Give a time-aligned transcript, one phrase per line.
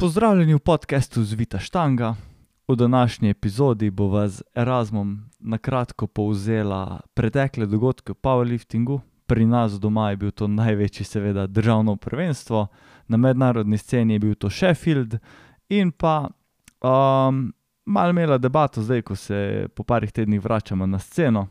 [0.00, 2.14] Pozdravljeni v podkastu Zvita Štanga.
[2.68, 9.00] V današnji epizodi bo z Erasmom na kratko povzela pretekle dogodke v powerliftingu.
[9.26, 12.66] Pri nas doma je bil to največji, seveda, državno prvenstvo,
[13.08, 15.18] na mednarodni sceni je bil to Sheffield,
[15.68, 16.28] in pa
[16.80, 17.52] um,
[17.86, 21.48] malo imela debato, zdaj ko se po parih tednih vračamo na sceno.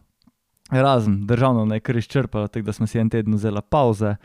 [0.72, 4.16] Erasm, državno naj kar izčrpala, tako da smo si en teden vzela pauze.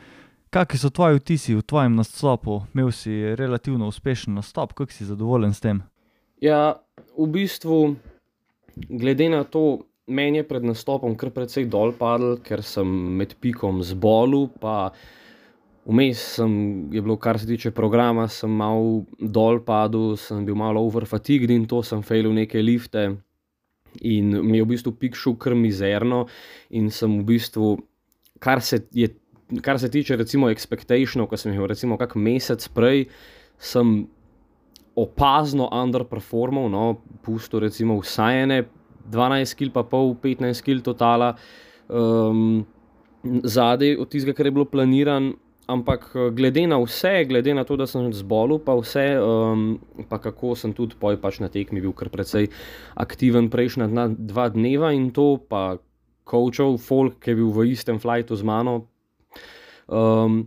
[0.53, 2.59] Kakšni so tvoji vtisi v tvojem nastopu?
[2.75, 5.79] Imel si relativno uspešen nastop, kako si zadovoljen s tem?
[6.45, 6.77] Ja,
[7.17, 7.97] v bistvu,
[8.77, 12.85] glede na to, meni je pred nastopom kar precej dol padel, ker sem
[13.17, 14.93] med pikom zbolel, pa
[15.89, 16.53] vmes sem,
[16.93, 21.65] je bilo, kar se tiče programa, sem mal dol padel, sem bil malo overfatiged in
[21.65, 23.07] to sem failil neke lifte.
[24.05, 26.27] In mi je v bistvu pik šel kar mizerno,
[26.77, 27.73] in sem v bistvu,
[28.37, 29.09] kar se je
[29.61, 33.07] kar se tiče, recimo, expectationov, ki sem jih imel, recimo, kak mesec prej,
[33.63, 34.03] sem
[34.99, 36.87] opazno underperformal, no,
[37.25, 38.63] pusto, recimo, vsaj ene
[39.11, 41.33] 12 kil, pa pol, 15 kil totala,
[41.89, 42.63] um,
[43.23, 45.33] zadaj od tistega, kar je bilo planiran.
[45.71, 49.79] Ampak glede na vse, glede na to, da sem zbolel, pa vse, um,
[50.11, 52.51] pa kako sem tudi poj pač na tekmi bil kar precej
[52.99, 53.87] aktiven prejšnja
[54.19, 55.79] dva dneva in to, pa
[56.29, 58.92] coachov, folk, ki je bil v istem flightu z mano,
[59.89, 60.45] Um,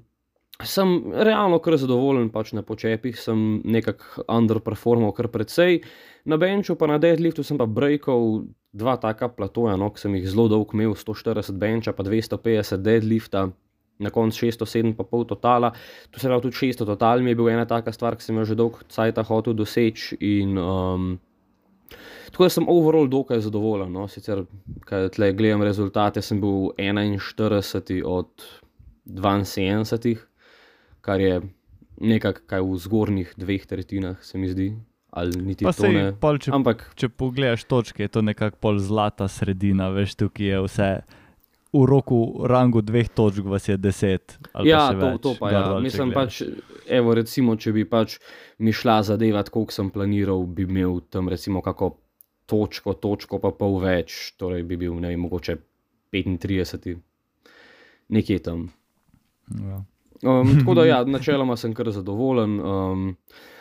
[0.64, 5.82] sem realno kar zadovoljen, pač na počepih sem nekako underperformal, kar precej.
[6.26, 10.30] Na benču, pa na deadliftu sem pa breakal dva taka platoja, no, ki sem jih
[10.32, 13.50] zelo dolgo imel, 140 benča, pa 250 deadlifta.
[13.96, 15.70] Na koncu 607,5 totala,
[16.12, 18.44] tu se pravi, tudi 600 total mi je bil ena taka stvar, ki sem jo
[18.44, 20.18] že dolgo časa hotel doseči.
[20.20, 21.06] In, um,
[22.28, 23.94] tako da sem overall dokaj zadovoljen.
[23.96, 24.10] No.
[24.12, 24.44] Sicer,
[24.84, 28.50] kaj tle gledam rezultate, sem bil 41 od
[29.06, 30.18] 72,
[31.06, 31.42] kar je
[32.02, 34.74] nekaj, v zgornjih dveh tretjinah, se mi zdi.
[35.16, 40.50] Sej, pol, če, Ampak, če pogledaš točke, je to nekako pol zlata sredina, veš, tukaj
[40.50, 40.90] je vse.
[41.76, 44.36] V roku rangu dveh točk vas je deset.
[44.64, 45.56] Ja, to, več, to pa je.
[45.56, 45.80] Ja.
[45.84, 46.42] Mislim pač,
[46.88, 48.18] evo, recimo, če bi pač
[48.64, 51.94] mi šla zadevati, koliko sem planiral, bi imel tam recimo kako
[52.48, 55.58] točko, točko pa pol več, torej bi bil, ne vem, mogoče
[56.16, 56.96] 35,
[58.16, 58.68] nekje tam.
[59.52, 59.84] Ja.
[60.24, 62.60] Um, tako da, ja, načeloma sem kar zadovoljen.
[62.60, 63.16] Um,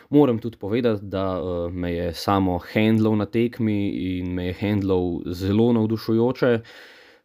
[0.09, 5.21] moram tudi povedati, da uh, me je samo handlov na tekmi in me je handlov
[5.25, 6.59] zelo navdušujoče.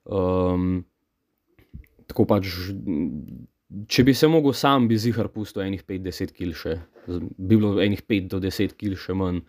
[0.04, 0.84] Um,
[2.06, 2.48] tako pač,
[3.87, 8.03] če bi se mogel sam, bi zihar pustil enih 5-10 kil še, bi bilo enih
[8.09, 9.44] 5-10 kil še manj.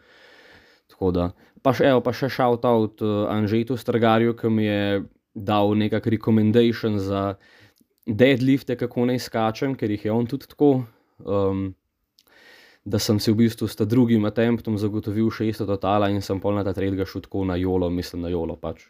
[1.62, 5.02] Pa še, evo, pa še shout out uh, Anžetu Strgarju, ki mi je
[5.34, 7.40] dal nekakšen recommendation za
[8.06, 10.74] deadlifte, kako naj skačem, ker jih je on tudi tako.
[11.22, 11.72] Um,
[12.86, 16.64] da sem si v bistvu s drugim attemptom zagotovil 600 totala in sem pol na
[16.66, 18.88] ta tretjega šel tako na jolo, mislim na jolo pač.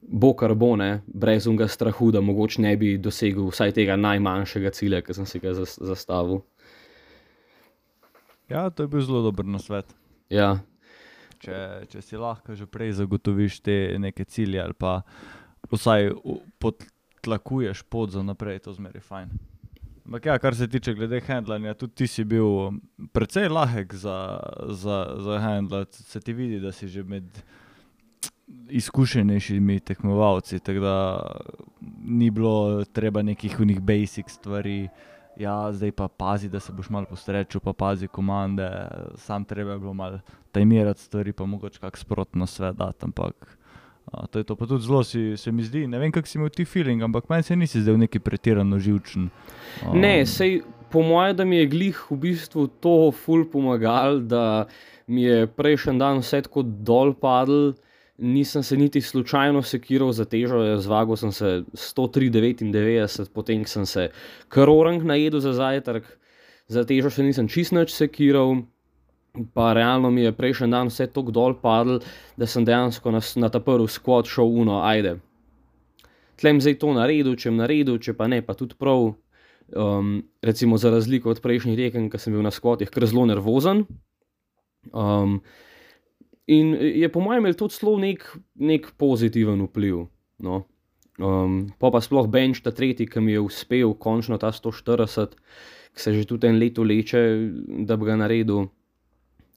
[0.00, 4.70] Bo kar bo, ne, brez unga strahu, da mogoče ne bi dosegel vsaj tega najmanjšega
[4.70, 6.40] cilja, ki sem si ga zastavil.
[8.48, 9.90] Ja, to je bil zelo dober nasvet.
[10.32, 10.60] Ja.
[11.42, 15.02] Če, če si lahko že prej zagotoviš te neke cilje, ali pa
[15.70, 16.14] vsaj
[16.58, 16.82] pod
[17.20, 19.30] tlakuješ pot za naprej, to zmeri fajn.
[20.08, 22.80] Ampak, ja, kar se tiče glede handlanja, tudi ti si bil um,
[23.12, 24.40] precej lahek za,
[24.72, 25.94] za, za handlat.
[25.94, 27.42] Se ti vidi, da si že med
[28.68, 30.96] izkušenejšimi tekmovalci, tako da
[32.04, 34.88] ni bilo treba nekih unih basic stvari.
[35.36, 38.66] Ja, zdaj pa pazi, da se boš malo postrečil, pa pazi komande,
[39.14, 40.20] sam treba je bilo malo
[40.52, 43.58] tajmirati stvari, pa mogoče kak sprotno svet dati, ampak
[44.30, 44.56] to je to.
[44.56, 47.28] Pa tudi zelo si, se mi zdi, ne vem, kako si imel ti feeling, ampak
[47.28, 49.28] meni se nisi zdel neki pretirano živčen.
[49.86, 54.66] Um, ne, sej, po mojem, da mi je glih v bistvu to ful pomagal, da
[55.06, 57.74] mi je prejšnji dan vse tako dol padel.
[58.18, 64.08] Nisem se niti slučajno sekiral za težo, zvagal sem se 103,99, potem sem se
[64.48, 66.08] karorang najedel za zajtrk,
[66.66, 68.64] za težo se nisem čist noč sekiral
[69.54, 72.00] pa realno mi je prejšnji dan vse tako dol padlo,
[72.36, 75.18] da sem dejansko na, na ta prvi skvot šel uno, ajde.
[76.38, 79.14] Tlem zdaj to naredil, če sem naredil, če pa ne, pa tudi prav.
[79.68, 83.82] Um, recimo za razliko od prejšnjih tekem, ki sem bil na skvotih, ker zelo nervozen.
[84.96, 85.42] Um,
[86.48, 88.24] in je po mojem imel to celo nek,
[88.56, 90.06] nek pozitiven vpliv.
[90.40, 90.62] No.
[91.18, 95.36] Um, pa pa sploh bench ta tretji, ki mi je uspel, končno ta 140,
[95.92, 97.20] ki se že tudi en leto leče,
[97.84, 98.70] da bi ga naredil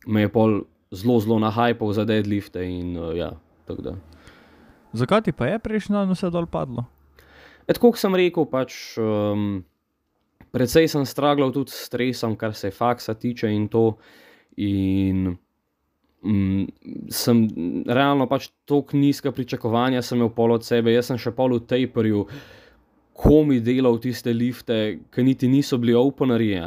[0.07, 0.61] me je pol
[0.91, 2.63] zelo, zelo nahajal za deadlifte.
[2.65, 3.33] In, uh, ja,
[4.93, 6.85] Zakaj ti pa je prejšnji dan vse dol padlo?
[7.69, 9.61] Et, kot sem rekel, pač, um,
[10.51, 13.95] Predvsej sem stragljal tudi s stresom, kar se faksa tiče in to.
[14.59, 15.31] In
[16.27, 16.65] mm,
[17.07, 17.45] sem
[17.87, 20.91] realno pač tako nizka pričakovanja, sem imel pol od sebe.
[20.91, 22.25] Jaz sem še pol v taperju,
[23.15, 26.59] komi delal tiste lifte, ki niti niso bili openerji.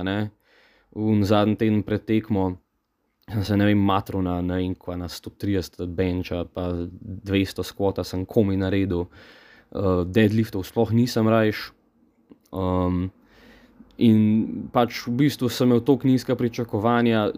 [0.95, 2.55] V zadnji teden pred tekmo
[3.33, 4.59] sem se ne vem, matro na, na,
[4.97, 6.69] na 130 benča, pa
[7.25, 11.71] 200 skvota sem komi naredil, uh, deadliftov sploh nisem rajš.
[12.55, 13.09] Um,
[13.99, 17.31] in pač v bistvu sem imel tako nizka pričakovanja,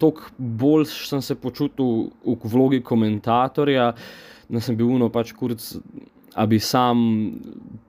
[0.00, 3.92] tako bolj sem se počutil v vlogi komentatorja,
[4.48, 5.76] da sem bil uno pač kurc.
[6.36, 6.98] A bi sam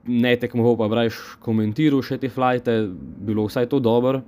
[0.08, 2.86] ne tekmoval, pa brajš komentiral še te flajte,
[3.28, 4.22] bilo vsaj to dobro,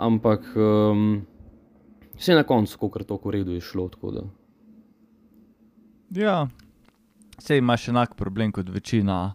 [0.00, 1.18] ampak um,
[2.18, 3.90] vse na koncu, kako je to v redu, je šlo.
[6.10, 6.48] Ja,
[7.38, 9.34] vse imaš enak problem kot večina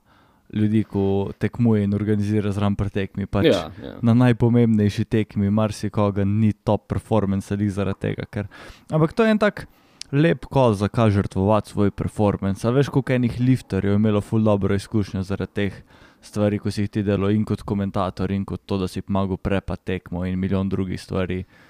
[0.53, 3.25] ljudi, ko tekmuje in organizira zraven pretekmi.
[3.25, 3.97] Pač ja, ja.
[4.01, 8.25] Na najpomembnejši tekmi, marsikoga ni top performance ali zaradi tega.
[8.25, 8.47] Ker...
[8.89, 9.67] Ampak to je en tak.
[10.11, 12.65] Lep kol za kaj žrtvovati svoj performance.
[12.67, 15.81] A veš, koliko enih lifterjev je imelo ful dobro izkušnjo zaradi teh
[16.21, 19.37] stvari, ko si jih ti delo in kot komentator, in kot to, da si pomagal
[19.37, 21.43] prepa tekmo in milijon drugih stvari.
[21.43, 21.68] Uh,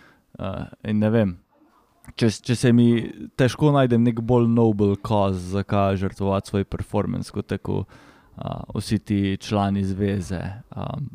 [0.84, 1.38] in ne vem,
[2.16, 2.90] če, če se mi
[3.40, 9.22] težko najdem nek bolj noble cause, zakaj žrtvovati svoj performance, kot tako uh, vsi ti
[9.42, 10.42] člani zveze.
[10.76, 11.12] Um,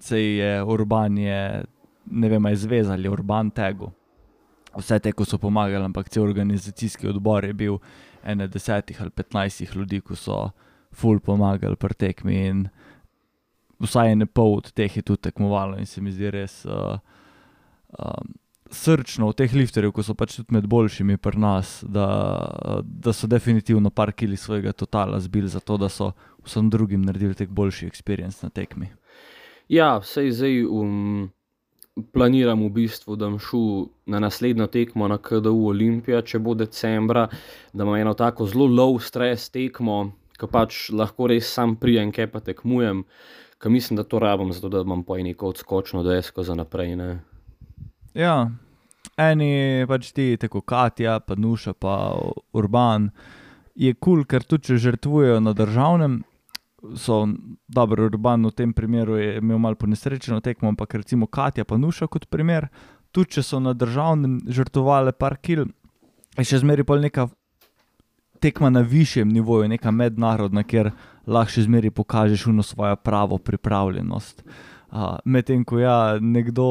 [0.00, 1.64] se je urban, je,
[2.10, 3.90] ne vem, je zveza ali urban tegu.
[4.78, 7.78] Vse te, ko so pomagali, ampak cel organizacijski odbor je bil
[8.22, 10.50] ene desetih ali petnajstih ljudi, ko so
[10.94, 12.36] ful pomagali pri tekmi.
[12.46, 12.66] In
[13.82, 16.60] vsaj ene pol od teh je tudi tekmovalo, in se mi zdi res.
[16.68, 17.00] Uh,
[17.98, 18.36] um,
[18.70, 22.08] srčno v teh lifterjih, ko so pač tudi med boljšimi pri nas, da,
[22.84, 26.12] da so definitivno par kili svojega totala zbili za to, da so
[26.44, 28.90] vsem drugim naredili tek boljši experience na tekmi.
[29.68, 31.28] Ja, vse zdaj um,
[32.12, 37.28] planiram v bistvu, da bom šel na naslednjo tekmo na KDU Olimpija, če bo decembra,
[37.72, 42.30] da imam eno tako zelo low stress tekmo, ki pač lahko res sam prijem, kaj
[42.32, 43.02] pa tekmujem,
[43.58, 46.94] ker mislim, da to rabim, zato da imam po eni kot skočno desko za naprej.
[46.96, 47.10] Ne.
[48.18, 48.48] Ja,
[49.14, 52.18] eni pač ti, tako Katja, pa Nuša, pa
[52.52, 53.12] Urban,
[53.78, 56.16] je kul, cool, ker tudi če žrtvujejo na državnem,
[56.98, 57.20] so
[57.70, 62.08] dobro, Urban v tem primeru je imel malo ponesrečeno tekmo, ampak recimo Katja, pa Nuša
[62.10, 62.66] kot primer,
[63.14, 65.68] tudi če so na državnem žrtvovali par kil,
[66.34, 67.30] je še zmeri pol neka.
[68.38, 70.92] Tekma na višjem nivoju, neka mednarodna, kjer
[71.26, 74.44] lahko še zmeraj pokažeš svojo pravo pripravljenost.
[74.46, 74.77] Uh,
[75.24, 76.66] Medtem ko ja, nekdo,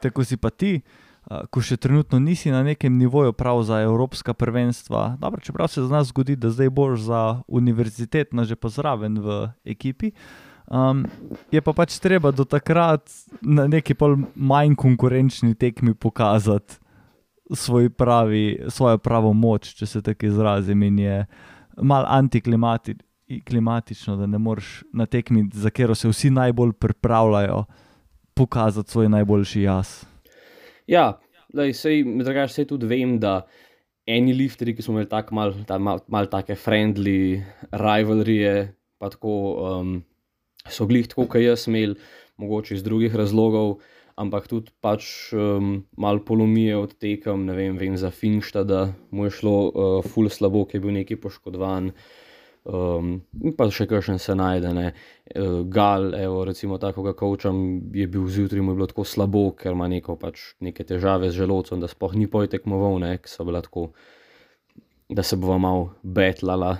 [0.00, 1.10] tako si pa ti, uh,
[1.50, 5.16] ko še trenutno nisi na nekem nivoju, prav za evropska prvenstva.
[5.20, 10.12] Dobro, čeprav se za nas zgodi, da zdaj boš za univerzitetno že pozraven v ekipi.
[10.70, 11.04] Um,
[11.50, 13.02] je pa pač treba do takrat
[13.42, 13.94] na neki
[14.34, 16.78] manj konkurenčni tekmi pokazati
[17.50, 20.82] svoj pravi, svojo pravo moč, če se tako izrazim.
[20.82, 21.26] In je
[21.82, 23.02] malo antiklimatično,
[24.18, 27.64] da ne moreš na tekmi, za katero se vsi najbolj pripravljajo,
[28.34, 30.04] pokazati svoj najboljši jaz.
[30.86, 31.20] Ja,
[31.54, 33.44] sej, drugač, sej tudi vem, da
[34.10, 39.34] eni lifteri, ki smo imeli tako malo ta, mal, mal take friendly rivalrije, pa tako
[39.62, 39.92] um,
[40.66, 41.94] so glih tako, kot jaz imel,
[42.40, 43.78] mogoče iz drugih razlogov,
[44.20, 49.36] ampak tudi pač um, malo polomije odtekam, ne vem, vem za Finšta, da mu je
[49.38, 51.92] šlo uh, ful slabo, ki je bil neki poškodovan.
[52.68, 53.22] Um,
[53.56, 54.70] pa še kakšen se najde.
[55.32, 59.72] Uh, Gal, evo, recimo, tako ga kočam, je bil zjutraj mu bilo tako slabo, ker
[59.72, 63.90] ima neko, pač, neke težave z želodcem, da sploh ni pojetekmoval, ne, so bile tako,
[65.08, 66.76] da se bo malo betlala.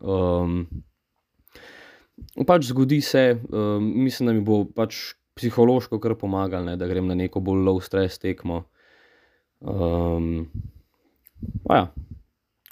[0.00, 0.64] Um,
[2.48, 7.18] pač zgodi se, um, mislim, da mi bo pač psihološko kar pomagalo, da grem na
[7.18, 8.64] neko bolj low stress tekmo.
[9.60, 10.48] Um,
[11.68, 11.92] ja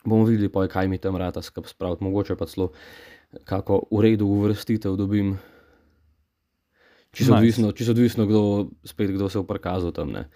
[0.05, 2.73] bomo videli, pa, kaj mi tam rata skrb spraviti, mogoče pa celo
[3.45, 5.39] kako v redu uvrstitev dobim.
[7.11, 7.39] Čisto nice.
[7.39, 10.29] odvisno, čist odvisno kdo, spet, kdo se je prikazal tam, ne.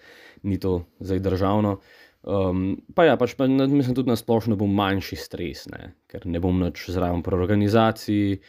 [0.43, 1.79] ni to zdaj državno.
[2.25, 6.41] Um, pa ja, pač pa, mislim tudi na splošno bom manjši stres, ne, ker ne
[6.41, 8.39] bom več zraven pri organizaciji.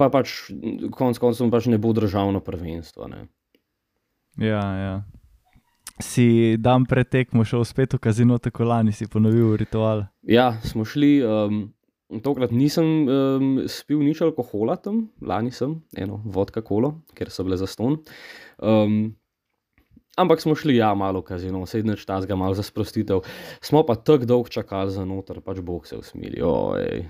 [0.00, 0.50] Pa pač
[0.96, 3.06] konec koncev pač ne bo državno prvenstvo.
[3.12, 3.26] Ne.
[4.40, 4.94] Ja, ja
[6.02, 10.06] si dan pred tekmo šel spet v kazino, tako lani si ponovil ritual.
[10.22, 11.18] Ja, smo šli.
[11.22, 11.64] Um,
[12.24, 17.58] tokrat nisem um, spil nič alkohola tam, lani sem eno vodka kolo, ker so bile
[17.60, 18.00] za ston.
[18.58, 19.14] Um,
[20.14, 23.24] Ampak smo šli, ja, malo v kazino, sedaj neč tazga, malo za sprostitev.
[23.58, 26.38] Smo pa tako dolgo čakali za noter, pač bog se usmili.
[26.42, 27.02] ojej.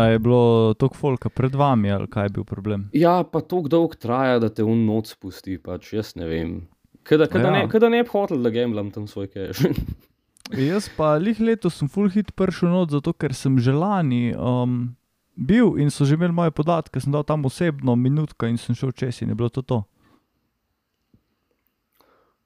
[0.00, 2.88] A je bilo toliko folka pred vami, ali kaj je bil problem?
[2.96, 6.54] Ja, pa tako dolgo traja, da te un noč spusti, pač jaz ne vem.
[7.02, 7.52] Kada, kada, Ja.
[7.52, 9.64] ne, kada ne bi hotel, da gamblam tam svoj cash.
[10.70, 14.96] Jaz pa lih letos sem full hit prišel not, zato ker sem že lani um,
[15.38, 18.92] bil in so že imeli moje podatke, sem dal tam osebno minutka in sem šel
[18.92, 19.82] čez in je bilo to to.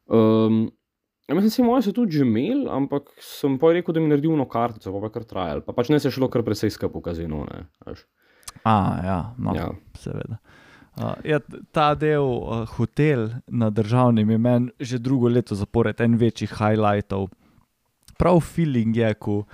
[0.05, 0.69] Um,
[1.29, 4.29] ja, mislim, da moje so tudi že imeli, ampak sem pa rekel, da mi naredi
[4.29, 5.65] eno kartico, pa pa kar trajal.
[5.65, 7.47] Pa pač ne se je šlo kar precej skupaj v kazino.
[7.49, 7.65] Ne.
[8.65, 9.73] A, ja, no, ja.
[9.97, 10.37] seveda.
[10.37, 10.64] Uh,
[11.25, 16.17] ja, t- ta del uh, hotel na državnem je meni že drugo leto zapored en
[16.17, 17.29] večjih highlightov.
[18.19, 19.45] Prav feeling je, ko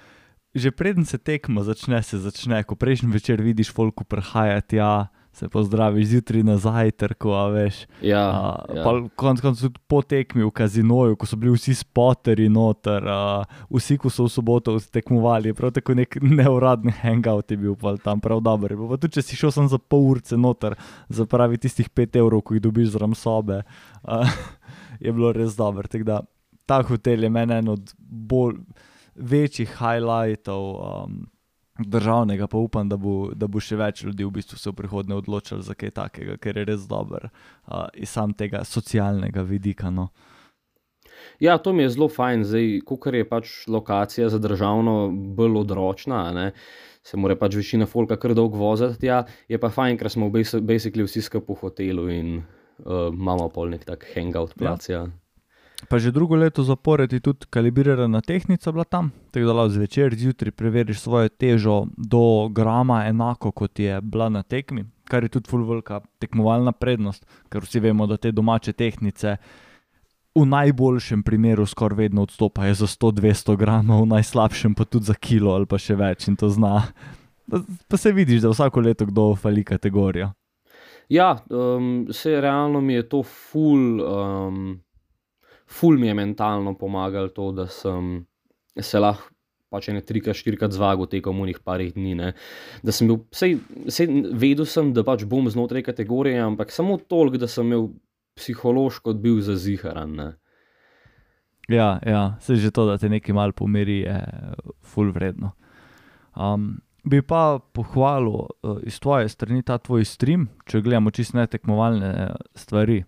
[0.55, 5.49] že preden se tekma začne, se začne, ko prejšnji večer vidiš folku prihajati, ja, se
[5.49, 7.87] pozdraviš zjutraj na zajtrku, a veš.
[8.03, 8.85] Ja, Uh, ja.
[9.17, 13.97] konec koncev tudi po tekmi v kazinoju, ko so bili vsi spoteri noter, uh, vsi,
[13.99, 18.75] ko so v soboto tekmovali, prav tako nek neuradni hangout je bil tam prav dober.
[18.77, 20.77] Pa tudi če si šel samo za pol urce noter,
[21.09, 23.63] za pravi tistih 5 evrov, ko jih dobiš zraven sobe,
[24.03, 24.39] uh,
[25.05, 25.89] je bilo res dobro.
[25.89, 26.21] Tako da
[26.67, 28.59] ta hotel je meni en od bolj
[29.15, 30.65] večjih highlightov.
[30.75, 31.30] Um,
[31.87, 35.17] Državnega pa upam, da bo, da bo še več ljudi v bistvu se v prihodnje
[35.17, 39.89] odločili za kaj takega, ker je res dober uh, iz sam tega socialnega vidika.
[39.91, 40.11] No.
[41.41, 46.23] Ja, to mi je zelo fajn, zdaj, ker je pač lokacija za državno bolj odročna,
[46.37, 46.47] ne,
[47.03, 49.09] se mora pač večina folka kar dolgo voziti.
[49.09, 53.49] Ja, je pa fajn, ker smo v basically vsi skupaj v hotelu in uh, imamo
[53.55, 54.89] pol nek tak hangout plac.
[54.93, 55.07] Ja.
[55.89, 60.15] Pa že drugo leto zapored je tudi kalibrirana tehnika bila tam, tako da lahko zvečer,
[60.15, 65.49] zjutraj preveriš svojo težo do grama, enako kot je bila na tekmi, kar je tudi
[65.49, 69.37] full velika tekmovalna prednost, ker vsi vemo, da te domače tehnice
[70.35, 75.55] v najboljšem primeru skoraj vedno odstopajo za 100-200 gramov, v najslabšem pa tudi za kilo
[75.55, 76.85] ali pa še več in to zna.
[77.91, 80.31] Pa se vidiš, da vsako leto kdo fali kategorijo.
[81.11, 84.79] Ja, um, se realno mi je to ful, um,
[85.71, 88.27] ful mi je mentalno pomagalo to, da sem
[88.81, 89.31] se lahko
[89.71, 92.17] pač ene trikrat, štirikrat zvagal tekom unih parih dni.
[92.19, 92.33] Ne.
[92.83, 97.39] Da sem bil, sej, sej vedel sem, da pač bom znotraj kategorije, ampak samo toliko,
[97.45, 97.93] da sem imel
[98.39, 100.17] psihološko bil zaziharan.
[100.19, 100.29] Ne.
[101.71, 104.19] Ja, ja, se že to, da te nekaj malo pomiri, je
[104.83, 105.53] full vredno.
[106.35, 112.11] Um, bi pa pohvalil uh, iz tvoje strani ta tvoj stream, če gledamo čisto netekmovalne
[112.11, 113.05] eh, stvari.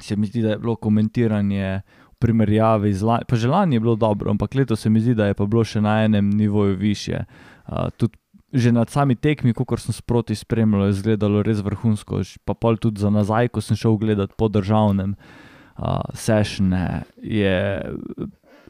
[0.00, 3.80] Se mi zdi, da je bilo komentiranje v primerjavi z lani, pa že lani je
[3.80, 6.76] bilo dobro, ampak letos se mi zdi, da je pa bilo še na enem nivoju
[6.76, 7.24] više.
[7.68, 8.16] Uh, tudi
[8.52, 12.98] že nad sami tekmi, kot sem sproti spremljal, je izgledalo res vrhunsko, pa pol tudi
[12.98, 17.78] za nazaj, ko sem šel gledat po državnem uh, sešne, je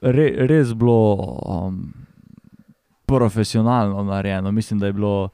[0.03, 1.81] re, res bilo um,
[3.09, 4.53] profesionalno narejeno.
[4.53, 5.31] Mislim, da je bilo,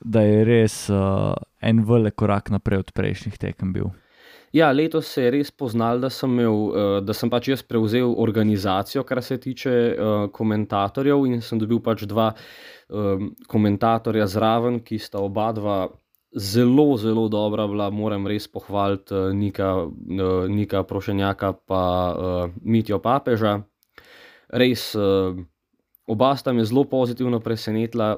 [0.00, 3.92] da je res uh, en velik korak naprej od prejšnjih tekem bil.
[4.52, 8.14] Ja, letos se je res poznal, da sem, imel, uh, da sem pač jaz prevzel
[8.16, 12.30] organizacijo, kar se tiče uh, komentatorjev, in sem dobil pač dva
[12.88, 15.78] um, komentatorja zraven, ki sta oba dva
[16.32, 17.90] zelo, zelo dobra bila.
[17.92, 19.72] Moram res pohvaliti Nika,
[20.48, 23.58] Nika Prošenjaka in uh, Mitijo Papeža.
[24.48, 25.36] Res, uh,
[26.08, 28.16] oba sta me zelo pozitivno presenetila.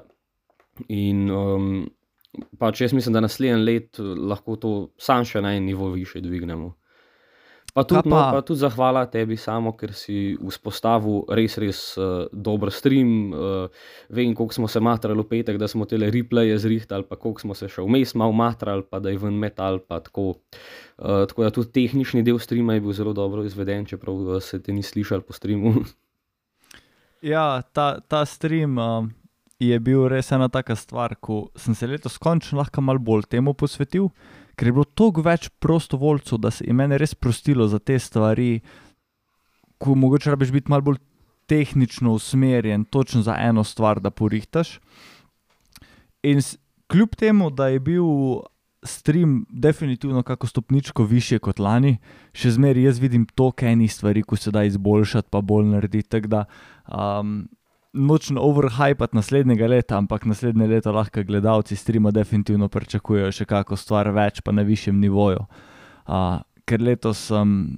[0.88, 1.90] In um,
[2.58, 3.98] pač jaz mislim, da naslednji let
[4.30, 6.74] lahko to sam še na en nivo više dvignemo.
[7.70, 12.26] Pa tudi, no, pa- pa tudi zahvala tebi samo, ker si vzpostavil res, res uh,
[12.32, 13.30] dober stream.
[13.30, 13.68] Uh,
[14.10, 17.54] vem, koliko smo se matrali v petek, da smo tele replaye zrihtali, pa koliko smo
[17.54, 19.78] se še vmes malo matrali, pa da je ven metal.
[19.86, 20.34] Tako.
[20.98, 24.72] Uh, tako da tudi tehnični del streama je bil zelo dobro izveden, čeprav se te
[24.72, 25.74] ni slišal po streamu.
[27.22, 29.10] Ja, ta, ta stream um,
[29.60, 33.52] je bil res ena taka stvar, ko sem se letos končno lahko malo bolj temu
[33.54, 34.08] posvetil,
[34.56, 38.62] ker je bilo toliko več prostovoljcev, da se je meni res prostilo za te stvari,
[39.80, 41.00] ko mogoče rabiš biti malo bolj
[41.50, 44.78] tehnično usmerjen, točno za eno stvar, da porihtaš.
[46.22, 46.40] In
[46.86, 48.04] kljub temu, da je bil
[48.82, 51.98] stream definitivno kako stopničko više kot lani,
[52.32, 56.08] še zmeraj jaz vidim toliko enih stvari, ko se da izboljšati, pa bolj narediti.
[56.08, 56.44] Tako da
[56.86, 57.48] um,
[57.92, 64.10] nočem overhypati naslednjega leta, ampak naslednje leto lahko gledalci streama definitivno pričakujejo še kako stvar
[64.14, 65.46] več, pa na višjem nivoju.
[66.06, 67.76] Uh, ker letos sem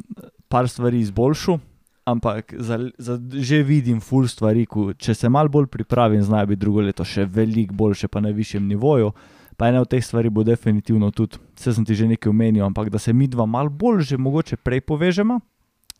[0.52, 1.60] par stvari izboljšal.
[2.04, 6.60] Ampak za, za, že vidim ful stvari, ko, če se malo bolj pripravim, znajo biti
[6.64, 9.12] drugo leto še veliko boljše, pa na višjem nivoju.
[9.56, 12.90] Pa ena od teh stvari bo definitivno tudi, vse sem ti že nekaj omenil, ampak
[12.90, 15.38] da se mi dva malo bolj že mogoče prej povežemo,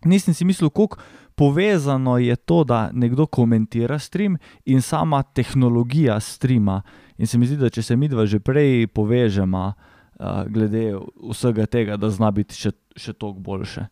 [0.05, 1.01] nisem si mislil, kako
[1.35, 6.83] povezano je to, da nekdo komentira stream in sama tehnologija streama.
[7.19, 10.93] In se mi zdi, da če se mi dva že prej povežemo, uh, glede
[11.31, 13.87] vsega tega, da zna biti še, še toliko boljše.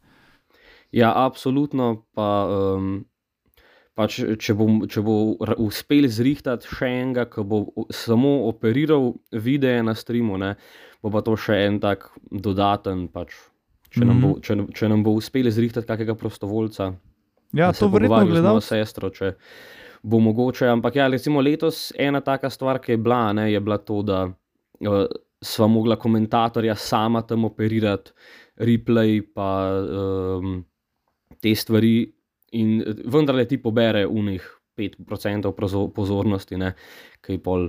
[0.93, 2.07] Ja, absolutno.
[2.15, 3.05] Pa, um,
[3.95, 5.17] pa če, če, bo, če bo
[5.63, 7.65] uspel zrihtati še enega, ki bo
[7.95, 10.55] samo operiral videe na streamu, ne,
[11.03, 13.07] bo pa to še en tak dodaten.
[13.13, 13.37] Pač,
[13.91, 14.41] če, nam bo, Mhm.
[14.41, 16.95] če, če nam bo uspel zrihtati kakega prostovoljca,
[17.53, 18.53] Ja, to verjetno gledal.
[18.53, 19.35] mojo sestro, če
[20.03, 20.69] bo mogoče.
[20.69, 24.25] Ampak ja, recimo letos ena taka stvar, ki je bila, ne, je bila to, da
[24.25, 25.07] uh,
[25.41, 28.13] sva mogla komentatorja sama tam operirati,
[28.59, 29.51] replay, pa
[30.39, 30.65] um,
[31.39, 32.13] te stvari.
[32.53, 34.43] In eh, vendarle ti pobere unih
[34.77, 36.73] 5% prozo- pozornosti, ne,
[37.21, 37.69] kaj pol.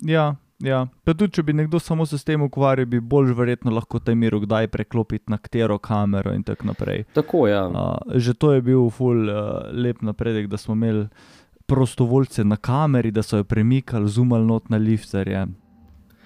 [0.00, 0.86] Ja, ja.
[1.04, 4.42] Pa tudi, če bi nekdo samo se s tem ukvarjal, bi bolj verjetno lahko temiral,
[4.44, 7.04] kdaj preklopiti na katero kamero in tako naprej.
[7.14, 7.66] Tako ja.
[7.68, 11.08] Uh, že to je bil ful uh, lep napredek, da smo imeli
[11.68, 15.46] prostovoljce na kameri, da so jo premikali, zumali not na lifterje.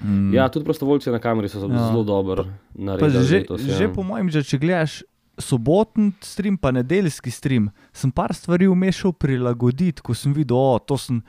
[0.02, 0.34] Mm.
[0.34, 1.74] Ja, tudi prostovoljci na kameri so Ja.
[1.74, 1.86] ja.
[1.86, 3.24] zelo dobro naredili.
[3.24, 3.92] že, letos, že ja.
[3.92, 5.02] po mojem, že, če gledaš
[5.38, 10.98] soboten stream, pa nedeljski stream, sem par stvari umešal prilagoditi, ko sem videl, da to
[10.98, 11.22] sem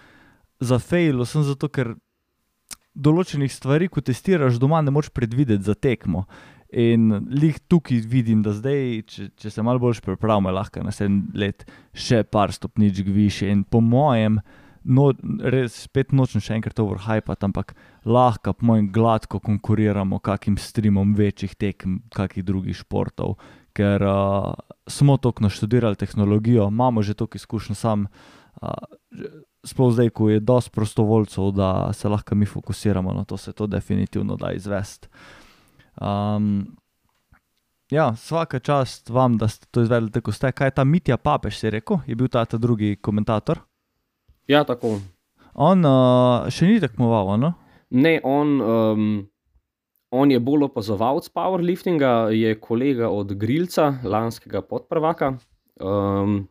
[0.60, 1.96] zafejl, sem zato, ker
[2.94, 6.26] določenih stvari, ko testiraš doma, ne moreš predvideti za tekmo.
[6.74, 11.66] In lih tukaj vidim, da zdaj, če, če se malo bolj pripravimo, lahko naslednji let
[11.94, 13.52] še par stopničk više.
[13.54, 14.40] In po mojem,
[14.84, 15.12] no,
[15.54, 17.76] res spet nočem še enkrat overhypati, ampak
[18.10, 23.38] lahko, po mojem, gladko konkuriramo kakim streamom večjih tekem, kakih drugih športov.
[23.78, 24.54] Ker uh,
[24.90, 28.43] smo tako naštudirali tehnologijo, imamo že toliko izkušenj sam, uh,
[29.66, 33.68] sploh zdaj, ko je dosti prostovoljcev, da se lahko mi fokusiramo na to, se to
[33.68, 35.08] definitivno da izvesti.
[36.02, 36.76] Um,
[37.92, 40.52] ja, vsaka čast vam, da ste to izvedli tako ste.
[40.52, 43.60] Kaj je ta Mitja Papež, si rekel, je bil ta, ta drugi komentator.
[44.48, 45.00] ja, tako.
[45.54, 47.54] On uh, še ni tekmoval, no?
[47.94, 49.04] Ne, on, um,
[50.12, 55.36] on je bolj opazovalec powerliftinga, je kolega od Grilca, lanskega podprvaka.
[55.78, 56.48] Um,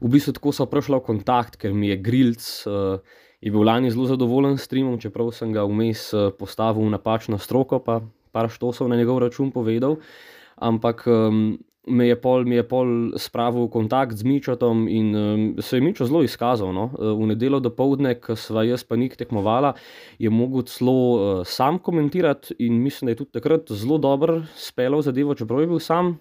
[0.00, 3.00] v bistvu tako so prišla v kontakt, ker mi je Grilc uh,
[3.40, 7.38] je bil lani zelo zadovoljen s streamom, čeprav sem ga vmes uh, postavil v napačno
[7.38, 8.00] stroko, pa
[8.32, 9.98] par štosov na njegov račun povedal.
[10.58, 15.44] Ampak um, me je pol, mi je pol spravil v kontakt z Mičotom in um,
[15.62, 16.74] se je Mičo zelo izkazal.
[16.74, 16.90] No?
[16.98, 19.74] Uh, V nedeljo do povdne, ko sva jaz pa nik tekmovala,
[20.18, 25.02] je mogel celo uh, sam komentirati in mislim, da je tudi takrat zelo dobro speljal
[25.02, 26.18] zadevo, čeprav je bil sam.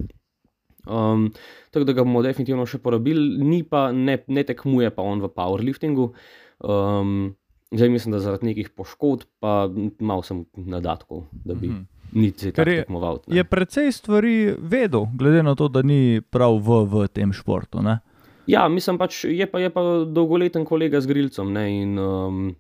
[0.90, 1.32] Um,
[1.70, 5.28] tako da ga bomo definitivno še porabili, ni pa ne, ne tekmuje pa on v
[5.30, 6.14] powerliftingu.
[6.60, 7.36] Um,
[7.70, 9.68] zdaj mislim, da zaradi nekih poškodb, pa
[10.00, 11.82] malo sem na datku, da bi Mhm.
[12.14, 13.20] niti se Ker tako je- tekmoval.
[13.28, 13.36] ne.
[13.36, 17.82] Je precej stvari vedel, glede na to, da ni prav v, v tem športu.
[17.82, 18.00] Ne?
[18.48, 22.56] Ja, mislim pač, je pa, je pa dolgoleten kolega z Grilcem ne, in um,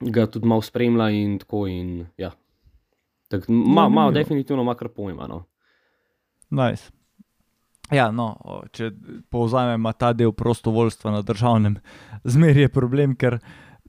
[0.00, 1.66] ga tudi malo spremlja in tako.
[1.66, 2.32] In, ja.
[3.28, 5.26] Tak, ma, malo, definitivno ima kar pojma.
[5.26, 5.44] No.
[6.50, 6.88] Nice.
[7.94, 8.34] Ja, no,
[8.76, 8.90] če
[9.32, 11.78] povzamemo ta del prostovoljstva na državnem,
[12.34, 13.38] zmeraj je problem, ker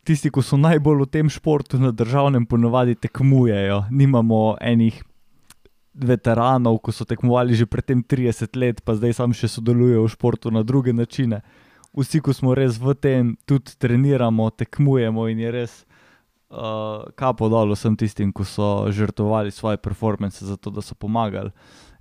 [0.08, 3.84] tisti, ki so najbolj v tem športu na državnem, ponovadi tekmujejo.
[3.92, 5.04] Nimamo enih
[6.00, 10.54] veteranov, ki so tekmovali že predtem 30 let, pa zdaj sam še sodelujejo v športu
[10.54, 11.44] na druge načine.
[11.98, 15.74] Vsi, ki smo res v tem, tudi treniramo, tekmujemo in je res
[17.16, 21.52] kapo dol vsem tistim, ki so žrtvovali svoje performance za to, da so pomagali.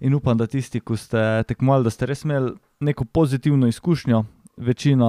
[0.01, 4.25] In upam, da tisti, ki ste tekmovali, da ste res imeli neko pozitivno izkušnjo.
[4.59, 5.09] Večina,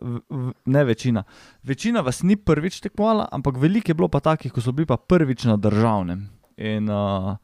[0.00, 1.24] v, v, ne večina,
[1.62, 4.96] večina vas ni prvič tekmovala, ampak veliko je bilo pa takih, ki so bili pa
[4.96, 6.22] prvič na državnem.
[6.56, 7.36] In uh,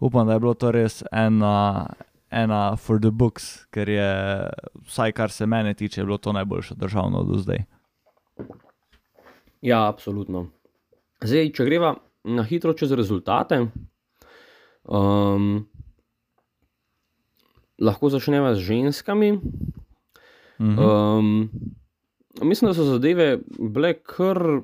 [0.00, 1.86] upam, da je bilo to res ena,
[2.30, 4.10] ena for the books, ker je,
[4.88, 7.62] vsaj kar se mene tiče, bilo to najboljše državno do zdaj.
[9.64, 10.50] Ja, absolutno.
[11.24, 11.94] Zdaj, če greva
[12.28, 13.62] na hitro čez rezultate,
[14.84, 15.64] um,
[17.80, 19.30] lahko začneva z ženskami.
[20.60, 20.78] Mhm.
[20.78, 21.50] Um,
[22.44, 24.60] mislim, da so zadeve bile kar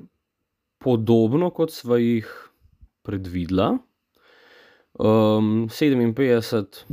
[0.81, 2.29] podobno, kot sva jih
[3.01, 3.73] predvidela.
[5.01, 6.85] Um, 57,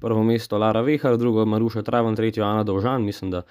[0.00, 3.04] prvo mesto Lara Vehar, drugo Maruša Traven, tretjo Ana Dovžan.
[3.04, 3.42] Mislim, da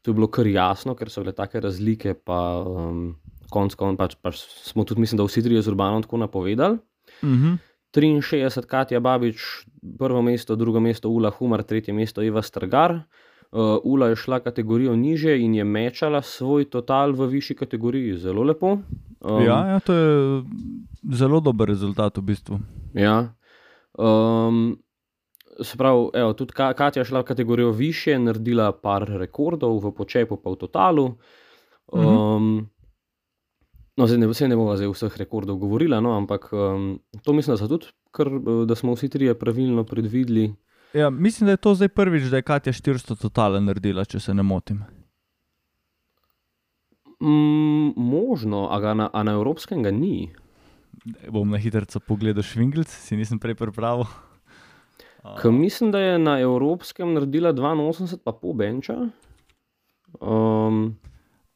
[0.00, 2.14] to je bilo kar jasno, ker so bile take razlike.
[2.24, 3.18] Pa, um,
[3.50, 4.36] konc konc pač, pač
[4.68, 6.78] smo tudi, mislim, da vsi trije z Urbanom tako napovedali.
[7.24, 7.54] Mhm.
[7.94, 9.40] 63, Katja Babič,
[9.98, 13.00] prvo mesto, drugo mesto Ula Humar, tretje mesto Eva Strgar.
[13.50, 18.42] Uh, Ula je šla kategorijo niže in je mečala svoj total v višji kategoriji, zelo
[18.42, 18.78] lepo.
[19.20, 20.42] Um, Ja, ja, to je
[21.16, 22.60] zelo dober rezultat v bistvu.
[22.94, 23.32] Ja.
[23.98, 24.76] Um,
[25.62, 29.94] se pravi, evo, tudi Ka- Katja je šla v kategorijo više, naredila par rekordov v
[29.96, 31.08] počepu, pa v totalu.
[31.94, 32.06] Mhm.
[32.06, 32.68] Um,
[33.98, 37.68] no, zdaj ne, ne bomo zdaj vseh rekordov govorila, no, ampak um, to mislim, da,
[37.68, 40.52] tudi, kar, eh, da smo vsi trije pravilno predvideli.
[40.94, 44.34] Ja, mislim, da je to zdaj prvič, da je Katja 400 totale naredila, če se
[44.34, 44.84] ne motim.
[47.20, 50.30] Mm, možno, a, ga na, a na evropskem ga ni.
[51.28, 54.06] Bom na hitro pogledal švingelc, si nisem prej pripravil.
[55.42, 58.96] Ker mislim, da je na evropskem naredila 82, pa pol benča.
[60.20, 60.94] Um,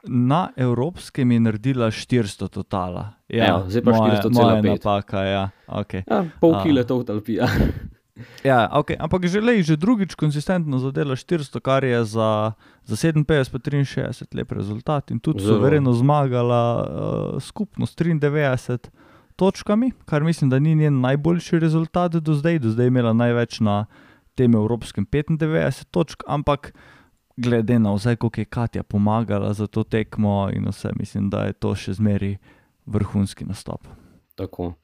[0.03, 3.15] Na evropskem je naredila 400 totala.
[3.29, 4.35] Ja, Evo, zdaj pa moja- 400,5.
[4.35, 5.45] Moja napaka, ja.
[5.69, 6.03] Okay.
[6.11, 7.47] ja, pol kile total pija.
[8.45, 8.97] Ja, okay.
[9.01, 12.53] Ampak že lej, že drugič konsistentno zadela 400, kar je za,
[12.85, 15.57] za 57, pa 63 lep rezultat in tudi Zelo.
[15.59, 16.87] suvereno zmagala uh,
[17.41, 18.93] skupno s 93
[19.37, 22.59] točkami, kar mislim, da ni njen najboljši rezultat do zdaj.
[22.59, 23.87] Do zdaj je imela največ na
[24.35, 26.77] tem evropskem 95 točk, ampak
[27.37, 31.53] glede na vse, koliko je Katja pomagala za to tekmo in vse, mislim, da je
[31.53, 32.37] to še zmeri
[32.87, 33.87] vrhunski nastop.
[34.35, 34.75] Tako.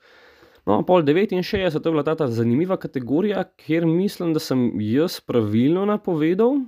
[0.67, 5.21] No, pol 69 to je bila ta, ta zanimiva kategorija, kjer mislim, da sem jaz
[5.21, 6.59] pravilno napovedal.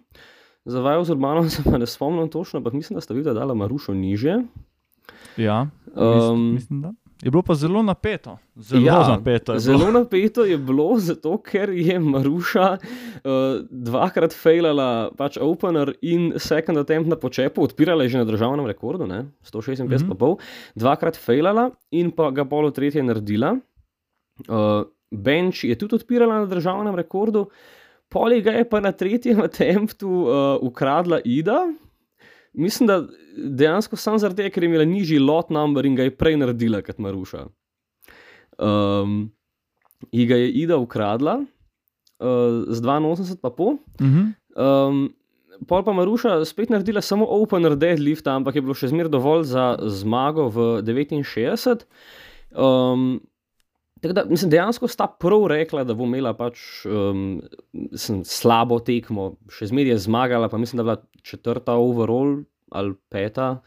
[0.65, 3.55] Za vaju z Urbanom se pa ne spomnim točno, ampak mislim, da sta videla dala
[3.55, 4.39] Marušo niže.
[5.37, 6.93] Ja, mislim, Um, mislim, da.
[7.23, 8.39] Je bilo pa zelo napeto.
[8.57, 9.59] Zelo Ja, napeto.
[9.59, 12.81] Zelo napeto je bilo, zato ker je Maruša uh,
[13.71, 19.07] dvakrat failala pač opener in second attempt na počepu, odpirala je že na državnem rekordu,
[19.07, 20.09] ne, 156 Mhm.
[20.09, 20.39] pa pol,
[20.75, 23.59] dvakrat failala in pa ga polo tretje naredila.
[24.49, 27.51] Uh, bench je tudi odpirala na državnem rekordu,
[28.09, 31.69] poli ga je pa na tretjem attemptu uh, ukradla Ida.
[32.53, 33.05] Mislim, da
[33.37, 36.83] dejansko samo zaradi tega, ker je imela nižji lot number in ga je prej naredila
[36.83, 37.47] kot Maruša.
[38.59, 39.31] Um,
[40.11, 43.79] in ga je Ida ukradla uh, z 82, pa pol.
[44.01, 44.29] Mhm.
[44.57, 45.09] Um,
[45.69, 49.73] pol pa Maruša spet naredila samo opener deadlift, ampak je bilo še zmeraj dovolj za
[49.87, 51.87] zmago v 69.
[52.51, 53.21] Um,
[54.01, 56.59] Tako da, mislim, dejansko sta prav rekla, da bo imela pač
[56.89, 57.41] um,
[58.25, 63.61] slabo tekmo, še zmeraj je zmagala, pa mislim, da je bila četrta overall ali peta.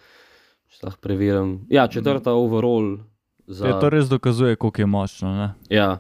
[0.70, 1.60] Če lahko preverim.
[1.70, 2.98] Ja, četrta overall.
[3.48, 5.30] Za, Ja, to res dokazuje, koliko je močno.
[5.32, 5.54] Ne?
[5.70, 5.98] Ja.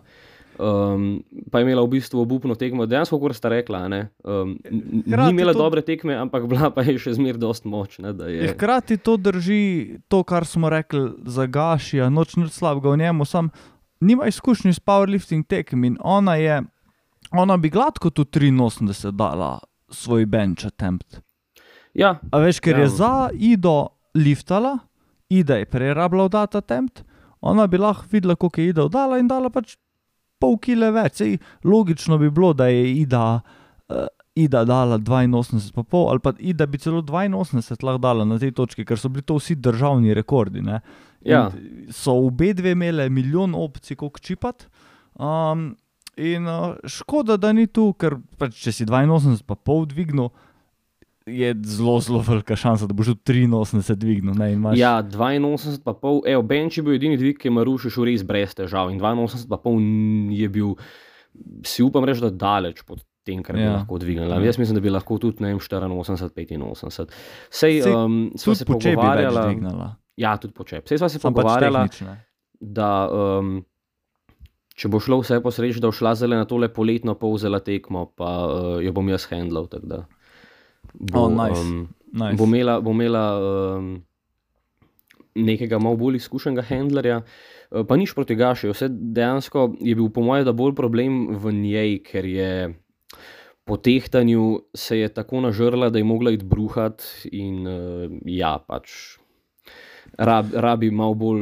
[0.53, 3.87] Um, pa je imela v bistvu obupno tekmo, dejansko, kot sta rekla.
[3.87, 4.59] ne, Um,
[5.01, 8.13] Hkrati ni imela to- dobre tekme, ampak bila pa je še zmeraj dost močna.
[8.19, 8.37] Je.
[8.37, 9.63] Je, Hkrati to drži
[10.07, 13.49] to, kar smo rekli za Gašija, noč nič slabega v njemu, sam
[13.99, 16.61] nima izkušnji s powerlifting tekem in ona je,
[17.31, 21.17] ona bi gladko tu 83 dala svoj bench attempt.
[21.93, 22.83] Ja, A veš, ker Ja.
[22.83, 24.77] je za Ido liftala,
[25.29, 27.03] Ida je prerabila data attempt,
[27.41, 29.75] ona bi lahko videla, koliko je Ida dala in dala pač
[30.39, 31.21] pol kile več.
[31.21, 33.41] Sej, logično bi bilo, da je Ida,
[33.89, 38.39] uh, Ida dala 82, pa pol, ali pa Ida bi celo 82 lahko dala na
[38.39, 40.61] tej točki, ker so bili to vsi državni rekordi.
[40.61, 40.81] Ne?
[41.23, 41.43] In Ja.
[41.89, 44.67] So obe dve imele milijon opcij, koliko čipat.
[45.15, 45.75] Um,
[46.17, 50.31] in uh, škoda, da ni tu, ker pač, če si 82, pa pol dvignil,
[51.25, 54.33] je zelo, zelo velika šansa, da boš tudi 83 dvignil.
[54.33, 56.43] Ne, imaš- ja, 82, pa pol, evo,
[56.77, 58.89] je bil edini dvig, ki je Maruši šel res brez težav.
[58.89, 59.79] In 82, pa pol
[60.29, 60.75] je bil,
[61.63, 63.73] si upam reči, da daleč pod tem, kar bi Ja.
[63.73, 64.35] lahko dvignila.
[64.35, 64.43] Ja.
[64.43, 67.07] Jaz mislim, da bi lahko tudi, ne vem, 84, 85.
[67.49, 69.45] Sej, Sej, um, sva Tudi se po čebi več pogovarjala.
[69.45, 69.87] dvignila.
[70.17, 70.87] Ja, tudi počep.
[70.87, 71.87] Sej sva se Sam pač pogovarjala.
[71.87, 72.17] tehnične.
[72.59, 73.09] da
[73.39, 73.65] um,
[74.73, 78.05] če bo šlo vse po sreči, da bo šla zelo na tole poletno povzela tekmo,
[78.07, 79.67] pa uh, jo bom jaz handlal.
[80.93, 81.59] Bo, Oh, nice.
[81.61, 82.37] um, Nice.
[82.37, 83.23] bo imela, bo imela
[83.77, 84.03] um,
[85.35, 87.21] nekega malo bolj izkušenega handlerja,
[87.71, 88.69] uh, pa nič proti Gaši.
[88.69, 92.51] Vse dejansko je bil, po mojem, bolj problem v njej, ker je
[93.65, 99.17] po tehtanju se je tako nažrla, da je mogla iti bruhat in uh, ja, pač.
[100.17, 101.41] Rab, rabi malo bolj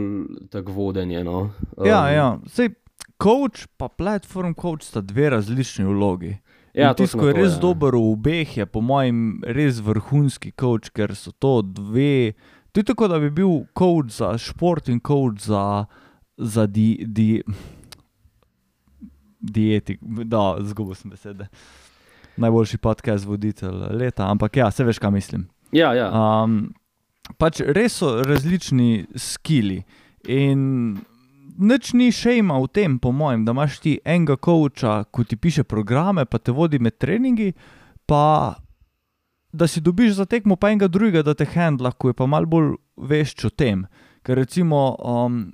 [0.49, 1.23] tako vodenje.
[1.23, 1.49] No.
[1.83, 2.27] Ja, Um, ja.
[2.47, 2.69] Sej,
[3.17, 6.37] coach pa platform coach sta dve različni vlogi.
[6.73, 7.59] Ja točno ki je to, res ja.
[7.59, 12.33] dober v obeh, je po mojem res vrhunski coach, ker so to dve.
[12.71, 15.85] To je tako, da bi bil coach za šport in coach za,
[16.37, 17.43] za di, di,
[19.39, 19.97] dieti.
[20.01, 21.47] Da, zgubil sem besede.
[22.39, 25.49] Najboljši podcast voditelj leta, ampak ja, se veš, kaj mislim.
[25.75, 26.07] Ja, ja.
[26.11, 26.71] Um,
[27.37, 29.83] pač res so različni skili.
[30.31, 31.01] In
[31.61, 35.63] nič ni šejma v tem, po mojem, da imaš ti enega coacha, ki ti piše
[35.63, 37.53] programe, pa te vodi med treningi,
[38.09, 38.57] pa
[39.53, 42.47] da si dobiš za tekmo pa enega drugega, da te handla, ko je pa mal
[42.49, 43.85] bolj vešč o tem.
[44.25, 45.51] Ker recimo um,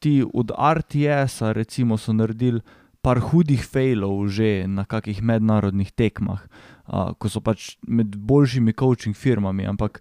[0.00, 2.62] ti od RTS-a recimo so naredili
[3.02, 6.42] par hudih failov že na kakih mednarodnih tekmah,
[6.86, 10.00] uh, ko so pač med boljšimi coaching firmami, ampak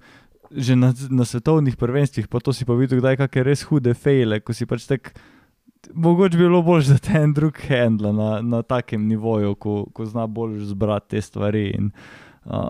[0.56, 3.94] že na, na svetovnih prvenstvih, pa to si pa videl, da je kakšne res hude
[3.94, 5.14] faile, ko si pač tek.
[5.98, 10.06] Mogoče bi bilo bolj za te en drug handle na, na takem nivoju, ko, ko
[10.06, 11.72] zna bolj zbrati te stvari.
[11.74, 11.90] In,
[12.46, 12.70] uh,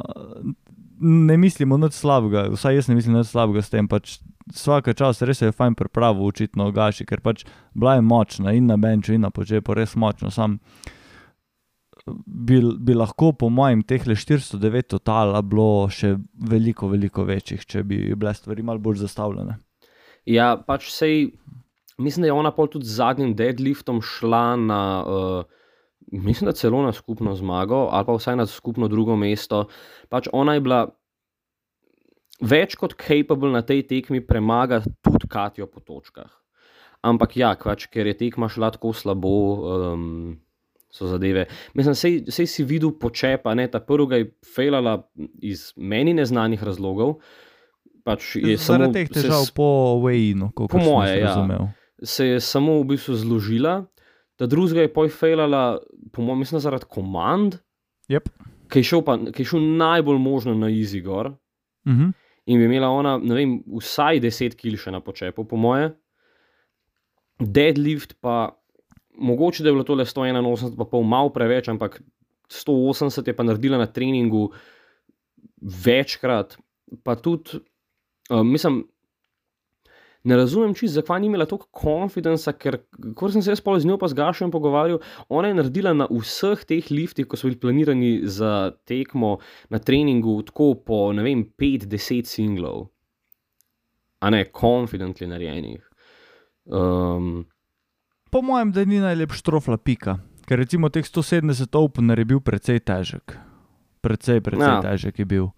[1.02, 3.89] ne mislimo nič slabega, vsaj jaz ne mislim nič slabega s tem.
[3.91, 8.54] Pač Vsake čas res je fajn pripravo učiti na gaši, ker pač bila je močna
[8.58, 10.32] in na benču, in na počepu, res močna.
[10.32, 10.60] Sam
[12.25, 16.15] bi, bi lahko, po mojem, teh le 409 total, bilo še
[16.49, 19.57] veliko, veliko večjih, če bi bile stvari malo bolj zastavljene.
[20.29, 21.31] Ja, pač sej,
[22.01, 25.69] mislim, da je ona pol tudi z zadnjim deadliftom šla na, uh,
[26.11, 29.65] mislim, da celo na skupno zmago, ali pa vsaj na skupno drugo mesto.
[30.09, 30.83] Pač ona je bila
[32.41, 36.29] več kot capable na tej tekmi premagati tudi Katijo po točkah.
[37.01, 39.37] Ampak ja, kvač, ker je tekma šla tako slabo.
[39.65, 40.41] Um,
[40.91, 41.45] So zadeve.
[41.73, 44.97] Mislim, da si videl počepa, ne, ta prvi ga je fejlala
[45.41, 47.21] iz meni neznanih razlogov.
[48.04, 49.69] Pač Zaradi teh težav se, po
[50.04, 51.36] Waynu, kot po moje, ja,
[52.04, 53.75] se je samo v bistvu zložila,
[54.36, 55.77] ta druga je poj fejlala,
[56.12, 57.60] po mojem, mislim, zaradi komand,
[58.10, 58.25] yep.
[58.73, 61.32] ki, je pa, ki je šel najbolj možno na Izigor.
[61.86, 62.01] Uh mhm.
[62.01, 65.91] -huh in bi imela ona, ne vem, vsaj 10 kg še na počepu, po moje.
[67.41, 68.54] Deadlift pa,
[69.21, 72.01] mogoče da je bilo to le 181, pa pol malo preveč, ampak
[72.51, 74.49] 180 je pa naredila na treningu
[75.62, 76.57] večkrat,
[77.03, 77.62] pa tudi,
[78.29, 78.81] uh, mislim,
[80.23, 82.77] ne razumem čisto, zakaj ni imela toliko konfidenca, ker
[83.17, 86.65] ko sem se jaz z njo pa z Gašem pogovarjal, ona je naredila na vseh
[86.65, 89.38] teh liftih, ko so bili planirani za tekmo
[89.69, 92.89] na treningu, tako po ne vem, 5-10 singlov,
[94.19, 95.81] a ne konfidentli narejenih.
[96.65, 97.45] Um,
[98.32, 100.17] po mojem, da ni najlepša trofla pika,
[100.48, 103.38] ker recimo teh 170 open je bil precej težek.
[104.02, 104.82] Predvsej, predvsej ja.
[104.82, 105.52] težek je bil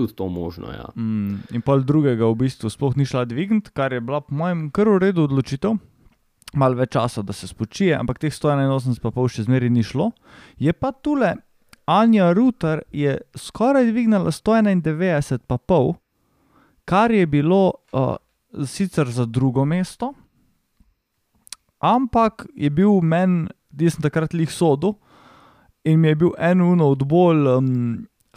[0.00, 0.72] tudi to možno.
[0.72, 0.88] Ja.
[0.96, 4.70] Mm, in pol drugega v bistvu sploh ni šla dvigniti, kar je bila po mojem
[4.72, 5.76] kar v redu odločitev.
[6.56, 10.10] Malo več časa, da se spočije, ampak teh 181 pa pol še zmeraj ni šlo.
[10.58, 11.36] Je pa tule
[11.86, 15.94] Anja Ruter je skoraj dvignila 191 pa pol,
[16.88, 18.16] kar je bilo uh,
[18.66, 20.14] sicer za drugo mesto,
[21.80, 24.96] ampak je bil meni, da sem takrat lih sodel
[25.84, 27.68] in mi je bil en uno od bolj um,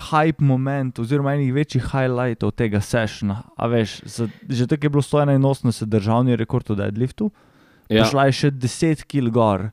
[0.09, 3.43] hype moment, oziroma enih večjih highlightov tega sessiona.
[3.57, 7.29] A veš, za, že tako je bilo 181 državni rekord v deadliftu,
[7.89, 8.05] ja.
[8.05, 9.67] šla je še 10 kg gor,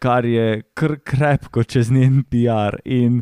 [0.00, 2.80] kar je kar krepko čez njen PR.
[2.84, 3.20] In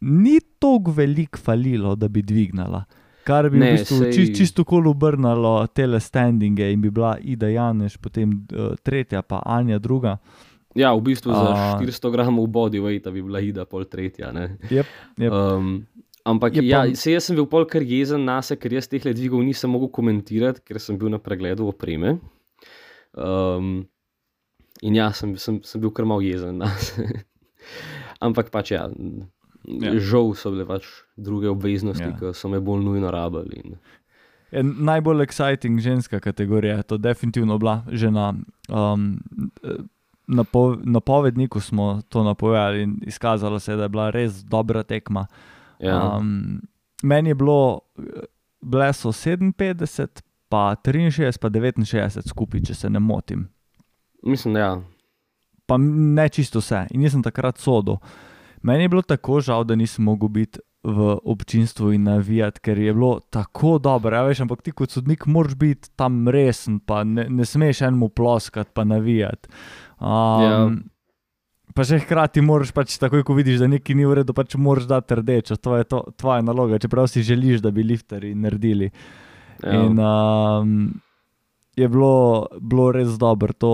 [0.00, 2.84] ni tako veliko falilo, da bi dvignila.
[3.24, 4.12] Kar bi ne, v bistvu sej...
[4.12, 9.80] čist, čisto kol obrnilo telestandinge in bi bila Ida Janeš, potem uh, tretja, pa Anja
[9.80, 10.18] druga.
[10.74, 14.34] Ja, v bistvu za uh, 400 gramov bodyweight bi bila ida pol tretja.
[14.68, 14.86] Yep,
[15.22, 15.30] yep.
[15.30, 15.86] Um,
[16.26, 19.00] ampak yep, ja, se jaz sem bil pol kar jezen na se, ker jaz teh
[19.00, 22.18] dvigov nisem mogel komentirati, ker sem bil na pregledu opreme.
[23.14, 23.86] Um,
[24.82, 27.06] in ja, sem, sem, sem bil kar mal jezen na se.
[28.18, 28.90] ampak pač ja.
[29.64, 29.94] Ja.
[29.98, 32.16] Žal so bile pač druge obveznosti, ja.
[32.18, 33.76] ki so me bolj nujno rabili.
[34.62, 38.34] Najbolj exciting ženska kategorija, to je definitivno bila žena.
[38.68, 39.18] Um,
[40.26, 45.26] napo napovedniku smo to napovedali in izkazalo se je, da je bila res dobra tekma.
[45.78, 46.16] Ja.
[46.16, 46.60] Um,
[47.02, 47.80] meni je bilo,
[48.60, 53.48] bile so 57, pa 63, pa 69 skupaj, če se ne motim.
[54.22, 54.74] Mislim, da ja.
[55.66, 56.86] Pa ne čisto vse.
[56.90, 57.96] In nisem takrat sodel.
[58.64, 62.92] Meni je bilo tako žal, da nisem mogel biti v občinstvu in navijati, ker je
[62.94, 64.16] bilo tako dobro.
[64.16, 68.08] Ja, veš, ampak ti kot sodnik moraš biti tam resen, pa ne, ne smeš enemu
[68.08, 69.48] ploskati, pa navijati.
[70.00, 70.58] Um, ja.
[71.74, 74.86] Pa že hkrati moraš, pač, takoj ko vidiš, da nekaj ni v redu, pač moraš
[74.88, 78.90] dati rdečo, to je to, tvoja naloga, čeprav si želiš, da bi lifterji naredili.
[79.64, 79.80] Ja.
[79.80, 80.76] In um,
[81.76, 83.72] je bilo, bilo res dobro, to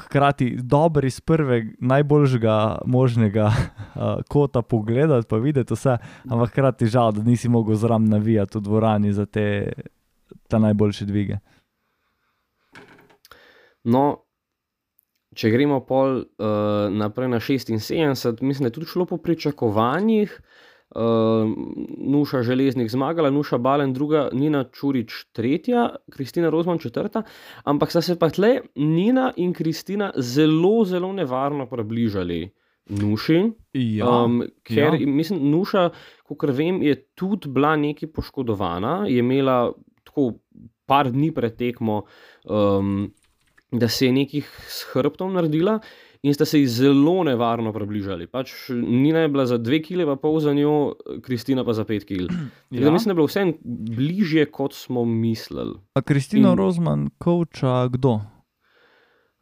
[0.00, 4.02] hkrati dobro iz prvega, najboljšega možnega uh,
[4.32, 5.96] kota pogledati, pa videti vse,
[6.30, 9.72] ampak hkrati žal, da nisi mogel zraven navijati v dvorani za te
[10.50, 11.38] najboljše dvige.
[13.84, 14.24] No,
[15.34, 16.24] če gremo pol uh,
[16.90, 20.40] naprej na 76, mislim, da je tudi šlo po pričakovanjih.
[20.88, 21.02] Uh,
[21.98, 27.22] Nuša Železnik zmagala, Nuša Balen druga, Nina Čurič tretja, Kristina Rozman četrta,
[27.64, 32.48] ampak so se pa tle Nina in Kristina zelo, zelo nevarno približali
[32.88, 33.42] Nuši.
[33.72, 35.06] Ja, um, ker ja.
[35.06, 35.90] mislim, Nuša,
[36.24, 39.72] kot vem, je tudi bila nekaj poškodovana, je imela
[40.08, 40.38] tako
[40.86, 42.02] par dni pred tekmo.
[42.44, 43.10] Um,
[43.72, 45.78] da se je nekih s hrbtom naredila,
[46.22, 48.26] in sta se ji zelo nevarno približali.
[48.26, 52.04] Pač Nina je bila za dve kile, pa pol za njo, Kristina pa za pet
[52.04, 52.28] kil.
[52.70, 52.90] Ja.
[52.90, 53.44] Mislim, da je bilo vse
[53.96, 55.78] bližje, kot smo mislili.
[55.94, 56.58] A Kristina In-.
[56.58, 58.20] Rozman, koča kdo?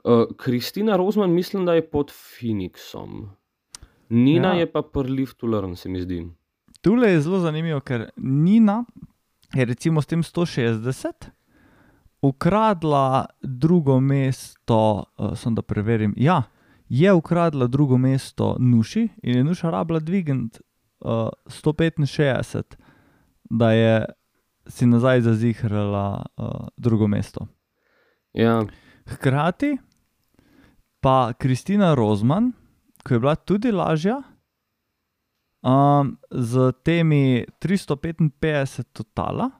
[0.05, 3.29] Uh, Kristina Rozman, mislim, da je pod Phoenixom.
[4.09, 4.61] Nina Ja.
[4.61, 6.27] je pa pri Liftu Learn, se mi zdi.
[6.81, 8.85] Tule je zelo zanimivo, ker Nina
[9.55, 11.12] je recimo s tem 160
[12.23, 16.15] ukradla drugo mesto, uh, sem da preverim.
[16.17, 16.43] Ja,
[16.88, 20.61] je ukradla drugo mesto Nuši in je Nuša rabila dvigant
[21.01, 22.77] uh, 165,
[23.51, 24.05] da je
[24.68, 27.46] si nazaj zazihrala uh, drugo mesto.
[28.33, 28.64] Ja,
[29.07, 29.79] Hkrati
[31.01, 32.53] pa Kristina Rozman,
[33.07, 34.22] ki je bila tudi lažja,
[35.62, 39.51] um, z temi 355 totala.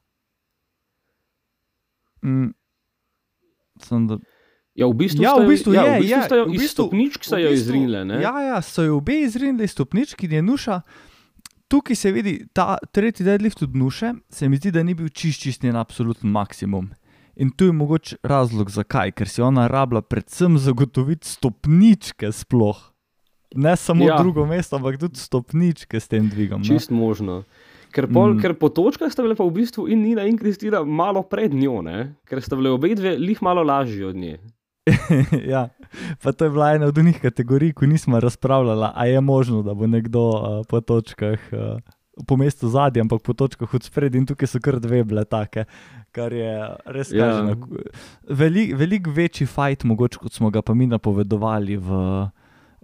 [2.25, 2.51] Mm,
[3.79, 4.19] sem da,
[4.77, 6.53] ja, v bistvu Ja, v jo- bistvu ja, je, v bistvu je, sta jo v
[6.53, 8.05] bistvu- stopničk se v jo bistvu- izrinile.
[8.05, 8.21] Ne?
[8.21, 10.81] Ja, ja, so jo obe izrinili iz stopničk in je nuša.
[11.67, 15.43] Tukaj se vidi ta tretji deadlift od nuše, se mi zdi, da ni bil čist
[15.43, 16.93] čist njen absoluten maksimum.
[17.37, 22.79] In tu je mogoče razlog, zakaj, ker si ona rabila predvsem zagotoviti stopničke sploh.
[23.57, 24.15] Ne samo ja.
[24.15, 24.23] Ja.
[24.23, 26.61] drugo mesto, ampak tudi stopničke s tem dvigom.
[26.61, 26.67] ne.
[26.67, 27.43] Čist možno.
[27.93, 28.41] Ker, pol, mm.
[28.43, 31.83] ker po točkah sta bile pa v bistvu in Nina in Kristina malo pred njo,
[31.83, 32.15] ne?
[32.29, 34.39] ker sta bile obe dve lih malo lažji od nje.
[35.53, 35.69] ja,
[36.23, 39.75] pa to je bila ena od njih kategorij, ko nismo razpravljali, a je možno, da
[39.75, 41.81] bo nekdo uh, po točkah, uh,
[42.27, 45.65] po mestu zadnji, ampak po točkah od spredaj, in tukaj so kar dve bile take,
[46.13, 46.53] kar je
[46.87, 47.25] res Ja.
[47.25, 47.43] kaže.
[47.45, 47.57] na-
[48.29, 51.77] Veliko velik večji fajt, mogoče kot smo ga pa mi napovedovali.
[51.77, 51.91] V,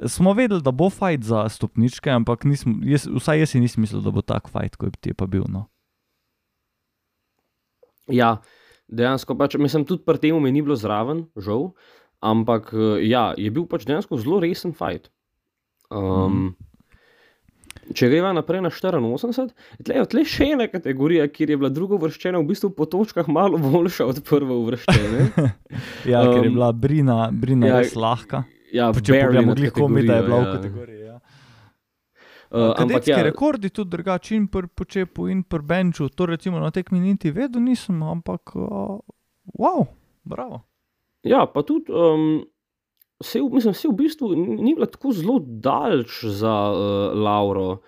[0.06, 4.00] smo vedeli, da bo fajt za stopničke, ampak nismo, jaz, vsaj jaz si nisem mislil,
[4.00, 5.44] da bo tak fajt, kot je pa bil.
[5.48, 5.68] No.
[8.08, 8.36] Ja,
[8.92, 11.72] dejansko pač, mislim, tudi pri tem me ni bilo zraven, žal,
[12.22, 15.10] ampak eh, ja, je bil pač dejansko zelo resen fajt.
[15.92, 16.52] Um,
[17.92, 19.50] Če greva naprej na 84,
[19.84, 23.26] tle je tle še ena kategorija, kjer je bila druga uvrščena v bistvu po točkah
[23.32, 25.26] malo boljša od prve uvrščene.
[26.12, 28.44] Ja, um, ker je bila Brina, Brina ja, res lahka.
[28.72, 30.52] Ja, Pa Če pogledamo, nad glih komi, da je bila v ja.
[30.56, 31.01] kategoriji.
[32.52, 36.10] Uh, ampak ja, rekordi tudi drugačni in pri počepu in pri benču.
[36.12, 38.98] To recimo na tekmi niti vedel nisem, ampak uh,
[39.56, 39.86] wow,
[40.28, 40.60] bravo.
[41.24, 42.42] Ja, pa tudi, um,
[43.24, 47.80] se, mislim, se v bistvu ni bila tako zelo daleč za uh, Lauro.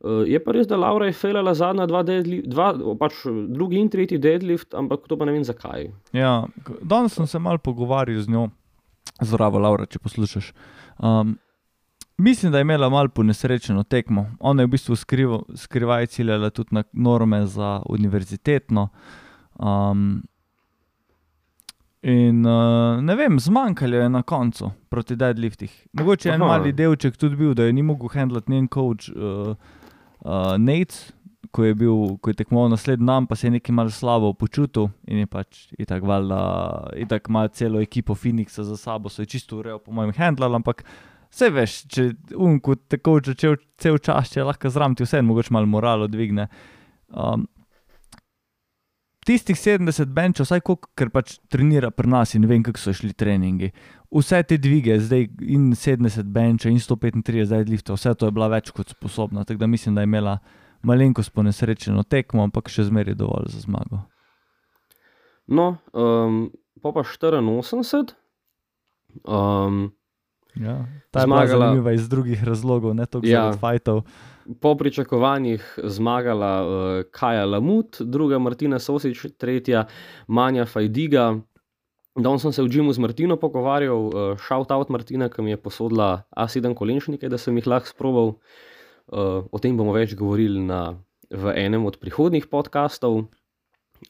[0.00, 3.20] Uh, je pa res, da Laura je felala zadnja dva, deadlift, dva pač
[3.52, 5.86] drugi in tretji deadlift, ampak to pa ne vem zakaj.
[6.16, 6.48] Ja,
[6.82, 8.48] danes sem se mal pogovarjal z njo,
[9.22, 10.50] zdravo, Laura, če poslušaš.
[10.98, 11.36] Um,
[12.20, 14.26] mislim, da je imela mal ponesrečeno tekmo.
[14.40, 18.88] Ona je v bistvu skrivo, skrivaj ciljala tudi na norme za univerzitetno.
[19.58, 20.22] Um,
[22.02, 25.86] in uh, ne vem, zmanjkalo je na koncu proti deadliftih.
[25.92, 29.56] Mogoče je en mali delček tudi bil, da je ni mogel handlati njen coach uh,
[30.20, 31.12] uh, Nate.
[31.50, 34.84] Ko je, bil, ko je tekmoval naslednji dan, pa se je nekaj malo slabo počutil
[35.10, 36.36] in je pač tako valjda,
[37.02, 40.84] itak ima celo ekipo Phoenixa za sabo, so je čisto urejal, po mojem, handlal, ampak
[41.30, 42.10] vse veš, če
[42.62, 46.48] kot tako že cel, čas, če lahko zram ti vse, mogoče malo moralo dvigne.
[47.10, 47.46] Um,
[49.26, 53.12] tistih 70 benčov, vsaj koliko, ker pač trenira pri nas in vem, kako so šli
[53.14, 53.70] treningi.
[54.10, 58.50] Vse te dvige, zdaj in 70 benča in 135 zdaj lifta, vse to je bila
[58.50, 60.38] več kot sposobna, tako da mislim, da je imela
[60.86, 64.02] malenkost ponesrečeno tekmo, ampak še zmeraj dovolj za zmago.
[65.50, 66.48] No, um,
[66.82, 68.14] pa pa 84.
[69.26, 69.90] Um,
[70.56, 70.86] Ja.
[71.10, 73.40] Ta je Zmagala- zanimiva iz drugih razlogov, ne toliko Ja.
[73.42, 74.02] zaradi fajtov.
[74.60, 76.70] po pričakovanjih zmagala uh,
[77.10, 79.86] Kaja Lamut, druga Martina Sosič, tretja
[80.26, 81.38] Manja Fajdiga.
[82.16, 85.56] Danes sem se v Džimu z Martino pogovarjal, uh, shout out Martina, ki mi je
[85.56, 88.26] posodila A7 kolenčnike, da sem jih lahko sprobal.
[89.06, 90.98] Uh, o tem bomo več govorili na,
[91.30, 93.28] v enem od prihodnjih podkastov.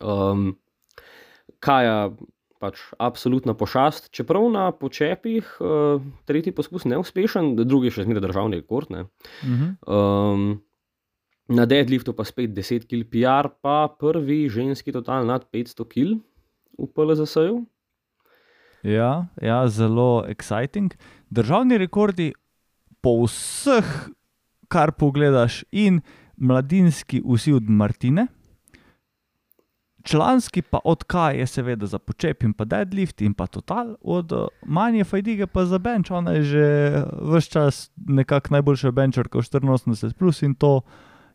[0.00, 0.56] Um,
[1.60, 2.10] Kaja,
[2.60, 8.92] pač absolutna pošast, čeprav na počepih uh, tretji poskus neuspešen, drugi še zmeraj državni rekord.
[8.92, 9.06] Ne.
[9.42, 9.70] Mhm.
[9.88, 10.50] Um,
[11.50, 16.20] na deadliftu pa spet 10 kg PR, pa prvi ženski total nad 500 kg
[16.78, 17.64] v PLZ-ju.
[18.86, 20.94] Ja, ja, zelo exciting.
[21.28, 22.30] Državni rekordi
[23.04, 23.88] po vseh,
[24.72, 26.00] kar pogledaš, in
[26.40, 28.30] mladinski vsi od Martine.
[30.02, 34.32] Članski pa od Kaj je seveda za počep in pa deadlift in pa total, od
[34.32, 36.66] uh, Manje Fajdige pa za bench, ona je že
[37.22, 40.80] vse čas nekako najboljša benčarka v 84 plus in to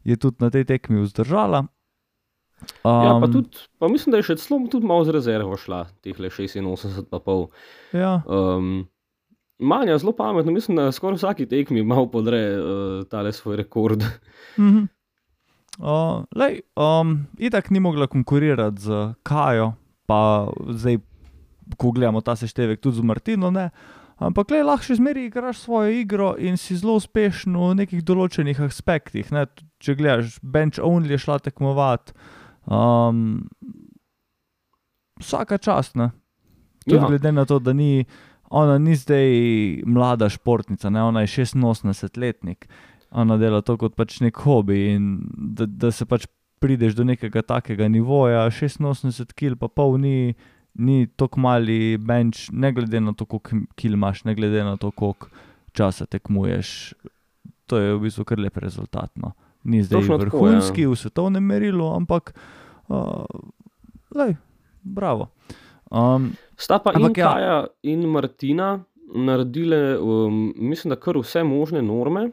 [0.04, 1.66] je tudi na tej tekmi vzdržala.
[2.84, 3.50] Um, Ja, pa, tudi,
[3.80, 7.20] pa mislim, da je še celo tudi malo z rezervo šla, teh le 86, pa
[7.20, 7.50] pol.
[7.94, 8.88] ja, Um,
[9.60, 14.04] Manja, zelo pametno, mislim, da skoraj vsaki tekmi malo podre uh, tale svoj rekord.
[14.60, 14.84] Mhm.
[14.84, 14.95] Uh,
[16.36, 19.74] lej, um, itak ni mogla konkurirati z Kajo,
[20.08, 20.98] pa zdaj,
[21.78, 23.52] ko gledamo ta seštevek, tudi z Martino.
[23.52, 23.70] Ne?
[24.16, 28.62] Ampak le lahko še zmeraj igraš svojo igro in si zelo uspešen v nekih določenih
[28.64, 29.32] aspektih.
[29.36, 29.44] Ne?
[29.84, 32.16] Če gledaš, bench only je šla tekmovati,
[32.72, 33.44] um,
[35.20, 35.96] vsaka čast.
[36.00, 36.12] Ne?
[36.88, 37.08] Tudi Ja.
[37.10, 38.06] glede na to, da ni,
[38.50, 41.04] ona ni zdaj mlada športnica, ne?
[41.04, 42.70] ona je 86-letnik.
[43.16, 45.06] Ona dela to kot pač nek hobi in
[45.56, 46.26] da, da se pač
[46.60, 50.34] prideš do nekega takega nivoja, 86 kil, pa pol ni,
[50.76, 54.92] ni tako mali bench, ne glede na to, koliko kil imaš, ne glede na to,
[54.92, 55.32] koliko
[55.76, 56.96] časa tekmuješ.
[57.72, 59.12] To je v bistvu kar lep rezultat.
[59.20, 59.34] No.
[59.66, 60.90] Ni zdaj Točno tako, vrhunski ja.
[60.92, 62.36] v svetovnem merilu, ampak,
[62.88, 63.26] uh,
[64.16, 64.36] lej,
[64.84, 65.32] bravo.
[65.90, 67.30] Um, Sta pa Ampak in ja.
[67.30, 68.80] Kaja in Martina
[69.16, 72.30] naredile, um, mislim, da kar vse možne norme.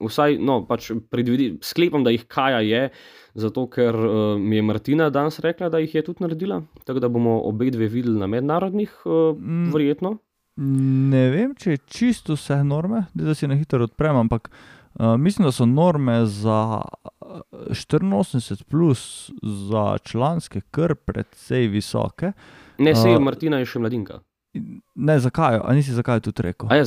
[0.00, 2.88] Vsaj, no, pač predvidi, sklepam, da jih Kaja je,
[3.34, 6.62] zato ker uh, mi je Martina danes rekla, da jih je tudi naredila.
[6.84, 9.70] Tako da bomo obe dve videli na mednarodnih, uh, Mm.
[9.72, 10.16] verjetno.
[10.56, 15.44] Ne vem, če je čisto vse norme, da si na hitro odprem, ampak uh, mislim,
[15.44, 17.40] da so norme za uh,
[17.70, 22.32] 84, plus za članske, kar precej visoke.
[22.78, 24.20] Ne, se je A- Martina je še mladinka.
[24.52, 26.68] In Ne, zakaj, a nisi zakaj tudi rekel?
[26.68, 26.84] A je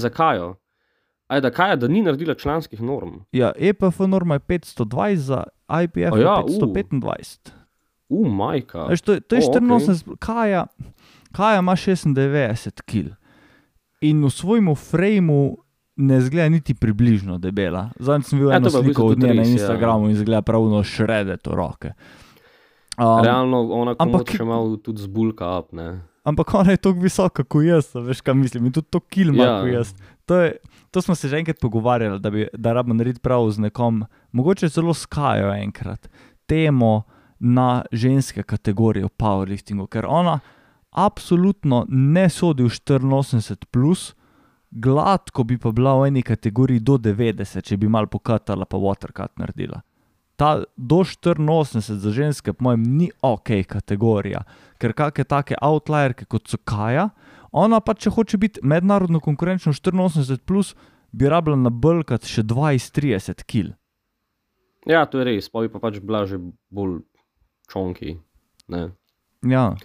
[1.30, 1.70] za Kajo?
[1.70, 3.10] A je da da ni naredila članskih norm?
[3.32, 5.44] Ja, EPF norma je 520, za
[5.84, 6.48] IPF je ja, u.
[6.48, 7.52] 525.
[8.10, 8.86] U, majka.
[8.86, 9.62] Veš, to, to je O, okej.
[9.62, 10.66] 84, Kaja,
[11.32, 13.12] Kaja ima 96 kg
[14.02, 15.56] in v svojem frame
[15.96, 17.90] ne zgleda niti približno debela.
[18.00, 19.48] Zdaj sem videl Ja, eno sliko od nje na ja.
[19.50, 21.92] Instagramu in zgleda pravno šrede to roke.
[22.98, 26.02] Um, Realno ona ampak- še malo tudi zbulka up, ne.
[26.24, 29.30] ampak ona je tako visoka kot jaz, a veš kaj mislim, in tudi to kil
[29.30, 29.62] ima Ja.
[29.62, 29.94] kot jaz.
[30.26, 30.58] To, je,
[30.98, 34.70] to smo se že enkrat pogovarjali, da bi da rabimo narediti prav z nekom, mogoče
[34.70, 36.10] celo skajo enkrat,
[36.46, 37.04] temo
[37.40, 40.40] na ženske kategorije v powerliftingu, ker ona
[40.92, 44.16] absolutno ne sodi v 84, plus,
[44.72, 49.38] gladko bi pa bila v eni kategoriji do 90, če bi mal pokatala, pa watercut
[49.38, 49.84] naredila.
[50.36, 54.42] Ta do 84 za ženske, po mojem, ni ok kategorija,
[54.82, 57.10] ker kakšne take outlierke kot so Kaja,
[57.64, 60.76] ona pa če hoče biti mednarodno konkurenčna v 84, plus,
[61.12, 63.74] bi rabila nabrkati še 20-30 kil.
[64.88, 66.40] Ja, to je res, pa bi pa pač bila že
[66.72, 67.02] bolj
[67.72, 68.18] čonki.
[68.72, 68.92] Ne.
[69.44, 69.76] Ja.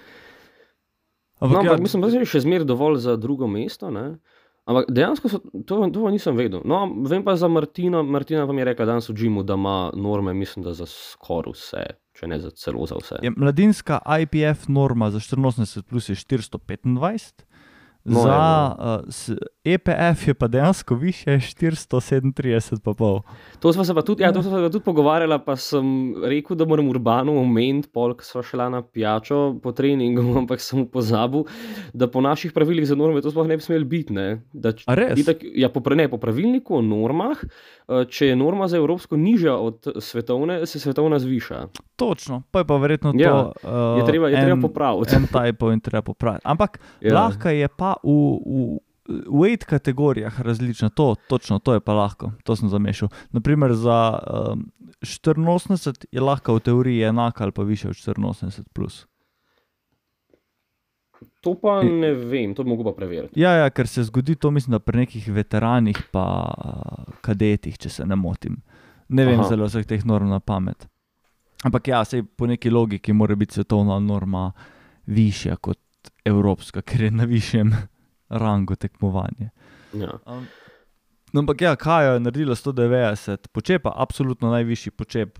[1.42, 3.90] No, ja, ampak mislim, da je še zmeraj dovolj za drugo mesto.
[3.90, 4.20] Ne?
[4.62, 6.62] Ampak dejansko so, to, to nisem vedel.
[6.64, 7.50] No, vem pa za.
[7.50, 8.04] Martina
[8.46, 11.82] pa mi je rekla danes v Džimu, da ima norme, mislim, da za skoraj vse,
[12.14, 13.18] če ne za celo za vse.
[13.26, 17.42] je mladinska IPF norma za 84 plus je 425.
[18.06, 23.20] 是啊呃是 EPF je pa dejansko više, 437, pa pol.
[23.60, 26.56] To smo se pa tudi, ja, to smo se pa tudi pogovarjali, pa sem rekel,
[26.56, 31.44] da moram urbano omeniti, pol, ko sva šla na pijačo po treningu, ampak sem pozabil,
[31.94, 34.12] da po naših pravilih za norme to sploh ne bi smeli biti.
[34.12, 34.42] Ne?
[34.52, 35.14] Da, č- A res?
[35.18, 39.54] Itak, ja, po, ne, po pravilniku o normah, eh, če je norma za evropsko nižja
[39.56, 41.66] od svetovne, se svetovna zviša.
[41.96, 43.52] Točno, pa je pa verjetno Ja, to.
[43.62, 45.14] Uh, Je treba, je treba popraviti.
[45.16, 46.42] En typo in treba popraviti.
[46.44, 47.14] Ampak ja.
[47.14, 48.10] lahko je pa v,
[48.42, 53.08] v weight kategorijah različno, to, točno to je pa lahko, to sem zamešal.
[53.30, 54.18] Naprimer za
[54.52, 58.62] um, 84 je lahko v teoriji enaka ali pa više od 84.
[58.72, 59.06] Plus.
[61.40, 63.40] To pa ne vem, to mogel pa preveriti.
[63.40, 66.26] Ja, ja, ker se zgodi to, mislim, da pri nekih veteranih pa
[66.64, 68.62] uh, kadetih, če se ne motim.
[69.08, 69.48] Ne vem Aha.
[69.48, 70.86] zelo vseh teh norm na pamet.
[71.64, 74.52] Ampak ja, sej po neki logiki mora biti svetovna norma
[75.06, 75.78] višja kot
[76.24, 77.74] evropska, ker je na višjem
[78.32, 79.50] rangu tekmovanje.
[79.92, 80.16] Ja.
[80.26, 80.46] Um,
[81.32, 85.38] no, ampak ja, Kaja je naredila 190, počepa, absolutno najvišji počep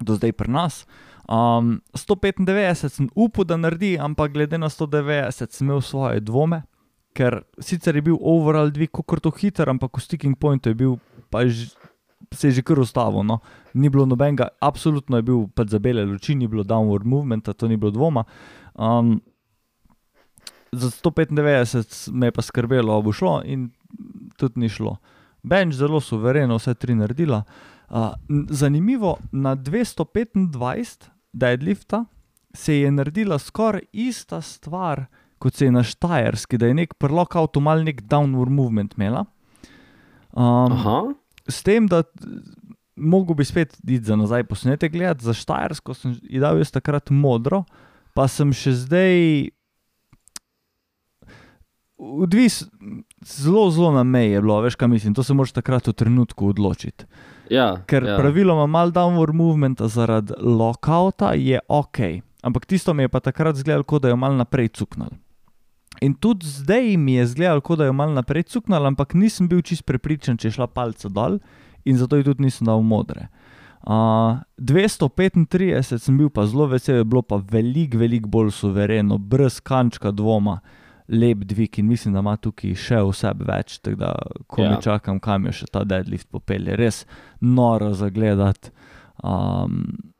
[0.00, 0.86] do zdaj pri nas.
[1.28, 6.62] Um, 195 sem upal, da naredi, ampak glede na 190 sem imel svoje dvome,
[7.12, 10.96] ker sicer je bil overall dvig kot to hiter, ampak v sticking pointu je bil
[11.28, 11.74] pa ž,
[12.32, 13.26] se je že kar ustavil.
[13.26, 13.40] No.
[13.74, 17.68] Ni bilo nobenega, absolutno je bil pač za bele luči, ni bilo downward movementa, to
[17.68, 18.24] ni bilo dvoma.
[18.74, 19.20] Um,
[20.72, 23.70] za 195 me je pa skrbelo, bo šlo, in
[24.36, 24.96] tudi ni šlo.
[25.42, 27.42] Bench zelo suvereno, vse tri naredila.
[27.88, 28.12] Uh,
[28.50, 32.04] zanimivo, na 225 deadlifta
[32.54, 35.06] se je naredila skoraj ista stvar,
[35.38, 39.24] kot se je na Štajerski, da je nek prlok avto mal nek downward movement imela.
[40.32, 41.02] Um, Aha,
[41.48, 42.02] s tem, da
[42.96, 47.10] mogo bi spet iti za nazaj posnetek gledati, za Štajersko sem ji dal jaz takrat
[47.10, 47.64] modro,
[48.14, 49.14] pa sem še zdaj.
[51.98, 52.62] Odvis,
[53.26, 55.14] zelo, zelo na meji je bilo, veš, kaj mislim.
[55.14, 57.04] To se moraš takrat v trenutku odločiti.
[57.50, 58.16] Ja, Ker ja.
[58.16, 61.98] praviloma mal downward movement zaradi lockouta je ok,
[62.42, 65.10] ampak tisto mi je pa takrat zgledalo, kot da je mal naprej cuknil.
[66.00, 69.62] In tudi zdaj mi je zgledalo, kot da je mal naprej cuknil, ampak nisem bil
[69.62, 71.40] čist prepričan, če je šla palca dol
[71.84, 73.26] in zato ji tudi nisem dal modre.
[73.88, 79.60] Uh, 235 sem bil pa zelo vesel, je bilo pa veliko, veliko bolj suvereno, brez
[79.64, 80.58] kančka dvoma,
[81.08, 83.78] lep dvig in mislim, da ima tukaj še vse več.
[83.84, 84.12] Tako da,
[84.46, 84.76] ko ja.
[84.82, 87.04] Čakam, kam je še ta deadlift popelje, res
[87.40, 88.72] noro za gledati.
[89.24, 90.12] Um,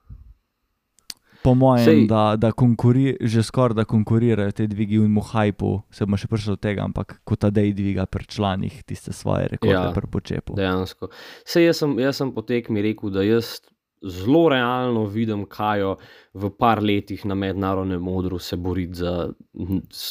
[1.43, 5.83] po mojem, Sej- da, da konkuri, že skoraj da konkurirajo te dvigi in mu hajpu,
[5.91, 9.49] se bomo še prišli do tega, ampak kot ta dej dviga pri članih tiste svoje
[9.55, 10.57] rekorde ja, pri počepu.
[10.59, 11.13] Dejansko.
[11.47, 13.61] Sej jaz sem, jaz sem po tekmi rekel, da jaz
[14.03, 15.95] zelo realno vidim, kaj jo
[16.35, 19.31] v par letih na mednarodnem modru se boriti za,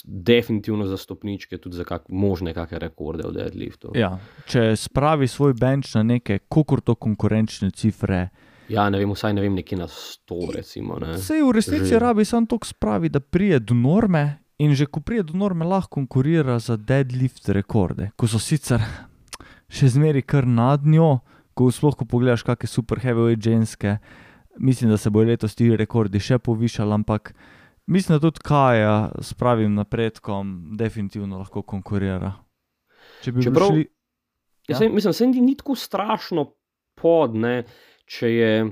[0.04, 3.94] definitivno za stopničke, tudi za kak, možne kakšne rekorde v deadliftu.
[3.96, 4.18] Ja,
[4.48, 8.28] če spravi svoj bench na neke kokorto konkurenčne cifre,
[8.68, 10.98] Ja, ne vem, vsaj ne vem, nekje na 100, recimo.
[11.00, 11.18] Ne.
[11.18, 12.00] se v resnici Že.
[12.00, 14.44] rabi samo to spravi, da prije do norme.
[14.60, 18.82] In že ko prije do norme, lahko konkurira za deadlift rekorde, ko so sicer
[19.70, 21.20] še zmeraj kar nad njo,
[21.58, 23.98] ko sploh ko pogledaš, kakšne super heavyweight ženske.
[24.62, 27.34] Mislim, da se bo letos ti rekordi še povišali, ampak
[27.90, 32.34] mislim, da tudi Kaja s pravim napredkom definitivno lahko konkurira.
[33.22, 33.86] Če bi Čeprav- šli,
[34.68, 34.74] Ja.
[34.76, 34.78] Ja.
[34.78, 36.52] Sej, mislim, se ni tako strašno
[36.96, 37.64] pod, ne,
[38.06, 38.72] če je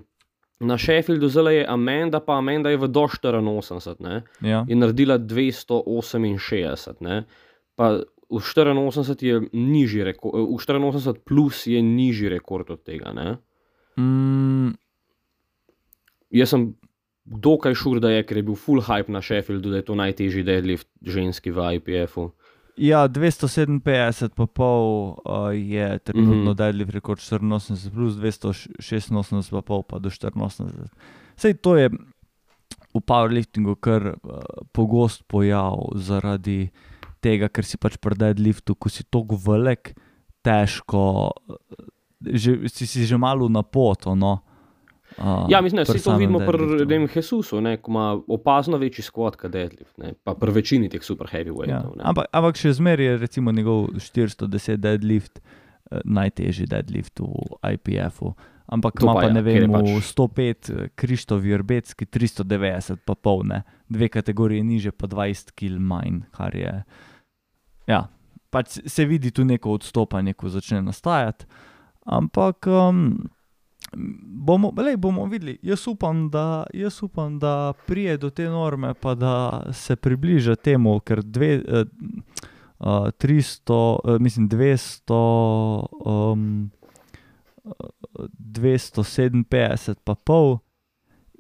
[0.60, 4.66] na Sheffieldu zelo je Amanda, pa Amanda je v do 84 ne, ja.
[4.68, 7.00] in naredila 268.
[7.00, 7.24] Ne,
[7.76, 13.14] pa v 84 je nižji rekord, v 84 plus je nižji rekord od tega.
[13.14, 13.38] Ne.
[13.98, 14.74] Mm,
[16.36, 16.74] Jaz sem
[17.26, 20.44] dokaj šur, da je, ker je bil full hype na Sheffieldu, da je to najtežji
[20.46, 22.30] deadlift ženski v IPF-u.
[22.76, 26.48] Ja, 257 pa pol uh, je trenutno mm.
[26.48, 26.56] -hmm.
[26.56, 30.90] deadlift rekord 84, plus 286 pa pol pa do 84.
[31.36, 31.90] Sej to je
[32.94, 34.40] v powerliftingu kar uh,
[34.72, 36.70] pogost pojav zaradi
[37.26, 39.96] tega, ker si pač pri deadliftu, ko si tako velik,
[40.46, 41.88] težko, uh,
[42.22, 44.06] že, si, si že malo na pot.
[44.14, 44.40] No?
[45.18, 49.04] Uh, Ja, mislim, da vse to vidimo pri tem Jesusu, ne, ko ima opazno večji
[49.06, 51.94] skvot kot deadlift, ne, pa pri večini teh super Ja, heavyweightov.
[51.96, 52.04] ne.
[52.04, 57.32] ampak, ampak še zmeraj je recimo njegov 410 deadlift eh, najtežji deadlift v
[57.64, 58.34] IPF-u.
[58.68, 59.88] Ampak To ima pa ja, ne vem, pač...
[59.94, 66.26] pač- 105 eh, Krištof Jurbecki, 390 pa polne, dve kategorije niže pa 20 kg manj,
[66.34, 66.74] kar je.
[67.88, 68.08] Ja,
[68.50, 71.46] pač se- vidi tu neko odstopanje, ko začne nastajati.
[72.06, 73.30] Ampak um,
[74.46, 75.58] bomo, lej, bomo videli.
[75.62, 81.00] Jaz upam, da, jaz upam, da prije do te norme, pa da se približa temu,
[81.00, 81.86] ker dve, eh,
[82.80, 86.72] uh, 300, uh, mislim, 200, um,
[87.66, 87.72] eh,
[88.30, 90.60] 257, pa pol,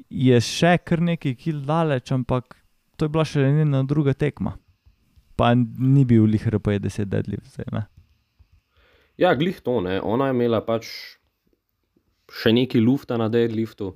[0.09, 2.55] je še kar nekaj kil daleč, ampak
[2.97, 4.57] to je bila še njena druga tekma.
[5.35, 7.83] Pa ni bil lih RP10 deadlift, zdaj ne.
[9.19, 9.99] Ja, glih to, ne.
[10.03, 10.89] Ona je imela pač
[12.31, 13.93] še nekaj lufta na deadliftu.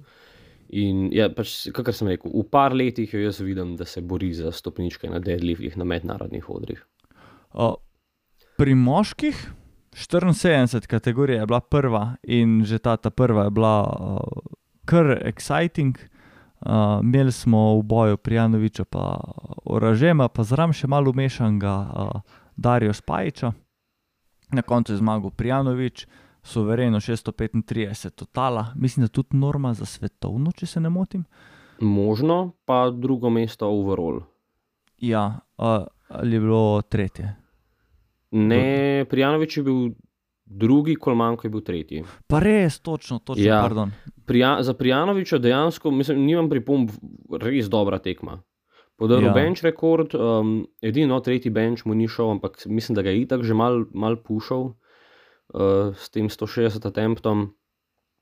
[0.80, 4.30] In ja, pač, kakor sem rekel, v par letih jo jaz vidim, da se bori
[4.38, 6.84] za stopničke na deadliftih na mednarodnih odrih.
[7.58, 7.74] O,
[8.60, 9.40] pri moških
[9.98, 14.54] 74 kategorija je bila prva in že ta, ta prva je bila uh,
[14.86, 15.98] kar exciting.
[15.98, 16.19] Uh,
[17.04, 19.20] imeli smo v boju Prijanoviča, pa
[19.66, 22.22] Oražema, pa zraven še malo umešanega uh,
[22.56, 23.52] Darijo Spajiča.
[24.52, 26.08] Na koncu je zmagal Prijanovič,
[26.44, 31.26] suvereno 635 totala, mislim, da tudi norma za svetovno, če se ne motim.
[31.80, 34.22] Možno pa drugo mesto overall.
[34.98, 37.36] Ja, uh, ali je bilo tretje.
[38.32, 39.92] Ne, Prijanovič je bil
[40.50, 42.04] drugi, Kolmanko je bil tretji.
[42.28, 43.62] Pa res, točno, točno, Ja.
[43.62, 43.92] pardon.
[44.26, 46.90] Prija, za Prijanoviča dejansko, mislim, nimam pripomb,
[47.42, 48.42] res dobra tekma.
[48.98, 49.34] Podaril Ja.
[49.34, 53.44] bench rekord, um, edino tretji bench mu ni šel, ampak mislim, da ga je itak
[53.44, 54.74] že mal, mal pušal
[55.54, 57.54] uh, s tem 160 attemptom.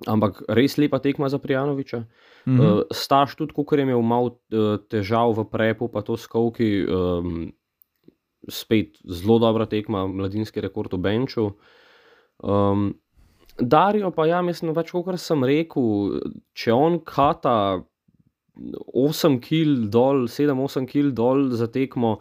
[0.05, 1.97] Ampak res lepa tekma za Prijanoviča.
[2.45, 2.73] Mm -hmm.
[2.73, 7.51] uh, Staž tudi, ko je imel malo uh, težav v prepu, pa to skovki, um,
[8.49, 11.51] spet zelo dobra tekma, mladinski rekord v benču.
[12.43, 12.91] Um,
[13.57, 16.19] Darijo pa ja, mislim, več kot sem rekel,
[16.53, 17.81] če on kata
[18.57, 22.17] 8 kg dol, 7-8 kg dol za tekmo,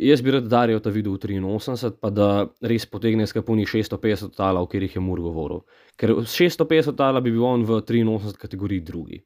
[0.00, 2.28] jaz bi rad Darijo ta videl v 83, pa da
[2.64, 5.64] res potegne skapuni 650 tala, o katerih je Mur govoril.
[6.00, 9.20] Ker s 650 tala bi bil on v 83 kategoriji drugi.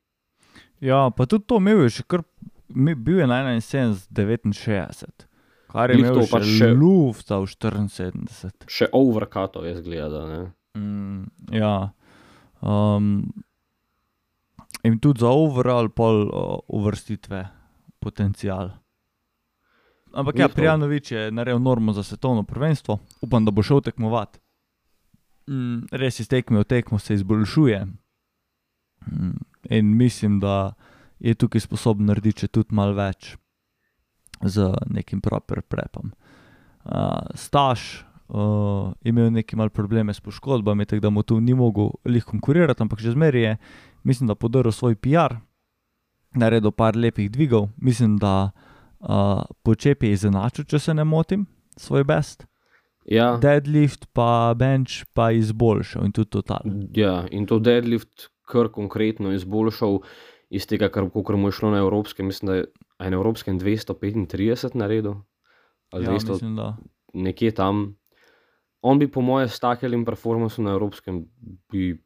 [0.81, 2.27] Ja, pa tudi to imel je še kar,
[2.75, 5.28] bil je na 71, 69.
[5.69, 8.69] Kar je to pač še lufta v 74.
[8.73, 10.25] Še overkatov je zgleda.
[10.25, 10.41] Ne?
[10.81, 11.93] Mm, ja.
[12.65, 13.29] Um,
[14.83, 17.45] in tudi za overall pol uh, uvrstitve
[18.01, 18.73] potencial.
[20.17, 20.57] Ampak ja, Glih to.
[20.57, 24.41] Prijanovič je naredil normo za svetovno prvenstvo, upam, da bo šel tekmovati.
[25.53, 27.83] Mm, res iz tekme v tekmo se izboljšuje.
[29.05, 29.37] Mm,
[29.69, 30.73] in mislim, da
[31.21, 33.37] je tukaj sposoben narediti še tudi malo več
[34.43, 36.13] z nekim proper prepom.
[36.85, 41.91] Uh, staž uh, imel neki mal probleme s poškodbami, tako da mu tu ni mogel
[42.05, 43.57] lih konkurirati, ampak že zmeraj je,
[44.05, 45.37] mislim, da podaril svoj PR,
[46.35, 48.51] naredil par lepih dvigov, mislim, da
[49.01, 52.47] uh, počep je izenačil, če se ne motim, svoj best.
[53.09, 56.61] Ja, Deadlift pa bench pa izboljšal in tudi total.
[56.93, 60.03] ja, in to deadlift kar konkretno izboljšal
[60.51, 62.27] iz tega, kar, kar mu je šlo na evropskem.
[62.27, 62.67] Mislim, da je
[63.01, 63.95] je na evropskem 235
[64.75, 65.15] naredil.
[65.91, 66.77] Ali Ja, 200, mislim, da.
[67.15, 67.97] nekje tam.
[68.81, 71.25] On bi, po mojem, s takim performancem na evropskem,
[71.69, 71.99] bi,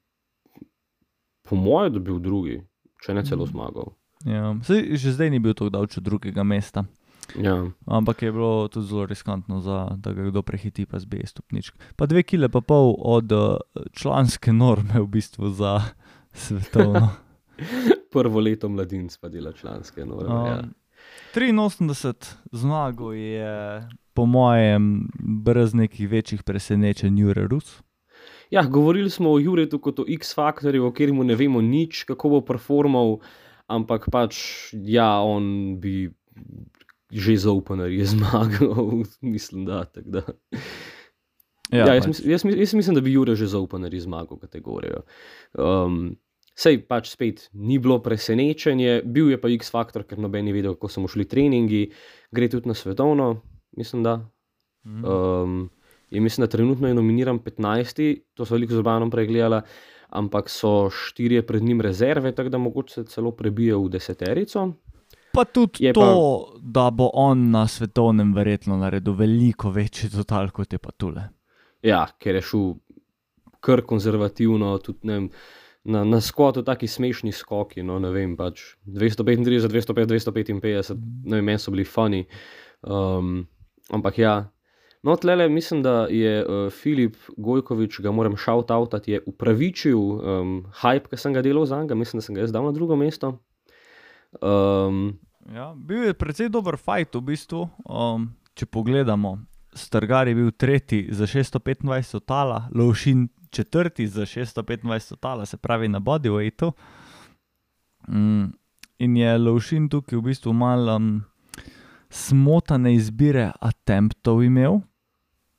[1.42, 2.62] po mojem, dobil drugi,
[2.98, 3.50] če ne celo Mhm.
[3.50, 3.86] zmagal.
[4.24, 4.54] Ja.
[4.62, 6.84] Saj, že zdaj ni bil tako daleč od drugega mesta.
[7.34, 7.66] Ja.
[7.86, 11.74] Ampak je bilo tudi zelo riskantno, za, da ga kdo prehiti, pa zbije stopničk.
[11.96, 13.56] Pa dve kile pa pol od uh,
[13.92, 15.80] članske norme v bistvu za
[16.32, 17.08] svetovno.
[18.12, 20.48] Prvo leto mladinc pa dela članske norme.
[20.48, 20.62] ja.
[21.36, 27.82] Um, 83 zmago je, po mojem, brez nekih večjih presenečenj, Jure Rus.
[28.50, 32.40] Ja, govorili smo o Juretu kot o X-faktorju, o katerem ne vemo nič, kako bo
[32.44, 33.16] performal,
[33.66, 34.36] ampak pač,
[34.72, 36.10] ja, on bi
[37.12, 39.84] že za openerje zmagal, mislim, da.
[39.84, 40.22] tako da.
[41.72, 42.08] Ja, ja, jaz, pač.
[42.08, 45.04] mis, jaz, jaz mislim, da bi Jure že za openerje zmagal kategorijo.
[45.56, 46.16] Um,
[46.54, 50.88] Sej pač spet ni bilo presenečenje, bil je pa X-faktor, ker noben ni vedel, kako
[50.92, 51.86] so mu šli treningi,
[52.30, 53.40] gre tudi na svetovno,
[53.76, 54.18] mislim, da.
[54.86, 55.04] Mhm.
[55.04, 55.70] Um,
[56.10, 59.62] in mislim, da trenutno je nominiran 15, to so veliko z Urbanom pregledali,
[60.12, 64.72] ampak so štirje pred njim rezerve, tako da mogoče se celo prebije v deseterico.
[65.32, 70.50] Pa tudi je to, pa- da bo on na svetovnem verjetno naredil veliko večji total
[70.50, 71.28] kot je pa tule.
[71.82, 72.74] Ja, ker je šel
[73.60, 75.30] kar konzervativno, tudi ne vem,
[75.84, 77.82] na, na skotu taki smešni skoki.
[77.82, 82.24] No, ne vem, pač 235, 205, 255, ne vem, meni so bili fani.
[82.82, 83.46] Um,
[83.90, 84.36] ampak ja.
[85.02, 90.54] No, tlele mislim, da je uh, Filip Gojkovič, ga moram šautavtati, je upravičil um,
[90.84, 92.96] hype, ki sem ga delal za njega, mislim, da sem ga jaz dal na drugo
[92.96, 93.34] mesto.
[94.38, 95.18] Um,
[95.50, 97.66] Ja, bil je precej dober fajt v bistvu.
[97.82, 99.40] Um, če pogledamo,
[99.74, 106.00] Strgar je bil tretji za 625 tala, Lovšin četrti za 625 tala, se pravi na
[106.00, 106.72] bodyweightu.
[108.08, 108.44] Mm,
[108.98, 111.22] in je Lovšin tukaj v bistvu malo um,
[112.10, 114.80] smotane izbire attemptov imel,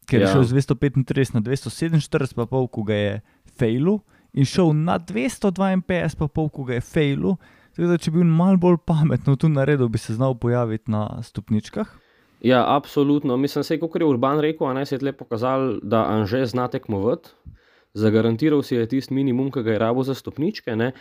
[0.10, 0.34] ker je Ja.
[0.34, 3.22] šel z 235 na 247, pa pol, ko ga je
[3.58, 4.00] failu,
[4.34, 7.38] in šel na 252, pa pol, ko ga je failu.
[7.74, 11.22] Tako da, če bi bil malo bolj pametno tu naredil, bi se znal pojaviti na
[11.26, 11.90] stopničkah.
[12.44, 13.38] Ja, absolutno.
[13.38, 16.46] Mislim, da je kot je Urban rekel, a naj se je tle pokazal, da Anže
[16.46, 17.30] zna tekmovati.
[17.94, 20.76] Zagarantiral si je tisti minimum, ki ga je rabo za stopničke.
[20.76, 20.92] Ne?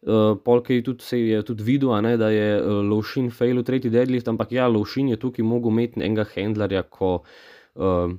[0.00, 3.66] Uh, Polk je tudi, se je tudi videl, ne, da je uh, Lovšin fail v
[3.68, 7.20] tretji deadlift, ampak ja, Lovšin je tukaj mogel imeti enega handlerja, ko
[7.76, 8.14] uh,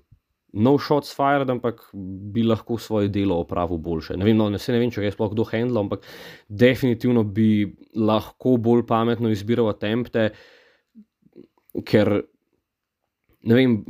[0.54, 4.18] no shots fired, ampak bi lahko svoje delo opravil boljše.
[4.20, 6.08] Ne vem, no, ne, ne vem, če je sploh kdo handlal, ampak
[6.48, 7.66] definitivno bi
[7.96, 10.30] lahko bolj pametno izbiral attempte,
[11.88, 12.20] ker
[13.44, 13.86] vem,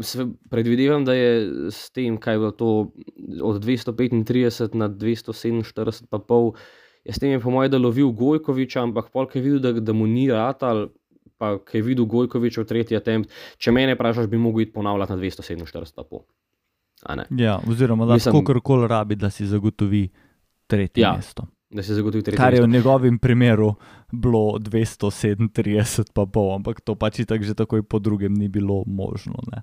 [0.50, 2.70] predvidevam, da je s tem, kaj je bilo to
[3.44, 6.54] od 235 na 247, pa pol,
[7.06, 10.30] s tem je po mojem, lovil Gojkoviča, ampak polk je videl, da, da mu ni
[10.32, 10.90] ratal.
[11.42, 15.16] Pa, ki je videl Gojkoviča v tretji attempt, če mene vprašaš, bi mogel iti ponavljati
[15.16, 16.22] na 247, pa pol.
[17.34, 20.04] Ja, oziroma, da lahko kar rabi, da si zagotovi
[20.70, 21.48] tretje Ja, mesto.
[21.72, 23.76] Da se zagotovi tretji Kar je v njegovem primeru
[24.12, 29.40] bilo 237, pa pol, ampak to pač tako že takoj po drugem ni bilo možno.
[29.52, 29.62] Ne.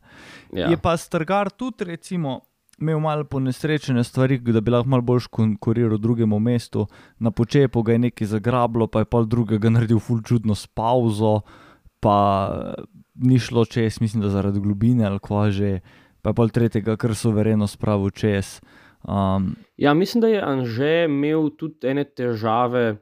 [0.52, 0.70] Ja.
[0.70, 2.40] Je pa Strgar tudi, recimo,
[2.80, 6.86] imel malo ponesrečene stvari, da bi lahko malo bolj konkuriral drugemu mestu.
[7.18, 11.40] Na počepu ga je nekaj zagrablo, pa je pol drugega naredil ful čudno s pauzo,
[12.00, 12.16] pa
[13.14, 15.80] ni šlo čez, mislim, da zaradi globine ali kva že,
[16.22, 18.60] pa je pol tretjega kar suvereno spravil čez.
[19.08, 22.96] Um, Ja, mislim, da je Anže imel tudi ene težave.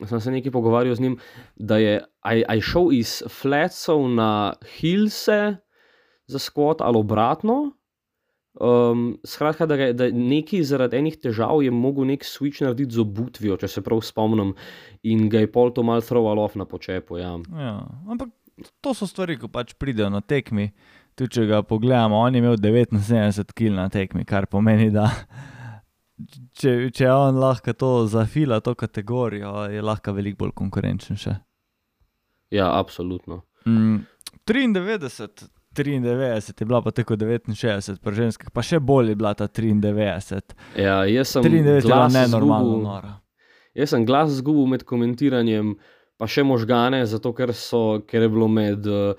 [0.00, 1.16] Sem se nekaj pogovarjal z njim,
[1.56, 5.56] da je aj, aj šel iz flatsov na hilse
[6.26, 7.72] za skvot ali obratno.
[8.54, 13.00] Um, skratka, da, je- da neki zaradi enih težav je mogel nek switch narediti z
[13.00, 14.54] obutvijo, če se prav spomnim,
[15.02, 17.16] in ga je pol to malo throwal off na počepu.
[17.16, 17.38] Ja.
[17.50, 17.74] Ja,
[18.08, 18.28] ampak
[18.80, 20.70] to so stvari, ki pač pridejo na tekmi.
[21.14, 25.10] Tudi če ga pogledamo, on je imel 79 kg na tekmi, kar pomeni, da
[26.56, 31.36] če, če on lahko to zafila, to kategorijo, je lahko veliko bolj konkurenčen še.
[32.52, 33.42] Ja, absolutno.
[33.66, 34.02] Mm,
[34.48, 39.48] 93, 93 je bila pa tako 69, pri ženskih, pa še bolj je bila ta
[39.48, 40.56] 93.
[40.76, 43.12] Ja, jaz sem 93 je bila glas nenormalno izgubil- nora.
[43.74, 45.76] Jaz sem glas zgubil med komentiranjem,
[46.20, 49.14] pa še možgane, zato ker, so, ker je bilo med uh,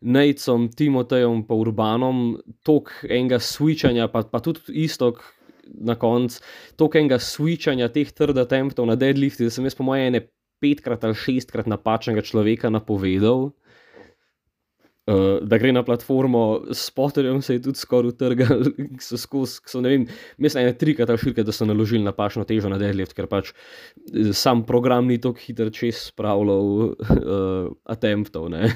[0.00, 2.18] Nejcem, Timotejem in Urbanom
[2.62, 5.22] toliko enega switchanja, pa, pa tudi istok
[5.66, 6.40] na koncu,
[6.76, 10.26] toliko enega switchanja teh trda temptov na deadlifti, da sem jaz po moje ene
[10.62, 13.50] petkrat ali šestkrat napačnega človeka napovedal.
[15.06, 18.64] Uh, da gre na platformo, s Potterjem se je tudi skoraj utrgal,
[19.06, 20.06] so skozi, so, ne vem,
[20.42, 24.32] mislim, ene trikrat ali štirikrat, da so naložili napačno težo na deadlift, ker pač eh,
[24.34, 28.50] sam program ni tako hiter čez spravljal uh, attemptov.
[28.50, 28.72] Ne?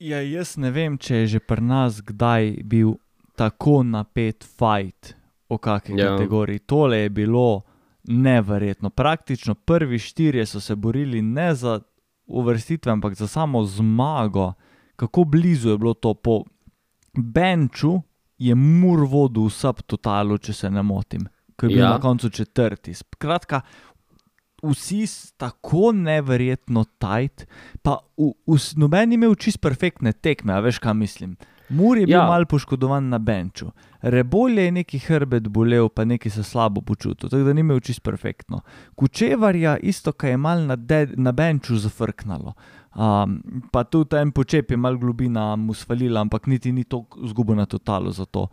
[0.00, 2.94] Ja, jaz ne vem, če je že pri nas kdaj bil
[3.36, 5.14] tako napet fight
[5.48, 6.16] o kakšni Ja.
[6.16, 6.58] kategoriji.
[6.58, 7.62] Tole je bilo
[8.04, 8.90] neverjetno.
[8.90, 11.80] Praktično prvi štirje so se borili ne za
[12.26, 14.52] uvrstitve, ampak za samo zmago.
[14.96, 16.44] Kako blizu je bilo to po
[17.18, 18.00] benču,
[18.38, 21.26] je mur vodil v subtotalu, če se ne motim,
[21.56, 21.90] ki je bil ja.
[21.90, 22.94] na koncu četrti.
[22.94, 23.60] Skratka,
[24.62, 25.04] vsi
[25.36, 27.46] tako neverjetno tajt,
[27.82, 31.36] pa v, v, noben ni imel čist perfektne tekme, veš, kaj mislim.
[31.70, 32.26] Mur je bil Ja.
[32.26, 33.68] mal poškodovan na benču,
[34.02, 38.02] rebolje je neki hrbet bolel, pa neki se slabo počutil, tako da ni imel čist
[38.02, 38.60] perfektno.
[38.94, 42.54] Kučevarja isto, kaj je mal na, de, na benču zafrknalo.
[42.90, 43.36] Um,
[43.70, 47.66] pa tudi en počep je mal globina mu svalila, ampak niti ni tako zgubo na
[47.66, 48.48] totalu za to.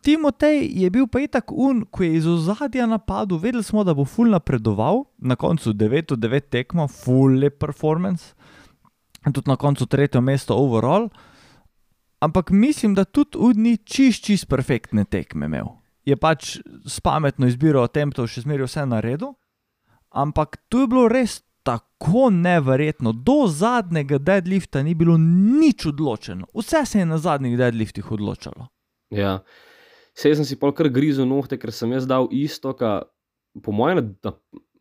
[0.00, 4.04] Timotej je bil pa itak un, ko je iz ozadja napadel, vedeli smo, da bo
[4.08, 8.32] ful napredoval, na koncu 9 od 9 tekmo, full lep performance,
[9.26, 11.10] in tudi na koncu tretje mesto overall.
[12.20, 15.68] Ampak mislim, da tudi ud ni čist, čist perfektne tekme imel.
[16.04, 19.34] Je pač s pametno izbiro temptov še zmeraj vse na redu,
[20.10, 23.12] ampak tu je bilo res tako neverjetno.
[23.12, 28.68] Do zadnjega deadlifta ni bilo nič odločeno, vse se je na zadnjih deadliftih odločalo.
[29.12, 29.40] Ja.
[30.16, 33.06] Sej sem si pol kar grizel nohte, ker sem jaz dal isto, ka,
[33.62, 34.14] po mojem,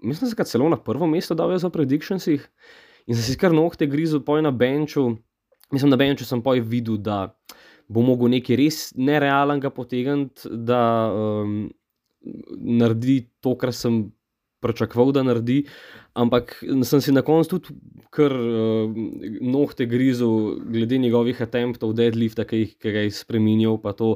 [0.01, 2.45] mislim, da sem celo na prvo mesto dal v predictionsih.
[3.07, 5.17] In sem si kar nohte grizel, poj na benču.
[5.71, 7.29] Mislim, na benču sem poj videl, da
[7.89, 11.69] bo mogel nekaj res nerealnega potegniti, da um,
[12.21, 14.11] naredi to, kar sem
[14.61, 15.63] pričakoval, da naredi.
[16.17, 17.75] Ampak sem si na koncu tudi
[18.09, 18.89] kar uh,
[19.41, 23.77] nohte grizel, glede njegovih attemptov, deadlifta, ki, jih- ki ga je spremenil.
[23.77, 24.15] Pa to,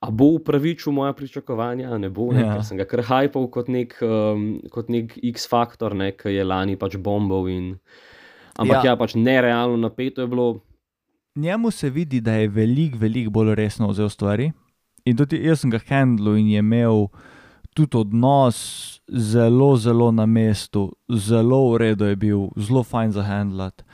[0.00, 2.32] a bo upravičil moja pričakovanja, a ne bo.
[2.32, 2.40] Ne?
[2.40, 2.56] Ja.
[2.56, 2.62] Ja.
[2.64, 6.12] Sem ga kar hajpal kot nek, um, kot nek X-faktor, ne?
[6.16, 7.48] ki je lani pač bombal.
[7.52, 7.74] In...
[8.56, 8.94] Ampak ja.
[8.94, 8.96] Ja.
[8.96, 10.48] pač nerealno napeto je bilo.
[11.36, 14.52] Njemu se vidi, da je veliko, veliko bolj resno vzel stvari.
[15.04, 17.08] In tudi jaz sem ga handlil in je imel
[17.74, 18.58] tudi odnos
[19.08, 23.84] zelo, zelo na mestu, zelo v redu je bil, zelo fajn za handlat.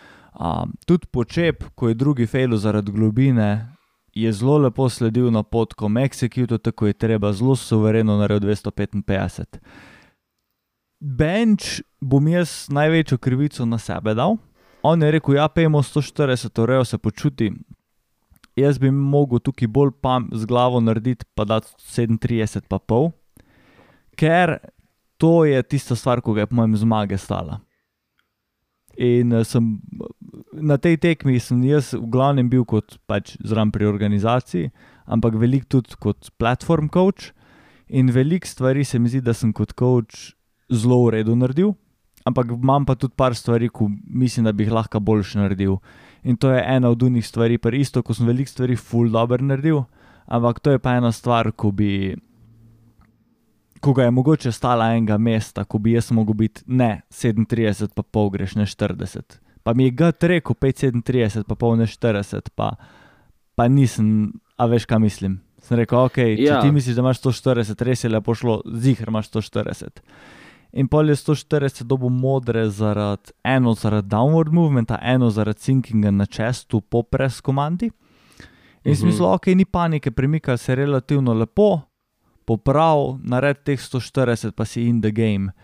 [0.41, 3.77] Um, tudi počep, ko je drugi fail zaradi globine,
[4.15, 9.59] je zelo lepo sledil na potkom, execute tako je treba, zelo suvereno naredil 255.
[11.01, 14.37] Bench bom jaz največjo krivico na sebe dal.
[14.83, 17.53] On je rekel, ja, pejmo 140, urejo se počuti.
[18.57, 23.11] Jaz bi mogel tukaj bolj pam z glavo narediti, pa da 37, pa pol,
[24.21, 24.59] ker
[25.21, 27.61] to je tista stvar, ko ga je po mojem zmage stala.
[29.01, 29.79] In eh, sem
[30.53, 34.71] na tej tekmi, sem jaz v glavnem bil kot pač zraven pri organizaciji,
[35.09, 37.33] ampak veliko tudi kot platform coach.
[37.91, 40.35] In veliko stvari se mi zdi, da sem kot coach
[40.71, 41.75] zelo v redu naredil,
[42.29, 45.81] ampak imam pa tudi par stvari, ko mislim, da bi jih lahko boljš naredil.
[46.23, 49.43] In to je ena od unih stvari, pa isto, ko sem veliko stvari full dobro
[49.43, 49.83] naredil,
[50.31, 52.15] ampak to je pa ena stvar, ko bi.
[53.81, 58.03] Ko ga je mogoče stala enega mesta, ko bi jaz mogel biti ne 37, pa
[58.05, 59.39] pol greš ne 40.
[59.63, 62.75] Pa mi je gut rekel 537, pa pol ne 40, pa,
[63.55, 65.39] pa nisem, a veš, kaj mislim.
[65.61, 66.61] Sem rekel, ok, če Ja.
[66.61, 70.01] ti misliš, da imaš 140, res je lepo šlo, zihar imaš 140.
[70.73, 76.27] In pol je 140 dobo modre zaradi eno zaradi downward movementa, eno zaradi sinkinga na
[76.27, 77.91] čestu po pres komandi.
[78.85, 78.95] In Mhm.
[78.97, 81.81] smisel, ok, ni panike, premika se relativno lepo,
[82.51, 85.55] poprav, nared teh 140, pa si in the game.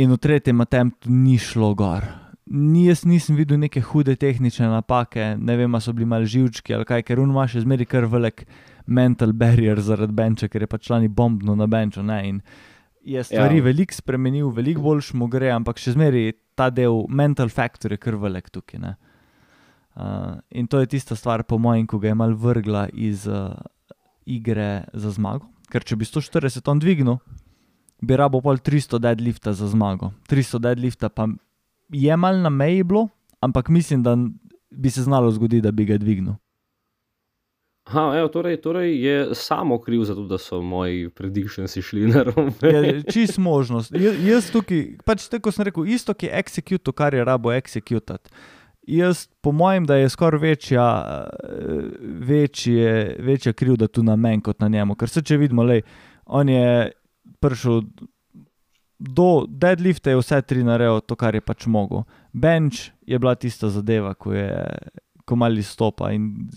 [0.00, 2.06] In v tretjem attemptu ni šlo gor.
[2.52, 6.74] Ni, jaz nisem videl neke hude tehnične napake, ne vem, ali so bili mal živčki
[6.74, 8.44] ali kaj, ker on ima še zmeraj kar velik
[8.86, 12.02] mental barrier zaradi benča, ker je pač člani bombno na benču.
[12.02, 12.18] Ne?
[12.28, 12.40] In
[13.04, 13.66] je stvari ja.
[13.68, 18.18] veliko spremenil, veliko boljš mu gre, ampak še zmeraj ta del mental factor je kar
[18.20, 18.80] velik tukaj.
[18.82, 18.96] Ne?
[19.92, 23.54] Uh, in to je tista stvar, po mojem, ko ga je mal vrgla iz uh,
[24.26, 25.48] igre za zmago.
[25.72, 27.16] Ker če bi 140 ton dvignil,
[28.04, 30.12] bi rabo pol 300 deadlifta za zmago.
[30.28, 31.30] 300 deadlifta pa
[31.92, 33.08] je mal na meji bilo,
[33.40, 34.16] ampak mislim, da
[34.70, 36.34] bi se znalo zgoditi, da bi ga dvignil.
[37.84, 42.22] Aha, evo, torej, torej je samo kriv za to, da so moji predikšeni šli na
[42.22, 43.02] robe.
[43.12, 43.92] Čist možnost.
[43.98, 48.30] Jaz, jaz tukaj, pač tako sem rekel, isto je execute, kar je rabo executati.
[48.82, 50.86] Jaz, po mojem, da je skoraj večja,
[52.02, 54.94] večje, večja krivda tu na meni kot na njemu.
[54.98, 55.84] Ker se če vidimo, lej,
[56.26, 56.90] on je
[57.40, 57.82] prišel
[58.98, 62.02] do deadlifta, je vse tri naredil, to, kar je pač mogel.
[62.32, 64.50] Bench je bila tista zadeva, ko je
[65.24, 66.48] ko mali stopa in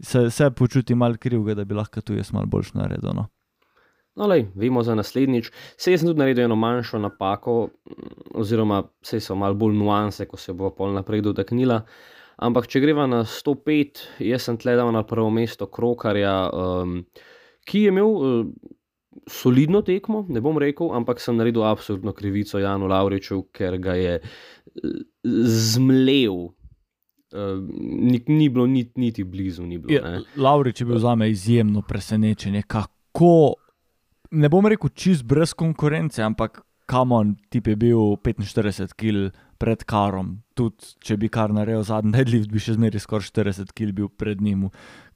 [0.00, 3.14] se, se počuti mal krivega, da bi lahko tu jaz mal boljš naredil.
[3.16, 3.26] No.
[4.20, 5.48] No, lej, vemo za naslednjič.
[5.80, 7.70] Sej sem tudi naredil eno manjšo napako,
[8.36, 11.78] oziroma sej so malo bolj nuanse, ko se bo pol naprej dotaknila.
[12.44, 16.98] Ampak, če greva na 105, jaz sem tle dal na prvo mesto Krokarja, um,
[17.64, 18.44] ki je imel uh,
[19.28, 24.18] solidno tekmo, ne bom rekel, ampak sem naredil absolutno krivico Janu Lauriču, ker ga je
[25.24, 26.44] zmlev.
[27.30, 29.64] Uh, ni, ni bilo niti, niti blizu.
[29.64, 33.56] Ni bilo, ja, Laurič je bil za me izjemno presenečen, kako
[34.30, 40.40] ne bom rekel čist brez konkurence, ampak kamon, tip je bil 45 kg pred karom.
[40.58, 44.42] Tudi če bi kar naredil zadnji deadlift, bi še zmeraj skoraj 40 kg bil pred
[44.42, 44.68] njim,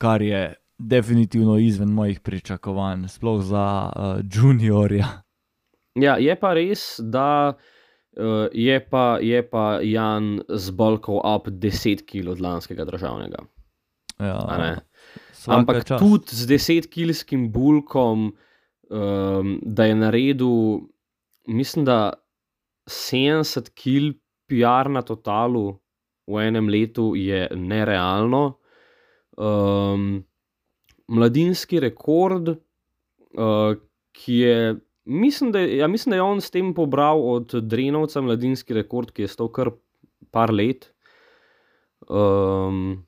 [0.03, 5.07] kar je definitivno izven mojih pričakovanj, sploh za uh, juniorja.
[5.99, 12.35] Ja, je pa res, da uh, je, pa, je pa Jan zbolkal up 10 kg
[12.35, 13.47] od lanskega državnega.
[14.19, 14.39] Ja,
[15.51, 16.01] Ampak čas.
[16.01, 18.33] tudi z 10 kg bulkom
[18.95, 20.80] um, da je naredil,
[21.47, 22.12] mislim, da
[22.86, 24.12] 70 kil
[24.47, 25.74] PR na totalu
[26.26, 28.59] v enem letu je nerealno.
[29.36, 30.24] Um,
[31.09, 32.55] mladinski rekord,
[33.34, 33.76] uh,
[34.12, 34.59] ki je.
[35.05, 39.26] Mislim da, ja, mislim, da je on s tem pobral od Drenovca mladinski rekord, ki
[39.26, 39.74] je stal kar
[40.32, 40.95] par let.
[42.09, 43.05] Um,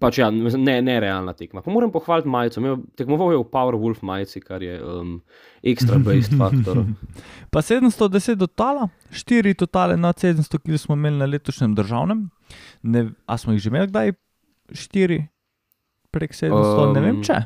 [0.00, 1.62] pač ja, ne, ne realna tekma.
[1.64, 2.62] Pa moram pohvaliti majico.
[2.98, 5.18] Tekmoval je v Powerwolf majici, kar je um,
[5.62, 6.84] ekstra based faktor.
[7.54, 12.28] pa 710 totala, 4 totale na 700, ki smo imeli na letošnjem državnem.
[12.82, 14.16] Ne, a smo jih že imeli kdaj?
[14.72, 15.22] 4
[16.14, 17.42] prek 700, um, ne vem če.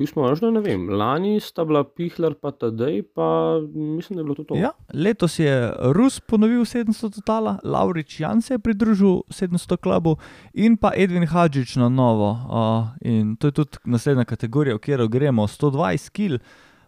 [0.00, 0.88] Pismo, možno ne vem.
[0.88, 4.44] Lani sta bila Pihler, pa tedaj, pa mislim, da je bilo to.
[4.44, 4.54] to.
[4.56, 10.16] Ja, letos je Rus ponovil 700 totala, Laurič Jan se je pridružil 700 klubu
[10.54, 12.30] in pa Edwin Hadžič na novo.
[12.30, 16.38] Uh, in to je tudi naslednja kategorija, v katero gremo 120 kil.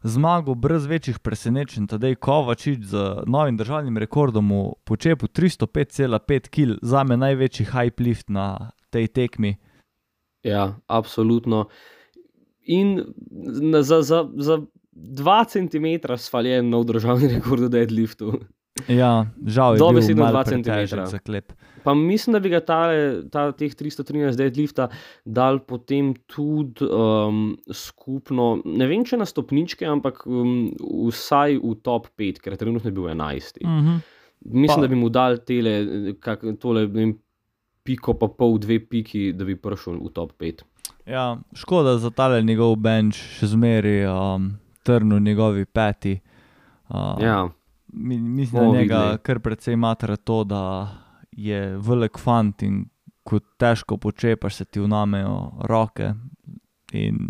[0.02, 7.04] Zmago brez večjih presenečenj, tedaj Kovačič z novim državnim rekordom v počepu 305,5 kil, za
[7.04, 9.58] me največji hype lift na tej tekmi.
[10.42, 11.68] Ja, absolutno
[12.64, 13.00] in
[13.82, 14.60] za, za, za
[14.92, 18.32] dva centimetra svaljen nov državni rekord v deadliftu.
[18.88, 19.78] Ja, žal je.
[19.82, 21.38] Dobe si na 2 cm.
[21.82, 22.96] Pa mislim, da bi ga tale,
[23.30, 24.88] ta, teh 313 deadlifta
[25.24, 30.70] dal potem tudi um, skupno, ne vem če na stopničke, ampak um,
[31.10, 33.60] vsaj v top 5, ker trenutno je bil 11.
[33.62, 34.00] Uh -huh.
[34.44, 34.86] Mislim, pa.
[34.86, 37.18] da bi mu dal tele, kak, tole, vem,
[37.82, 40.62] piko pa pol, dve piki, da bi prišel v top 5.
[41.06, 46.20] Ja, škoda za tale njegov bench, še zmeraj um, trnu njegovi peti.
[46.88, 47.48] Uh, ja.
[47.92, 50.62] mi, mislim, da njega kar precej matra to, da
[51.32, 52.84] je velik fant in
[53.22, 56.12] ko težko počepaš, se ti vnamejo roke.
[56.92, 57.28] In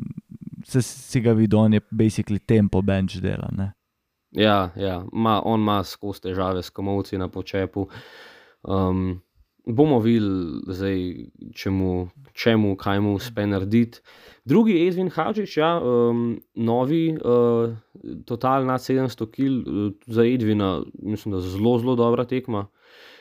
[0.65, 3.49] se si ga videl, on je basically tempo bench dela.
[3.53, 3.73] Ne?
[4.31, 5.05] Ja, ja.
[5.13, 7.89] Ma, on ima skozi težave s komovci na počepu.
[8.63, 9.21] Um,
[9.67, 14.01] bomo videli, čemu, čemu, kaj mu uspe narediti.
[14.45, 17.71] Drugi Edwin Hadžič, ja, um, novi, uh,
[18.27, 22.67] total nad 700 kg uh, za Edwina, mislim, da zelo, zelo dobra tekma.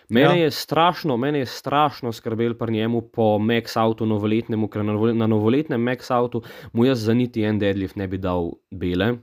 [0.10, 0.44] Mene ja.
[0.44, 4.84] je strašno, mene je strašno skrbel pri njemu po Max Auto novoletnemu, ker
[5.16, 6.42] na novoletnem Max Auto
[6.74, 9.14] mu jaz za niti en deadlift ne bi dal bele.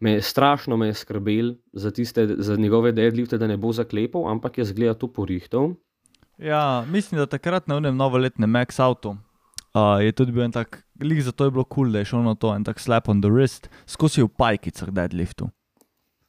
[0.00, 4.28] Me je strašno me je skrbel za, tiste, za njegove deadlifte, da ne bo zaklepal,
[4.28, 5.72] ampak je zgleda to porihtel.
[6.38, 9.16] Ja, mislim, da takrat na unem novoletnem Max Auto
[9.76, 12.10] uh, je tudi bil en tak, lik za to je bilo kul, cool, da je
[12.12, 15.50] šel na to en tak slap on the wrist, skozi v pajkicah deadliftu.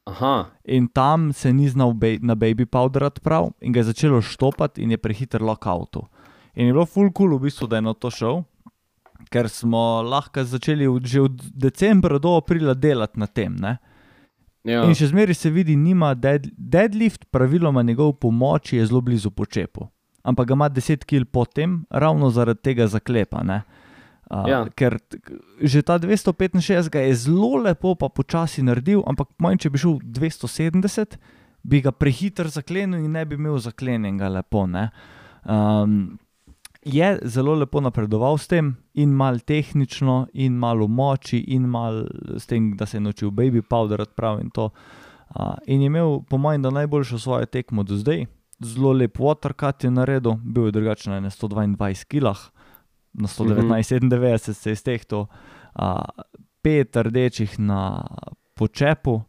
[0.07, 0.47] Aha.
[0.63, 4.83] In tam se ni znal bej, na baby powderat prav in ga je začelo štopati
[4.83, 6.05] in je prehiter lockoutu.
[6.55, 8.43] In je bilo full cool v bistvu, da je na to šel,
[9.29, 13.55] ker smo lahko začeli v, že od decembra do aprila delati na tem.
[13.59, 13.77] Ne?
[14.63, 14.85] Ja.
[14.87, 19.91] In še zmeraj se vidi, nima dead, deadlift, praviloma njegov pomoč je zelo blizu počepu.
[20.27, 23.43] Ampak ga ima 10 kil potem, ravno zaradi tega zaklepa.
[23.43, 23.61] ne.
[24.27, 24.65] Uh, Ja.
[24.75, 24.99] Ker
[25.63, 29.99] že ta 265 ga je zelo lepo, pa počasi naredil, ampak manj, če bi šel
[30.03, 31.15] 270,
[31.63, 34.67] bi ga prehiter zaklenil in ne bi imel zaklenjenega lepo.
[34.67, 34.89] ne.
[35.47, 36.19] Um,
[36.83, 42.07] je zelo lepo napredoval s tem, in malo tehnično, in malo moči, in malo
[42.37, 44.69] s tem, da se je naučil baby powder odpraviti in to.
[45.35, 48.25] Uh, in je imel, po mojem, najboljšo svojo tekmo do zdaj.
[48.63, 52.39] Zelo lep watercut je naredil, bil je drugačen na 122 kilah,
[53.13, 55.27] na 119-97 se je stehto,
[55.75, 56.01] uh,
[56.61, 58.05] pet rdečih na
[58.55, 59.21] počepu,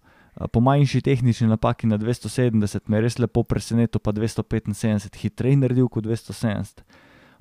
[0.53, 5.89] po manjši tehnični napaki na 270 me je res lepo presenetil, pa 275 hitreje naredil
[5.89, 6.85] kot 270.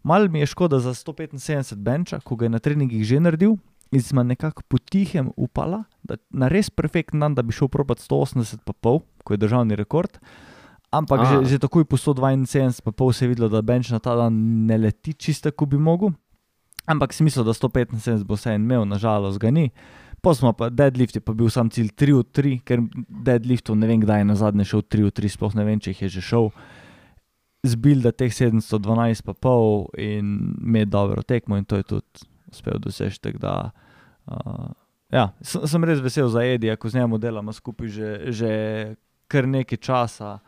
[0.03, 3.57] Mal mi je škoda za 175 benča, ko ga je na treningih že naredil.
[3.91, 8.65] In smo nekako potihem upala, da na res perfekten dan, da bi šel probat 180,
[8.65, 10.19] pa pol, ko je državni rekord.
[10.87, 11.25] Ampak A.
[11.27, 14.31] že, že takoj po 172, pa pol se je videlo, da benč na ta dan
[14.67, 16.15] ne leti čisto, kot bi mogel.
[16.87, 19.67] Ampak si mislil, da 175 bo vse en imel, nažalost ga ni.
[20.23, 23.87] Pa smo pa deadlift je pa bil sam cilj 3 od 3, ker deadliftov ne
[23.91, 26.09] vem, kdaj je na zadnje šel 3 od 3, sploh ne vem, če jih je
[26.17, 26.49] že šel.
[27.67, 32.79] Zbil da teh 712 pa pol in imeti dobro tekmo in to je tudi uspel
[32.79, 33.19] doseči.
[33.19, 33.53] tako Da,
[34.31, 34.71] uh,
[35.11, 38.51] ja, sem, sem res vesel za Edija, ko z njim delamo skupaj že, že
[39.27, 40.39] kar nekaj časa.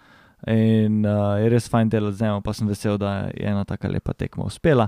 [0.48, 3.92] In uh, je res fajn delati z njim, pa sem vesel, da je ena tako
[3.92, 4.88] lepa tekma uspela.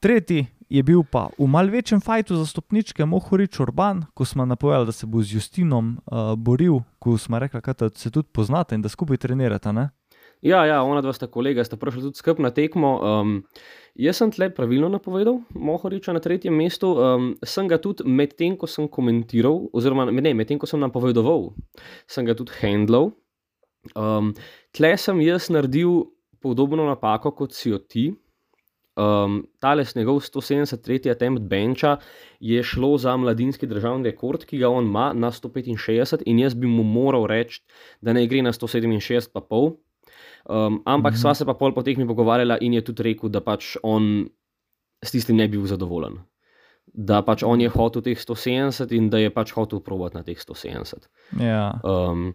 [0.00, 4.86] Tretji je bil pa v mal večjem fajtu za stopničke Mohorič Urban, ko smo napovedali,
[4.86, 8.82] da se bo z Justinom uh, boril, ko smo rekli, da se tudi poznate in
[8.82, 9.72] da skupaj trenirate.
[9.72, 9.88] Ne?
[10.40, 12.90] Ja, ja, ona dva sta kolega, sta prišla tudi skupaj na tekmo.
[13.04, 13.32] Um,
[13.94, 16.94] jaz sem tle pravilno napovedal, Mohoriča na tretjem mestu.
[16.96, 21.50] Um, sem ga tudi medtem, ko sem komentiral, oziroma ne, medtem, ko sem napovedoval,
[22.08, 23.12] sem ga tudi handlal.
[23.96, 24.34] Um,
[24.76, 26.10] tle sem jaz naredil
[26.40, 28.10] podobno napako kot si jo ti.
[29.00, 31.10] Um, tales njegov 173.
[31.10, 31.96] attempt benča
[32.40, 36.66] je šlo za mladinski državni rekord, ki ga on ima na 165, in jaz bi
[36.66, 37.62] mu moral reči,
[38.02, 39.76] da ne gre na 167, pa pol.
[40.44, 41.20] Um, ampak Mhm.
[41.20, 44.28] sva se pa pol po tekmi pogovarjala in je tudi rekel, da pač on
[45.04, 46.18] s tistim ne bi bil zadovoljen.
[46.92, 50.36] Da pač on je hotel teh 170 in da je pač hotel provat na teh
[50.36, 51.08] 170.
[51.40, 51.80] Ja.
[51.84, 52.34] Um,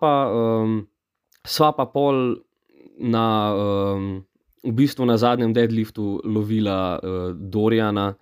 [0.00, 0.86] pa, um,
[1.46, 2.36] sva pa pol
[2.98, 4.24] na, um,
[4.66, 8.14] v bistvu na zadnjem deadliftu lovila uh, Dorjana,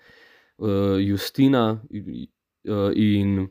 [0.59, 3.49] uh, Justina uh, in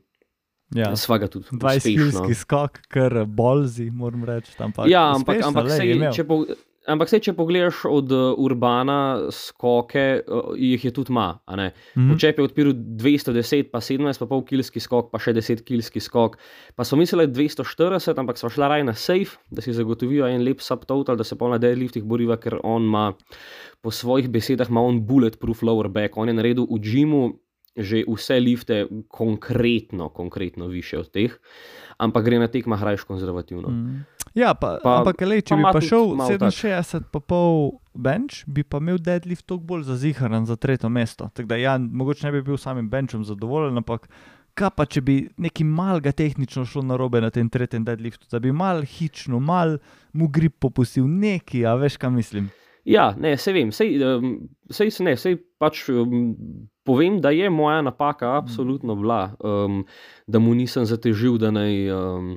[0.75, 0.91] Ja.
[0.99, 1.95] sva ga tudi 20 uspešno.
[1.95, 4.51] kilski skok, kar bolzi, moram reči.
[4.59, 6.43] Ampak Ja, ampak, uspešno, ampak, je sej, če po,
[6.87, 11.39] ampak sej, če pogledaš od uh, Urbana skoke, uh, jih je tudi ma.
[11.59, 11.71] ne.
[11.95, 12.11] Mhm.
[12.13, 16.37] Počep je odpiral 210, pa 17,5 kilski skok, pa še 10 kilski skok.
[16.75, 20.63] Pa so mislili 240, ampak so šla raj na safe, da si zagotovijo en lep
[20.63, 23.09] subtotal, da se pa na deadliftih boriva, ker on ima
[23.81, 26.17] po svojih besedah on bulletproof lower back.
[26.17, 27.25] On je naredil v džimu
[27.77, 31.37] že vse lifte konkretno, konkretno više od teh,
[31.97, 33.69] ampak gre na tekmah rajš konzervativno.
[33.69, 33.97] Mhm.
[34.37, 36.53] Ja, pa, pa, Pa- ampak lej, če pa bi pa šel malo tak.
[36.53, 41.29] 67, pa pol bench, bi pa imel deadlift toliko bolj zaziharan za tretje mesto.
[41.33, 44.05] Tako da ja, mogoče ne bi bil samim benchom zadovoljen, ampak
[44.57, 48.41] kaj pa, če bi nekaj malega tehnično šlo na robe na tem tretjem deadliftu, da
[48.43, 49.77] bi mal hično, mal
[50.13, 52.49] mu grip popustil neki, a veš, kaj mislim.
[52.87, 54.37] Ja, ne, se vem, sej, um,
[54.71, 56.37] sej, se ne, sej pač um,
[56.87, 59.83] povem, da je moja napaka absolutno bila, um,
[60.27, 62.29] da mu nisem zatežil, da naj, um,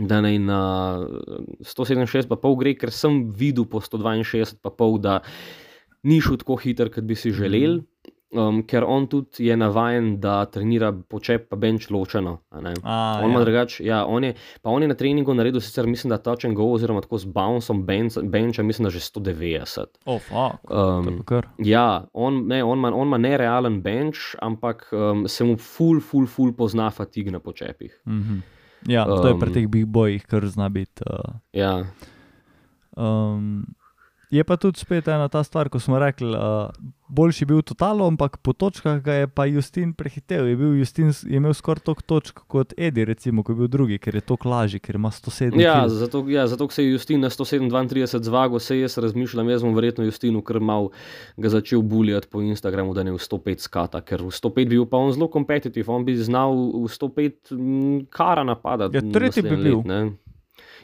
[0.00, 0.62] da naj na
[1.60, 5.20] 167 pa pol gre, ker sem videl po 162 pa pol, da
[6.08, 7.82] ni šel tako hiter, kot bi si želel.
[8.30, 12.38] Um, ker on tudi je navaden, da trenira počep pa bench ločeno.
[12.50, 12.74] a.
[12.82, 13.44] A, On ima ja.
[13.44, 16.54] drugače, ja, on je, pa on je na treningu naredil sicer, mislim, da touch and
[16.56, 19.84] go, oziroma tako z bounceom bench, bencha, mislim, da že 190.
[20.04, 20.70] Oh, fuck.
[20.70, 21.24] Um,
[21.58, 26.26] ja, on, ne, on, ima, on ima nerealen bench, ampak um, se mu ful, ful,
[26.26, 28.02] ful pozna fatig na počepih.
[28.06, 28.38] Mhm.
[28.86, 31.02] Ja, to je pri Um, teh big bojih, kar zna biti.
[31.02, 31.84] Uh, Ja,
[32.98, 33.77] Um,
[34.30, 36.68] je pa tudi spet ena ta stvar, ko smo rekli, uh,
[37.08, 40.46] boljši bil total, ampak po točkah ga je pa Justin prehitev.
[40.48, 43.98] Je, bil Justin, je imel skoraj toliko točk kot Edi, recimo, ko je bil drugi,
[43.98, 45.94] ker je to lažji, ker ima 107 ja, kil.
[45.96, 50.04] zato, ja, zato se je Justin na 132 zvago, se jaz razmišljam, jaz bom verjetno
[50.04, 50.90] Justinu kar mal
[51.36, 54.86] ga začel buljati po Instagramu, da ne v 105 skata, ker v 105 bi bil
[54.86, 56.52] pa on zelo kompetitiv, on bi znal
[56.84, 58.96] v 105 mm, kara napadati.
[58.96, 59.78] Ja, tretji bi bil.
[59.78, 60.27] Let, ne.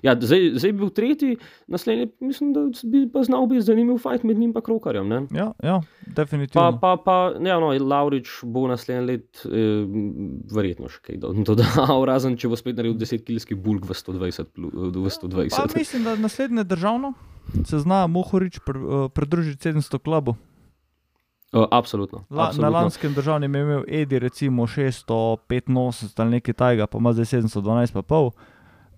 [0.02, 1.36] Ja, zdaj, zdaj bi bil tretji,
[1.66, 5.08] naslednji, mislim, da bi pa znal biti zanimiv fajt med njim in krokarjem.
[5.08, 5.26] Ne?
[5.30, 6.72] Ja, ja, definitivno.
[6.72, 9.50] Pa, pa, pa ne, no, Laurič bo naslednji let eh,
[10.50, 14.44] verjetno še kaj do- dodal, razen če bo spet naredil 10 kilski bulk v 120.
[14.50, 15.76] plu- V Pa 120.
[15.76, 17.12] mislim, da naslednje državno.
[17.64, 20.34] se zna Mohorič pr, uh, pridružiti 700 klubu.
[21.52, 22.24] Uh, absolutno.
[22.30, 22.70] La, na absolutno.
[22.72, 25.70] lanskem državnem je imel Edi recimo 685
[26.16, 28.30] ali nekaj tajega, pa ima zdaj 712 pa pol.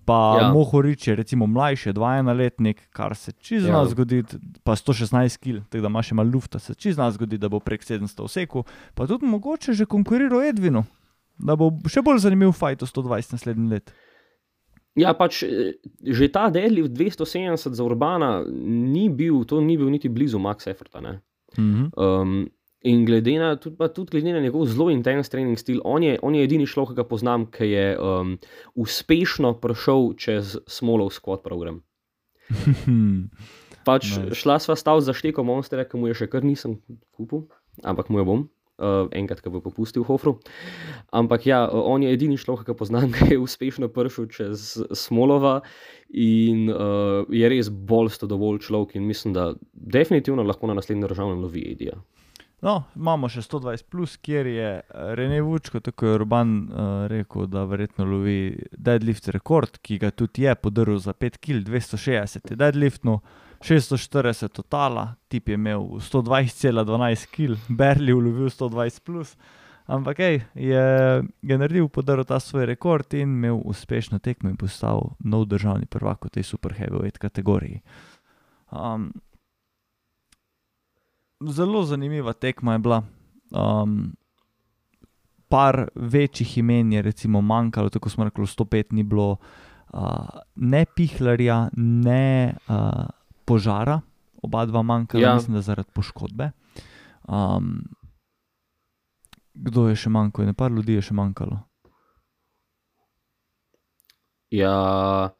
[0.07, 0.47] Pa ja.
[0.55, 3.73] Mohorič je recimo mlajši, 21 letnik, kar se čez Ja.
[3.75, 4.23] nas zgodi,
[4.63, 7.59] pa 116 kg, tako da ima še malo lufta, se čez nas zgodi, da bo
[7.59, 8.63] prek 700 vseku,
[8.95, 10.85] pa tudi mogoče že konkuriral Edvinu,
[11.37, 13.91] da bo še bolj zanimiv fajt v 120 naslednji let.
[14.95, 20.09] Ja, pač eh, že ta deadlift 270 za Urbana ni bil, to ni bil niti
[20.09, 21.01] blizu Max Efforta.
[21.01, 21.19] ne.
[21.57, 21.91] Mhm.
[21.97, 22.47] Um,
[22.87, 26.17] in glede na, tudi, pa tudi glede na njegov zelo intenz trening stil, on je,
[26.23, 28.35] on je edini človek, ki ga poznam, ki je um,
[28.79, 31.81] uspešno prišel čez Smolov squat program.
[33.87, 34.35] Pač Nice.
[34.35, 36.79] Šla sva stav za šteko monstra, ki mu je še kar nisem
[37.15, 37.47] kupil,
[37.83, 38.47] ampak mu jo bom.
[38.77, 40.35] Uh, enkrat, ko bo popustil v Hofru.
[41.09, 44.67] Ampak ja, uh, on je edini človek, ki ga poznam, ki je uspešno prišel čez
[44.93, 45.63] Smolova
[46.13, 51.41] in uh, je res bolj stodovolj človek in mislim, da definitivno lahko na naslednjem državnem
[51.41, 51.97] lovi Edija.
[52.65, 57.45] No, imamo še 120, plus, kjer je eh, Rene Vučko, tako je Urban uh, rekel,
[57.53, 62.57] da verjetno lovi deadlift rekord, ki ga tudi je podaril za 5 kg, 260 je
[62.57, 63.19] deadliftno,
[63.61, 69.37] 640 totala, tip je imel 120,12 kg, Berli ulovil 120 plus.
[69.87, 70.83] Ampak hej, je,
[71.47, 76.27] je naredil, podaril ta svoj rekord in imel uspešno tekmo in postal nov državni prvak
[76.27, 77.79] v tej super heavyweight kategoriji.
[78.67, 79.13] Um,
[81.39, 83.03] zelo zanimiva tekma je bila.
[83.51, 84.15] Um,
[85.47, 89.37] par večjih imen je recimo manjkalo, tako smo rekli, 105 ni bilo,
[89.93, 93.05] uh, ne pihlarja, ne uh,
[93.45, 94.01] požara,
[94.43, 95.23] oba dva manjkala.
[95.23, 95.35] Ja.
[95.35, 96.51] mislim, da zaradi poškodbe.
[97.27, 97.81] Um,
[99.53, 100.45] kdo je še manjkal?
[100.45, 101.59] Ne par ljudi je še manjkalo.
[104.53, 105.31] Ja,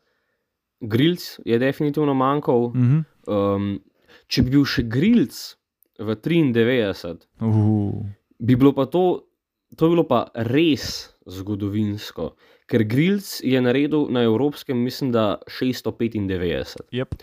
[0.79, 2.63] Grilc je definitivno manjkal.
[2.63, 3.03] Uh -huh.
[3.27, 3.79] Um,
[4.27, 5.56] če bi bil še Grilc
[5.99, 8.05] v 93, uh,
[8.39, 9.27] bi bilo pa to,
[9.75, 12.31] to bi bilo pa res zgodovinsko,
[12.69, 16.87] ker Grilc je naredil na evropskem, mislim, da 695.
[16.95, 17.17] yep,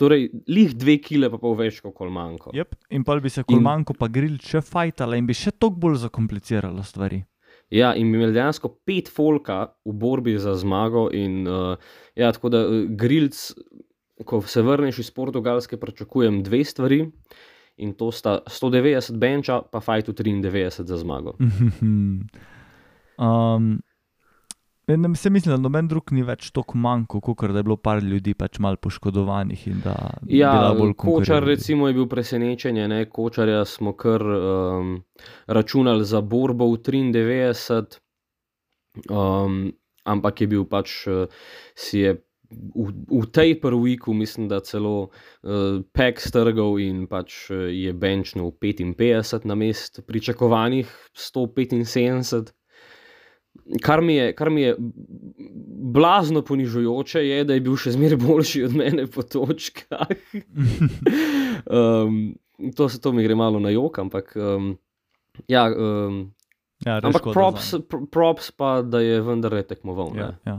[0.00, 2.54] Torej, lih dve kile pa pol več kot Kolmanko.
[2.56, 2.72] yep.
[2.88, 6.84] In pa bi se kolmanko pa gril še fajtala in bi še toliko bolj zakompliciralo
[6.86, 7.20] stvari.
[7.70, 11.06] Ja, in bi imeli dejansko pet folka v borbi za zmago.
[11.14, 11.76] In, uh,
[12.18, 13.52] ja, tako da uh, Grilc,
[14.26, 17.04] ko se vrneš iz Portugalske, pričakujem dve stvari.
[17.80, 21.36] In to sta 190 benča, pa fajtu 93 za zmago.
[23.18, 23.80] um,
[24.86, 28.02] ne, se mislim, da noben drug ni več tako manjko, kot da je bilo par
[28.04, 29.66] ljudi pač malo poškodovanih.
[29.68, 33.04] in da je Ja, bila bolj Kočar recimo je bil presenečenje, ne?
[33.10, 35.02] Kočarja smo kar um,
[35.46, 37.98] računali za borbo v 93,
[39.08, 39.72] um,
[40.04, 41.24] ampak je bil pač, uh,
[41.74, 42.20] si je
[42.50, 42.92] v,
[43.22, 49.46] v tej prviku, mislim, da celo uh, pek strgal in pač uh, je benčnil 55
[49.46, 52.52] na mest pričakovanih 175.
[53.82, 54.74] Kar mi, je, kar mi je
[55.94, 60.10] blazno ponižujoče, je, da je bil še zmeraj boljši od mene po točkah.
[61.78, 62.34] um,
[62.76, 64.74] to, se- to mi gre malo na jok, ampak um,
[65.50, 66.32] ja, um,
[66.86, 67.74] ja, ampak props,
[68.10, 70.14] props pa, da je vendarle tekmoval.
[70.18, 70.56] Ja, ja.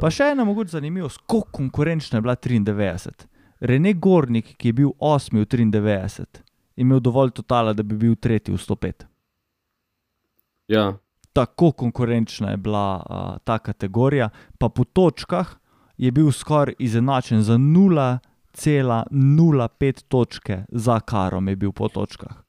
[0.00, 3.26] Pa še ena mogoče zanimivost, kako konkurenčna je bila 93.
[3.60, 6.26] Rene Gornik, ki je bil osmi v 93,
[6.76, 9.06] je imel dovolj totala, da bi bil tretji v 105.
[10.68, 10.92] ja,
[11.32, 13.04] Tako konkurenčna je bila uh,
[13.44, 14.28] ta kategorija,
[14.58, 15.56] pa po točkah
[15.96, 22.42] je bil skoraj izenačen za 0,05 točke za karom, je bil po točkah.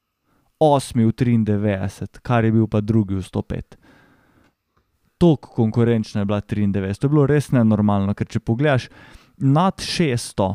[0.60, 3.76] Osmi v 93, kar je bil pa drugi v 105.
[5.24, 8.90] Tako konkurenčna je bila 93, to je bilo res nenormalno, ker če pogledaš,
[9.40, 10.50] nad 600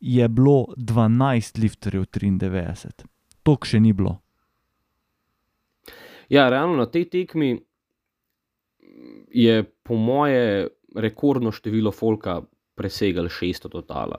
[0.00, 3.06] je bilo 12 lifterjev 93,
[3.46, 4.18] tok še ni bilo.
[6.28, 7.54] ja, realno na tej tekmi
[9.30, 10.66] je po moje
[10.96, 12.40] rekordno število folka
[12.74, 14.18] presegal 600 totala.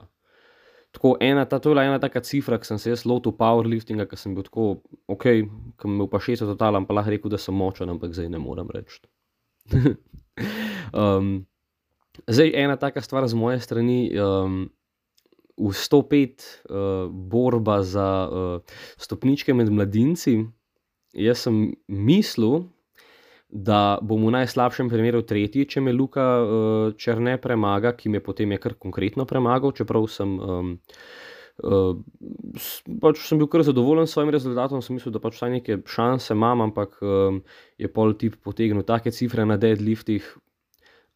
[0.90, 4.08] Tako ena, ta, to je bila ena taka cifra, ki sem se jaz lotil powerliftinga,
[4.10, 7.38] ki sem bil tako, ok, ki sem imel pa 600 totala, pa lahko rekel, da
[7.38, 9.04] sem močen, ampak zdaj ne morem reči.
[11.02, 11.46] um,
[12.26, 14.10] zdaj ena taka stvar z moje strani.
[14.16, 14.68] Um,
[15.60, 16.40] V 105
[16.72, 20.38] uh, borba za uh, stopničke med mladinci,
[21.12, 22.64] jaz sem mislil,
[23.50, 28.54] da bom v najslabšem primeru tretji, če me Luka uh, Črne premaga, ki me potem
[28.54, 30.72] je kar konkretno premagal, čeprav sem, um,
[32.56, 35.80] s- pač sem bil kar zadovoljen s svojim rezultatom, sem mislil, da pač vsaj neke
[35.86, 37.42] šanse imam, ampak um,
[37.78, 40.24] je pol tip potegnil take cifre na deadliftih.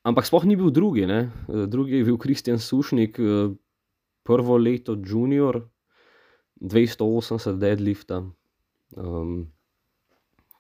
[0.05, 1.33] Ampak sploh ni bil drugi, ne?
[1.49, 3.55] Eh, drugi je bil Kristjan Sušnik, eh,
[4.25, 5.63] prvo leto junior,
[6.61, 8.23] 280 deadlifta.
[8.97, 9.49] Um,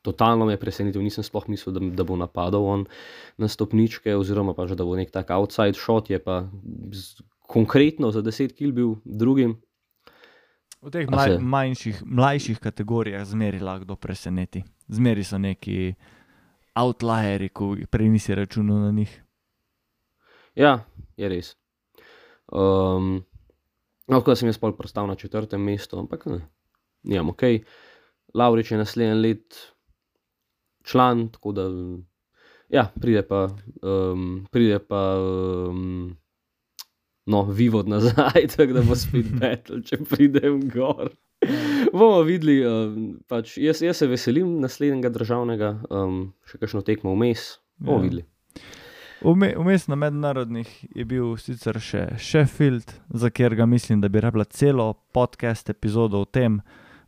[0.02, 2.86] totalno me je presenetil, nisem sploh mislil, da, da bo napadal on
[3.40, 6.48] na stopničke, oziroma pa že da bo nek tak outside shot, je pa
[6.92, 9.60] z, konkretno za 10 kil bil drugim.
[10.84, 14.60] V teh mlaj, manjših, mlajših kategorijah zmeri lahko preseneti.
[14.92, 15.94] Zmeri so neki
[16.76, 19.12] outlierji, ko prej nisi računal na njih.
[20.54, 20.84] Ja,
[21.16, 21.54] je res.
[22.52, 23.24] Um,
[24.12, 26.42] lahko sem jaz pol prostal na četrtem mestu, ampak ne,
[27.08, 27.46] nimam ok.
[28.36, 29.60] Laurič je naslednji let
[30.84, 31.64] član, tako da
[32.68, 33.46] ja, pride pa,
[33.80, 36.12] um, pride pa um,
[37.26, 41.10] no, vivod nazaj, tako da bo spet battle, če pridem gor.
[41.92, 42.94] Bomo videli, um,
[43.28, 47.54] pač jaz, jaz se veselim naslednjega državnega, um, še kakšno tekmo vmes.
[47.76, 48.02] Bomo Ja.
[48.02, 48.24] videli.
[49.22, 54.44] Vme- Vmes na mednarodnih je bil sicer še Sheffield, za katerega mislim, da bi rabila
[54.46, 56.60] celo podcast epizodo o tem.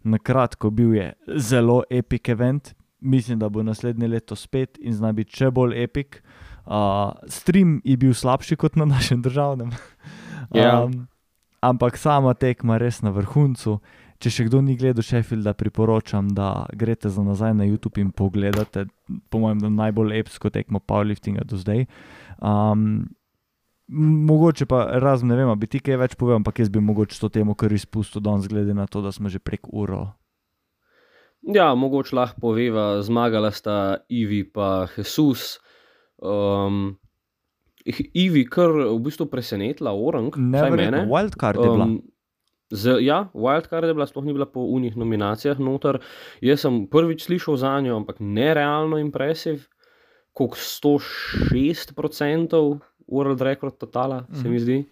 [0.02, 5.12] Na kratko, bil je zelo epic event, mislim, da bo naslednje leto spet in zna
[5.12, 6.16] biti še bolj epic.
[6.16, 6.45] Uh,
[7.28, 9.70] stream je bil slabši kot na našem državnem.
[10.54, 10.86] Ja.
[11.60, 13.80] ampak sama tekma res na vrhuncu.
[14.22, 18.86] Če še kdo ni gledal Sheffielda, priporočam, da greste za nazaj na YouTube in pogledate,
[19.28, 21.84] po mojem, najbolj epsko tekmo powerliftinga do zdaj.
[22.40, 23.10] Um,
[24.30, 27.28] mogoče pa, razen ne vem, bi ti kaj več povedal, ampak jaz bi mogoče to
[27.28, 30.14] temo kar izpustil danes, glede na to, da smo že prek uro.
[31.44, 35.60] Ja, mogoče lahko poveva, zmagala sta Ivi in Jesus.
[36.18, 36.98] Um,
[38.12, 41.06] Ivi, kar v bistvu presenetila, orang, Neverjetno, mene.
[41.06, 41.84] wildcard je bila.
[41.84, 42.02] Um,
[42.68, 45.98] z, ja, Wildcard je bila, sploh ni bila po unih nominacijah noter.
[46.40, 49.68] Jaz sem prvič slišal za njo, ampak nerealno impresiv,
[50.32, 54.50] kot 106% World Record totala, se Mhm.
[54.50, 54.84] mi zdi.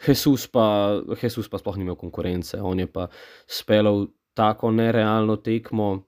[0.00, 3.08] Jesus pa, Jesus pa sploh ni imel konkurence, on je pa
[3.44, 6.04] speljal tako nerealno tekmo.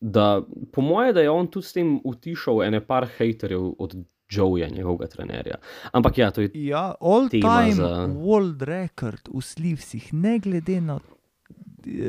[0.00, 0.42] Da,
[0.72, 3.96] po mojem, da je on tudi s tem utišal ene par haterjev od
[4.30, 5.54] Joeja, njegovega trenerja.
[5.92, 10.98] Ampak ja, to je Ja, all time za- world record v slivsih, ne glede na,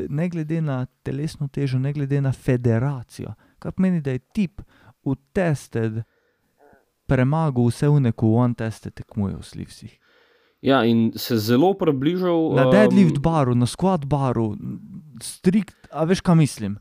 [0.10, 3.34] ne glede na telesno težo, ne glede na federacijo.
[3.60, 4.62] Kar pomeni, da je tip
[5.06, 6.04] v tested
[7.06, 10.00] premagal vse v one teste tekmuje v slivsih.
[10.62, 12.56] Ja, in se zelo približal.
[12.56, 14.56] Na um, deadlift baru, na squat baru,
[15.22, 16.78] strikt, a veš, kaj mislim.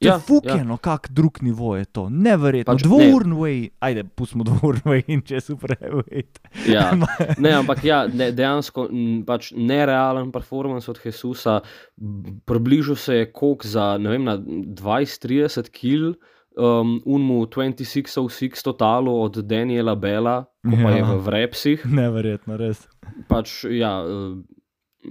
[0.00, 0.78] Ja, Ja, Fukeno, ja.
[0.78, 2.72] kak drug nivo je to, neverjetno.
[2.72, 3.36] Pač Pač, ne.
[3.36, 6.40] Way, ajde, pustimo dvourn way in če super heavyweight.
[6.66, 6.86] Ja,
[7.38, 11.58] ne, ampak ja, ne, dejansko m, pač nerealen performance od Jesusa.
[11.96, 16.14] b- Približal se je kok za ne vem, na 20-30 kil.
[16.56, 21.06] Um, unmu 2606 totalu od Daniela Bela, ko pa je Ja.
[21.06, 22.88] v Vrepsih, Neverjetno, res.
[23.28, 24.34] pač ja, uh,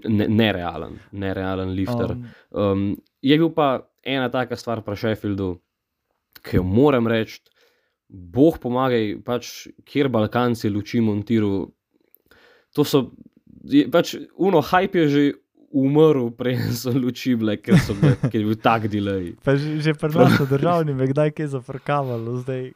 [0.04, 2.12] ne, nerealen, nerealen lifter.
[2.12, 2.84] Um, Um,
[3.22, 5.54] je bil pa ena taka stvar pri Sheffieldu,
[6.46, 7.42] ki jo moram reči,
[8.10, 11.70] Bog pomagaj, pač, kjer Balkanci luči montiru.
[12.74, 13.04] To so,
[13.70, 15.24] je, pač, uno, hype je že
[15.70, 19.36] umrl, preden so luči bile, ker, so bile, ker je bil tak delay.
[19.46, 22.74] Pa že, že nas na državni je kdaj kaj zafrkavalo, zdaj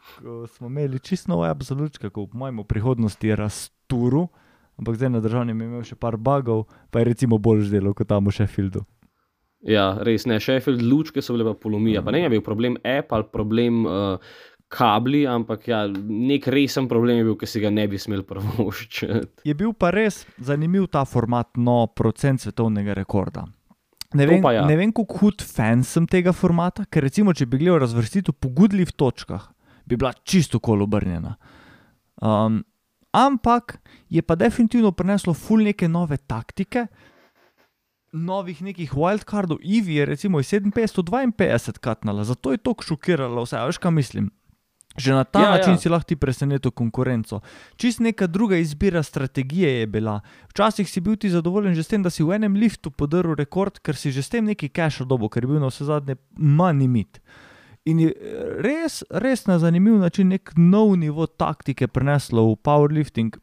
[0.54, 4.28] smo imeli čisto nove absolutke, ko v mojem v prihodnosti je rasturu,
[4.78, 8.06] ampak zdaj na državni je imel še par bugov, pa je recimo bolj zdelo kot
[8.06, 8.86] tam v Sheffieldu.
[9.64, 12.02] Ja, res ne, Sheffield, lučke so bile pa polomija.
[12.04, 14.34] Pa ne je bil problem app ali problem uh,
[14.74, 19.22] kabli, ampak ja, nek resen problem je bil, ki si ga ne bi smel prvoščiti.
[19.48, 23.46] Je bil pa res zanimiv ta format, no, procent svetovnega rekorda.
[24.14, 24.66] Ne vem, ja.
[24.70, 28.52] ne vem kako hud fan sem tega formata, ker recimo, če bi gledal razvrstitev po
[28.54, 29.48] gudljih točkah,
[29.90, 31.34] bi bila čisto kol obrnjena.
[32.22, 32.60] Um,
[33.10, 33.80] ampak
[34.14, 36.86] je pa definitivno prineslo ful neke nove taktike,
[38.14, 39.58] novih nekih wildcardov.
[39.62, 44.32] Ivi je recimo iz 5752 katnala, zato je to šokiralo vse, veš kaj mislim.
[44.98, 45.78] Že na ta Ja, ja, način ja.
[45.78, 47.40] si lahko ti presenetil konkurenco.
[47.76, 50.20] Čist neka druga izbira strategije je bila.
[50.50, 53.80] Včasih si bil ti zadovoljen že s tem, da si v enem liftu podaril rekord,
[53.80, 56.88] ker si že s tem neki cache dobo, ker je bil na vse zadnje manj
[56.88, 57.22] mit.
[57.86, 58.14] In je
[58.62, 63.34] res, res na zanimiv način nek nov nivo taktike preneslo v powerlifting.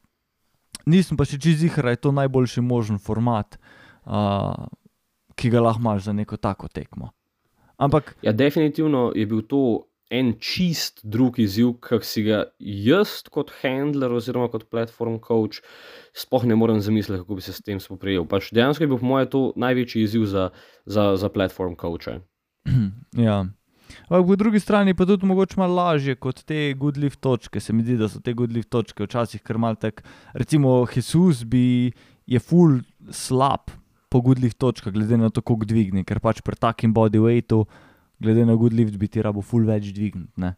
[0.86, 3.58] Nisem pa še čez jih, da je to najboljši možen format,
[5.36, 7.10] ki ga lahko imaš za neko tako tekmo.
[7.80, 13.52] Ampak Ja, definitivno je bil to en čist drug izziv, ki si ga jaz kot
[13.62, 15.62] handler oziroma kot platform coach
[16.16, 18.26] sploh ne morem zamisliti, kako bi se s tem spoprijel.
[18.28, 20.50] Pač dejansko je bil po mojem to največji izziv za,
[20.84, 22.20] za, za platform coache.
[23.16, 23.46] Ja.
[24.06, 27.60] Ampak po drugi strani pa tudi mogoče malo lažje kot te good lift točke.
[27.60, 30.04] Se mi zdi, da so te good lift točke včasih kar mal tak.
[30.34, 31.90] Recimo Jesus bi
[32.26, 33.70] je full slab
[34.10, 37.62] po good lift točkah, glede na to, koliko dvigne, ker pač pri takem bodyweightu,
[38.20, 40.52] glede na good lift, bi ti rabo full več dvigniti.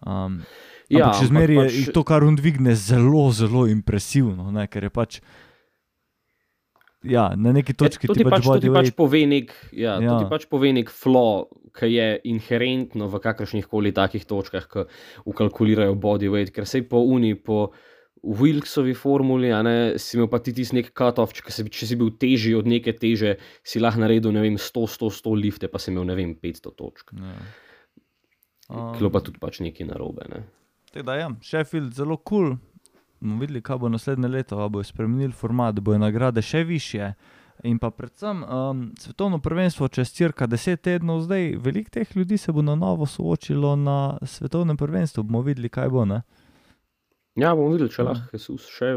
[0.00, 0.40] Um,
[0.88, 1.76] ja, ampak še zmeraj pač...
[1.76, 4.66] je to, kar on dvigne, zelo, zelo impresivno, ne?
[4.70, 5.20] ker je pač.
[7.06, 10.18] Ja, na neki točki ja, ti pač, pač, pač pove nek, ja, ja.
[10.28, 11.46] pač pove nek flow,
[11.76, 14.84] ki je inherentno v kakršnih koli takih točkah, ki
[15.30, 17.70] ukalkulirajo body weight, ker se po uni, po
[18.20, 22.54] Wilksovi formuli, ne, si imel pa ti tisti nek cut-off, če, če si bil težji
[22.58, 26.34] od neke teže, si lahko naredil vem, 100, 100, 100 lifte, pa si imel vem,
[26.36, 27.14] 500 točk.
[27.16, 27.36] Ja.
[28.70, 30.28] Um, Klo pa tudi pač neki narobe.
[30.30, 30.44] Ne.
[30.94, 32.52] Teda, ja, Sheffield je zelo kul.
[32.52, 32.58] Cool
[33.20, 37.12] bomo videli, kaj bo naslednje leto, ali bojo spremenili format, da bojo nagrade še više.
[37.64, 42.52] In pa predvsem um, svetovno prvenstvo čez cirka deset tednov, zdaj veliko teh ljudi se
[42.52, 45.22] bo na novo soočilo na svetovnem prvenstvu.
[45.22, 46.04] Bomo videli, kaj bo.
[46.04, 46.22] Ne?
[47.38, 48.96] Ja, bomo videli, če lahko Jezus še.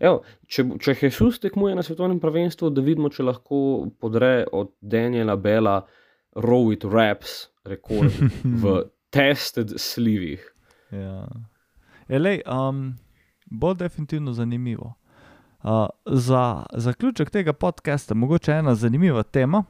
[0.00, 3.58] Evo, če, če Jezus tekmuje na svetovnem prvenstvu, da vidimo, če lahko
[4.00, 5.82] podre od Daniela Bela
[6.38, 8.14] Rowit Raps rekord
[8.44, 8.78] v
[9.14, 10.44] tested slivih.
[10.94, 11.26] Ja.
[12.08, 12.94] Elej, um,
[13.50, 14.94] bo definitivno zanimivo.
[15.62, 19.64] Uh, za zaključek tega podcasta, mogoče ena zanimiva tema,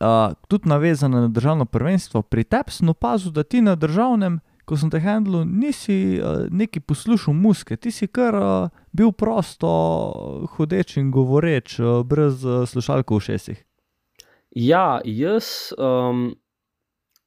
[0.00, 2.22] uh, tudi navezana na državno prvenstvo.
[2.22, 4.40] Pri tebi sem opazil, da ti na državnem,
[4.70, 9.70] ko sem te handlil, nisi uh, neki poslušal muske, ti si kar uh, bil prosto
[10.54, 13.64] hodeč in govoreč, uh, brez uh, slušalk v šestih.
[14.54, 16.30] Ja, jaz um,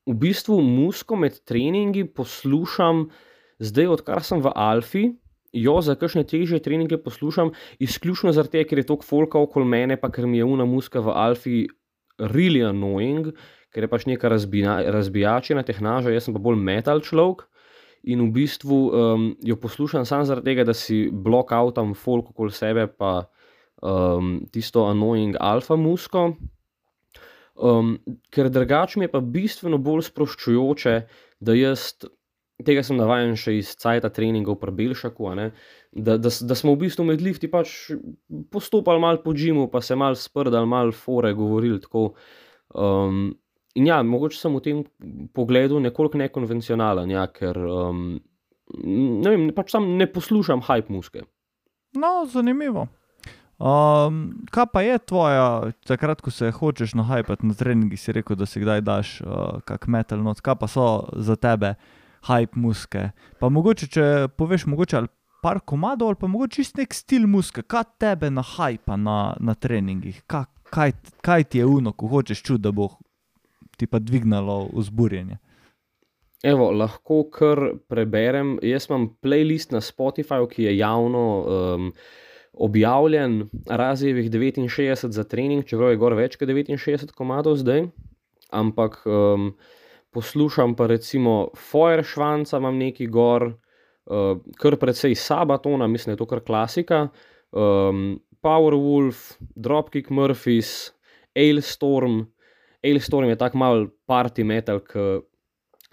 [0.07, 3.09] v bistvu musko med treningi poslušam,
[3.59, 5.03] zdaj odkar sem v Alfi
[5.53, 10.09] jo za kakšne težje treninge poslušam, izključno zato, ker je to folka okoli mene, pa
[10.11, 11.67] ker mi je una muska v Alfi
[12.17, 13.33] really annoying,
[13.73, 17.47] ker je pač neka razbija, razbijačena tehnaža, jaz sem pa bolj metal človek.
[18.03, 22.51] In v bistvu um, jo poslušam samo zaradi tega, da si blok avtom folk okoli
[22.51, 23.29] sebe, pa
[23.79, 26.33] um, tisto annoying alfa musko.
[27.53, 27.95] Um,
[28.33, 30.97] ker drugače mi je pa bistveno bolj sproščujoče,
[31.39, 31.93] da jaz
[32.65, 37.05] tega sem navaden še iz Cajta treningov pri Belšaku, da, da, da smo v bistvu
[37.07, 37.93] med lifti pač
[38.53, 41.81] postopali malo po džimu, pa se malo sprdali, malo fore govorili.
[41.83, 42.13] Tako,
[42.73, 43.31] um,
[43.75, 44.81] in ja, mogoče sem v tem
[45.33, 48.03] pogledu nekoliko nekonvencionalen, ja, ker um,
[48.83, 51.25] ne, vem, pač ne poslušam hype muske.
[51.97, 52.87] No, zanimivo.
[53.63, 58.49] Um, kaj pa je tvoja, takrat, ko se hočeš nahajati na treningih, si rekel, da
[58.49, 61.75] si kdaj daš uh, kak metal not, kaj pa so za tebe?
[62.27, 63.09] hype muske.
[63.39, 64.05] Pa mogoče, če
[64.37, 65.11] poveš, mogoče ali
[65.43, 69.55] par komadov, ali pa mogoče čist nek stil muske, kaj tebe na hype na, na
[69.55, 70.95] treningih, kaj, kaj,
[71.25, 72.93] kaj ti je uno, ko hočeš čuti, da bo
[73.77, 75.37] ti pa dvignalo vzburjenje.
[76.43, 78.57] Evo, lahko kar preberem.
[78.63, 81.93] Jaz imam playlist na Spotifyju, ki je javno um,
[82.53, 87.87] objavljen, razjevih 69 za trening, čeprav je gor več kot 69 komadov zdaj.
[88.51, 89.53] Ampak um,
[90.11, 93.47] poslušam pa recimo Feuerschwanza, imam neki gor,
[94.05, 97.07] uh, kar precej Sabatona, mislim, da je to kar klasika,
[97.51, 100.91] um, Powerwolf, Dropkick Murphys,
[101.35, 102.25] Ailstorm.
[102.83, 105.21] Ailstorm je tako mal party metal, ki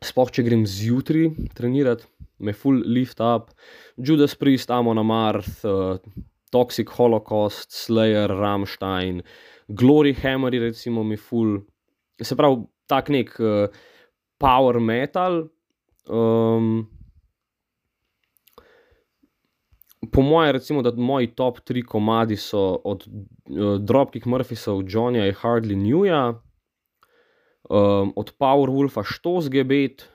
[0.04, 2.08] spoh če grem zjutraj trenirati,
[2.40, 3.52] me full lift up,
[4.00, 6.00] Judas Priest, Amon Amarth, uh,
[6.50, 9.20] Toxic Holocaust, Slayer, Rammstein,
[9.68, 11.60] Glory Hammer, recimo mi full.
[12.18, 13.36] Se pravi, tak nek.
[13.38, 13.86] Uh,
[14.40, 15.48] power metal.
[16.08, 16.88] Um,
[20.12, 25.36] po mojem, recimo, da moji top tri komadi so od uh, Dropkick Murphysov, Johnnyja in
[25.42, 26.22] Hardly Newja,
[27.70, 30.08] um, od Powerwolfa Stoßgebet,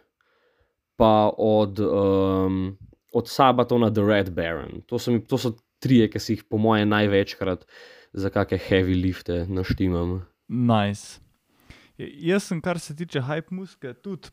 [0.96, 2.78] pa od, um,
[3.14, 4.84] od Sabatona The Red Baron.
[4.86, 7.66] To so, mi, to so trije, ki si jih po mojem največkrat
[8.16, 10.22] za kakšne heavy lifte naštimam.
[10.48, 11.20] Nice.
[11.98, 14.32] Jaz sem, kar se tiče hype muske, tudi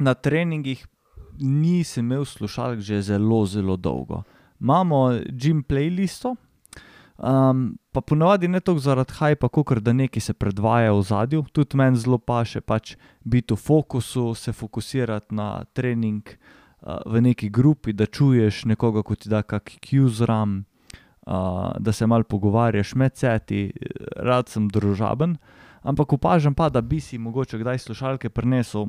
[0.00, 0.86] na treningih
[1.40, 4.22] nisem imel slušalk že zelo, zelo dolgo.
[4.60, 6.36] Imamo Jim playlisto,
[7.18, 11.44] um, pa ponovadi ne toliko zaradi hypa, kot da nekaj se predvaja v zadju.
[11.52, 17.50] Tudi meni zelo paše pač biti v fokusu, se fokusirati na trening uh, v neki
[17.50, 20.64] grupi, da čuješ nekoga, kot ti da kakšen Q-zram.
[21.26, 23.72] Uh, da se malo pogovarjaš med seti,
[24.16, 25.32] rad sem družaben,
[25.82, 28.86] ampak opažam pa, da bi si mogoče kdaj slušalke prenesel.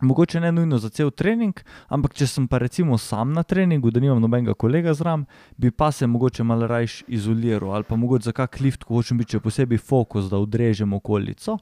[0.00, 1.56] Mogoče ne nujno za cel trening,
[1.88, 5.24] ampak če sem pa recimo sam na treningu, da nimam nobenega kolega zraven,
[5.56, 9.16] bi pa se mogoče malo raje izoliral ali pa mogoče za kak lift, ko hočem
[9.18, 11.56] biti še posebej fokus, da odrežem okolico.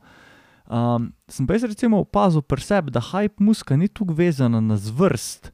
[0.67, 4.81] Um, sem pa jaz recimo opazil pri sebi, da hype muska ni tukaj vezana na
[4.83, 5.53] zvrst,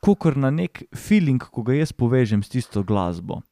[0.00, 3.42] kot na nek feeling, ko ga jaz povežem s tisto glasbo.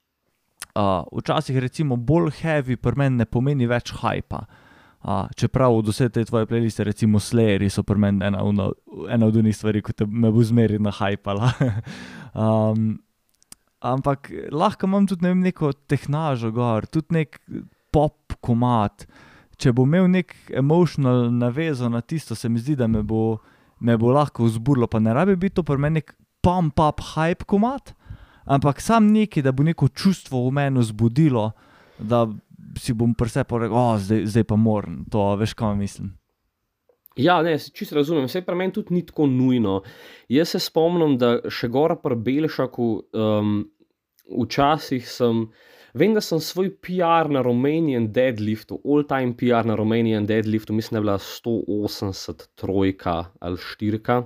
[0.70, 4.46] Uh, včasih, recimo, bolj heavy pri meni ne pomeni več hajpa.
[5.00, 8.66] Uh, čeprav od vse te tvoje playliste, recimo Slayeri, so pri meni ena, ena,
[9.08, 11.52] ena od unih stvari, ki te me bo zmeri na hajpala.
[12.34, 12.98] um,
[13.92, 17.40] ampak lahko imam tudi ne vem, neko tehnažo gor, tudi nek
[17.90, 19.06] pop komat.
[19.60, 23.38] Če bo imel nek emotional navezo na tisto, se mi zdi, da me bo,
[23.80, 26.12] me bo lahko vzburilo, pa ne rabi biti to pri meni nek
[26.44, 27.94] pump-up hype komat
[28.50, 31.52] ampak sam neki, da bo neko čustvo v meni zbudilo,
[31.98, 32.26] da
[32.78, 36.14] si bom prse povedal, oh, zdaj, zdaj pa moram to, veš, kaj mislim.
[37.18, 39.80] Ja, ne, čisto razumem, vse pri meni tudi ni tako nujno.
[40.30, 43.58] Jaz se spomnim, da še gora pri Belšaku, um,
[44.30, 45.42] včasih sem,
[45.98, 50.96] vem, da sem svoj PR na Romanian deadliftu, all time PR na Romanian deadliftu, mislim,
[50.96, 54.22] da je bila 180 trojka ali štirka,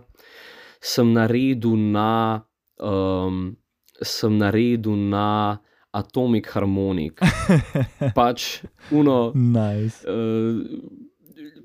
[0.85, 2.45] sem naredil na
[2.79, 3.55] um,
[4.03, 5.59] sem naredil na
[5.95, 7.23] Atomic Harmonic.
[8.19, 9.31] pač, uno.
[9.39, 10.03] Nice.
[10.03, 10.67] Uh,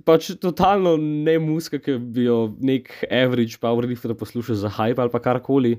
[0.05, 5.73] pač totalno ne muska, ki bi jo nek average powerlifter poslušal za hype ali karkoli.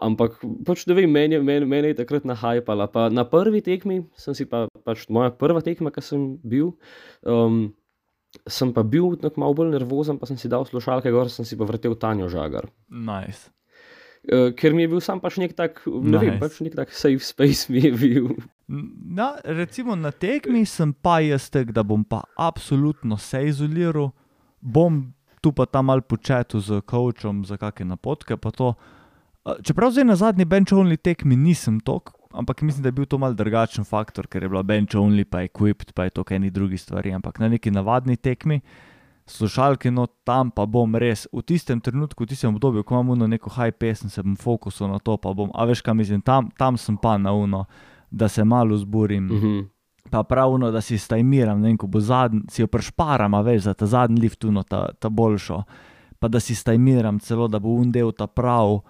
[0.00, 2.72] Ampak, pač, da vem, meni, meni, meni je takrat na hype.
[3.12, 6.72] Na prvi tekmi, sem si pa, pač moja prva tekma, ki sem bil,
[7.28, 7.66] um,
[8.48, 11.68] sem pa bil malo bolj nervozen, pa sem si dal slušalke, gor sem si pa
[11.68, 12.70] vrtel Tanjo žagar.
[12.88, 13.52] Nice.
[14.20, 16.24] Uh, ker mi je bil sam pač nek tak, ne nice.
[16.26, 18.26] vem, pač nek tak safe space mi je bil.
[18.68, 24.10] Na, recimo na tekmi sem pa jaz tek, da bom pa absolutno se izoliral,
[24.60, 25.00] bom
[25.40, 28.36] tu pa tam mal početil z coachom za kakšne napotke.
[29.64, 33.32] Čeprav zdaj na zadnji bench-only tekmi nisem tok, ampak mislim, da je bil to mal
[33.32, 37.16] drugačen faktor, ker je bila bench-only, pa equipped, pa je to kaj ni drugi stvari,
[37.16, 38.60] ampak na neki navadni tekmi
[39.30, 43.50] slušalke, no tam pa bom res v tistem trenutku, v tistem obdobju, ko imam neko
[43.50, 46.76] high pesem, se bom fokusil na to, pa bom, a veš, kaj mislim, tam, tam
[46.76, 47.64] sem pa na uno,
[48.10, 49.24] da se malo zburim.
[49.26, 49.68] Mm -hmm.
[50.10, 53.74] Pa pravno, da si stajmiram, ne vem, ko bo zadnji, si jo prešparam, veš, za
[53.74, 55.62] ta zadnji lift, no, ta, ta boljšo.
[56.18, 58.80] Pa da si stajmiram celo, da bo undel ta prav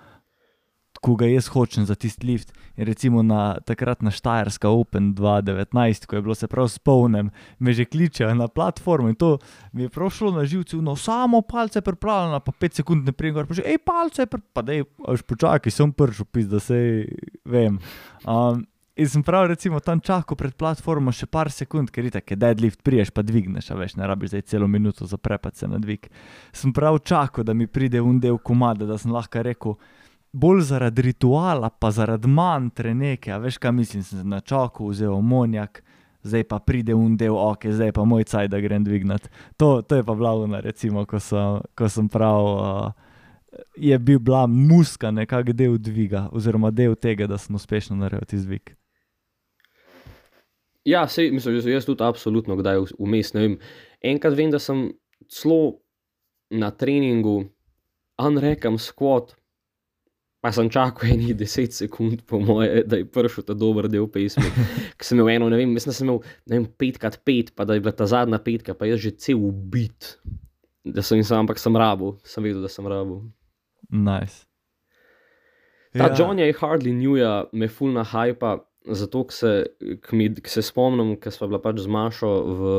[1.01, 2.53] ko ga jaz hočem za tisti lift.
[2.77, 7.73] In recimo na takrat na Štajerska Open 2019, ko je bilo se prav spomnim, me
[7.73, 9.39] že kličejo na platformo in to
[9.73, 13.35] mi je prav šlo na živce, no samo palce pripravljeno, pa pet sekund ne prej,
[13.35, 17.07] pa že, hej, palce, pa da je, až počakaj, sem pršel, pis, da se
[17.45, 17.81] vem.
[18.27, 18.67] Um,
[19.01, 22.83] In sem prav, recimo, tam čakal pred platformo še par sekund, ker je tako, deadlift
[22.85, 26.11] priješ, pa dvigneš, a veš, ne rabiš zdaj celo minuto za prepad se na dvig.
[26.53, 29.79] Sem prav čakal, da mi pride un del komada, da sem lahko rekel,
[30.33, 35.83] bolj zaradi rituala, pa zaradi mantre nekaj, veš, kaj mislim, sem na čoku vzel monjak,
[36.23, 39.29] zdaj pa pride un del, ok, zdaj pa moj caj, da grem dvignati.
[39.57, 42.93] To, to je pa blavno, recimo, ko sem, ko sem prav.
[43.77, 48.39] Je bil bila muska nekako del dviga, oziroma del tega, da sem uspešno naredil ti
[48.39, 48.77] zvik.
[50.85, 53.35] Ja, sej, mislim, sem jaz tudi absolutno kdaj vmes.
[54.01, 54.93] Enkrat vem, da sem
[55.29, 55.81] celo
[56.51, 57.43] na treningu,
[58.21, 59.35] unrekam squat,
[60.41, 64.49] Pa sem čakal eni 10 sekund, po moje, da je prišel ta dober del pesmi.
[64.97, 67.83] Ker sem imel eno, ne vem, mislim, da sem imel vem, 5x5, pa da je
[67.85, 70.15] bila ta zadnja petka, pa jaz že cel ubit.
[70.85, 73.21] Da sem jim sam, ampak sem rabu, sem vedel, da sem rabu.
[73.93, 74.47] Nice.
[75.93, 76.15] Ta ja.
[76.17, 78.61] John je hardly new, ja, me fulna hypa.
[78.81, 79.51] Zato, se,
[80.49, 82.71] se spomnim, ker smo bila pač z Mašo v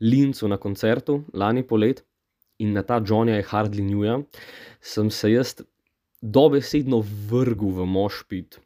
[0.00, 2.00] Lincu na koncertu lani polet
[2.56, 4.24] in na ta John je hardly new,
[4.80, 5.52] sem se jaz
[6.22, 8.60] dobesedno vrgel v mošpit.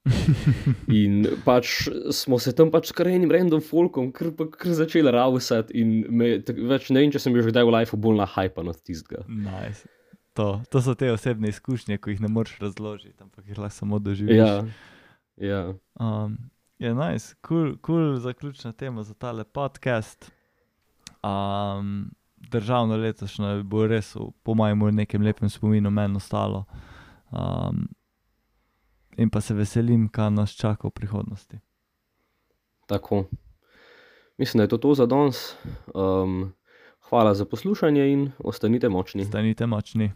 [0.88, 5.76] in pač smo se tam pač kar enim random folkom, kar, kar začeli rausati.
[5.82, 8.28] In me, tak, več ne vem, če sem bil že kdaj v lifeu bolj na
[8.30, 9.26] hype od tistega.
[9.28, 9.84] Nice.
[10.38, 13.98] To, to so te osebne izkušnje, ki jih ne moreš razložiti, ampak jih lahko samo
[14.00, 14.38] doživiš.
[14.38, 14.54] Ja,
[15.36, 15.62] ja.
[16.00, 16.38] Um,
[16.80, 20.30] je nice, kul, cool, cool zaključna tema za tale podcast.
[21.20, 22.08] Um,
[22.48, 26.64] državno letošnje bo res, po mojem, v nekem lepem spominu meni ostalo.
[27.30, 27.88] Um,
[29.16, 31.58] in pa se veselim, kaj nas čaka v prihodnosti.
[32.86, 33.24] Tako.
[34.38, 35.54] Mislim, da je to, to za danes.
[35.94, 36.52] Um,
[37.08, 39.22] hvala za poslušanje in ostanite močni.
[39.22, 40.12] Ostanite močni.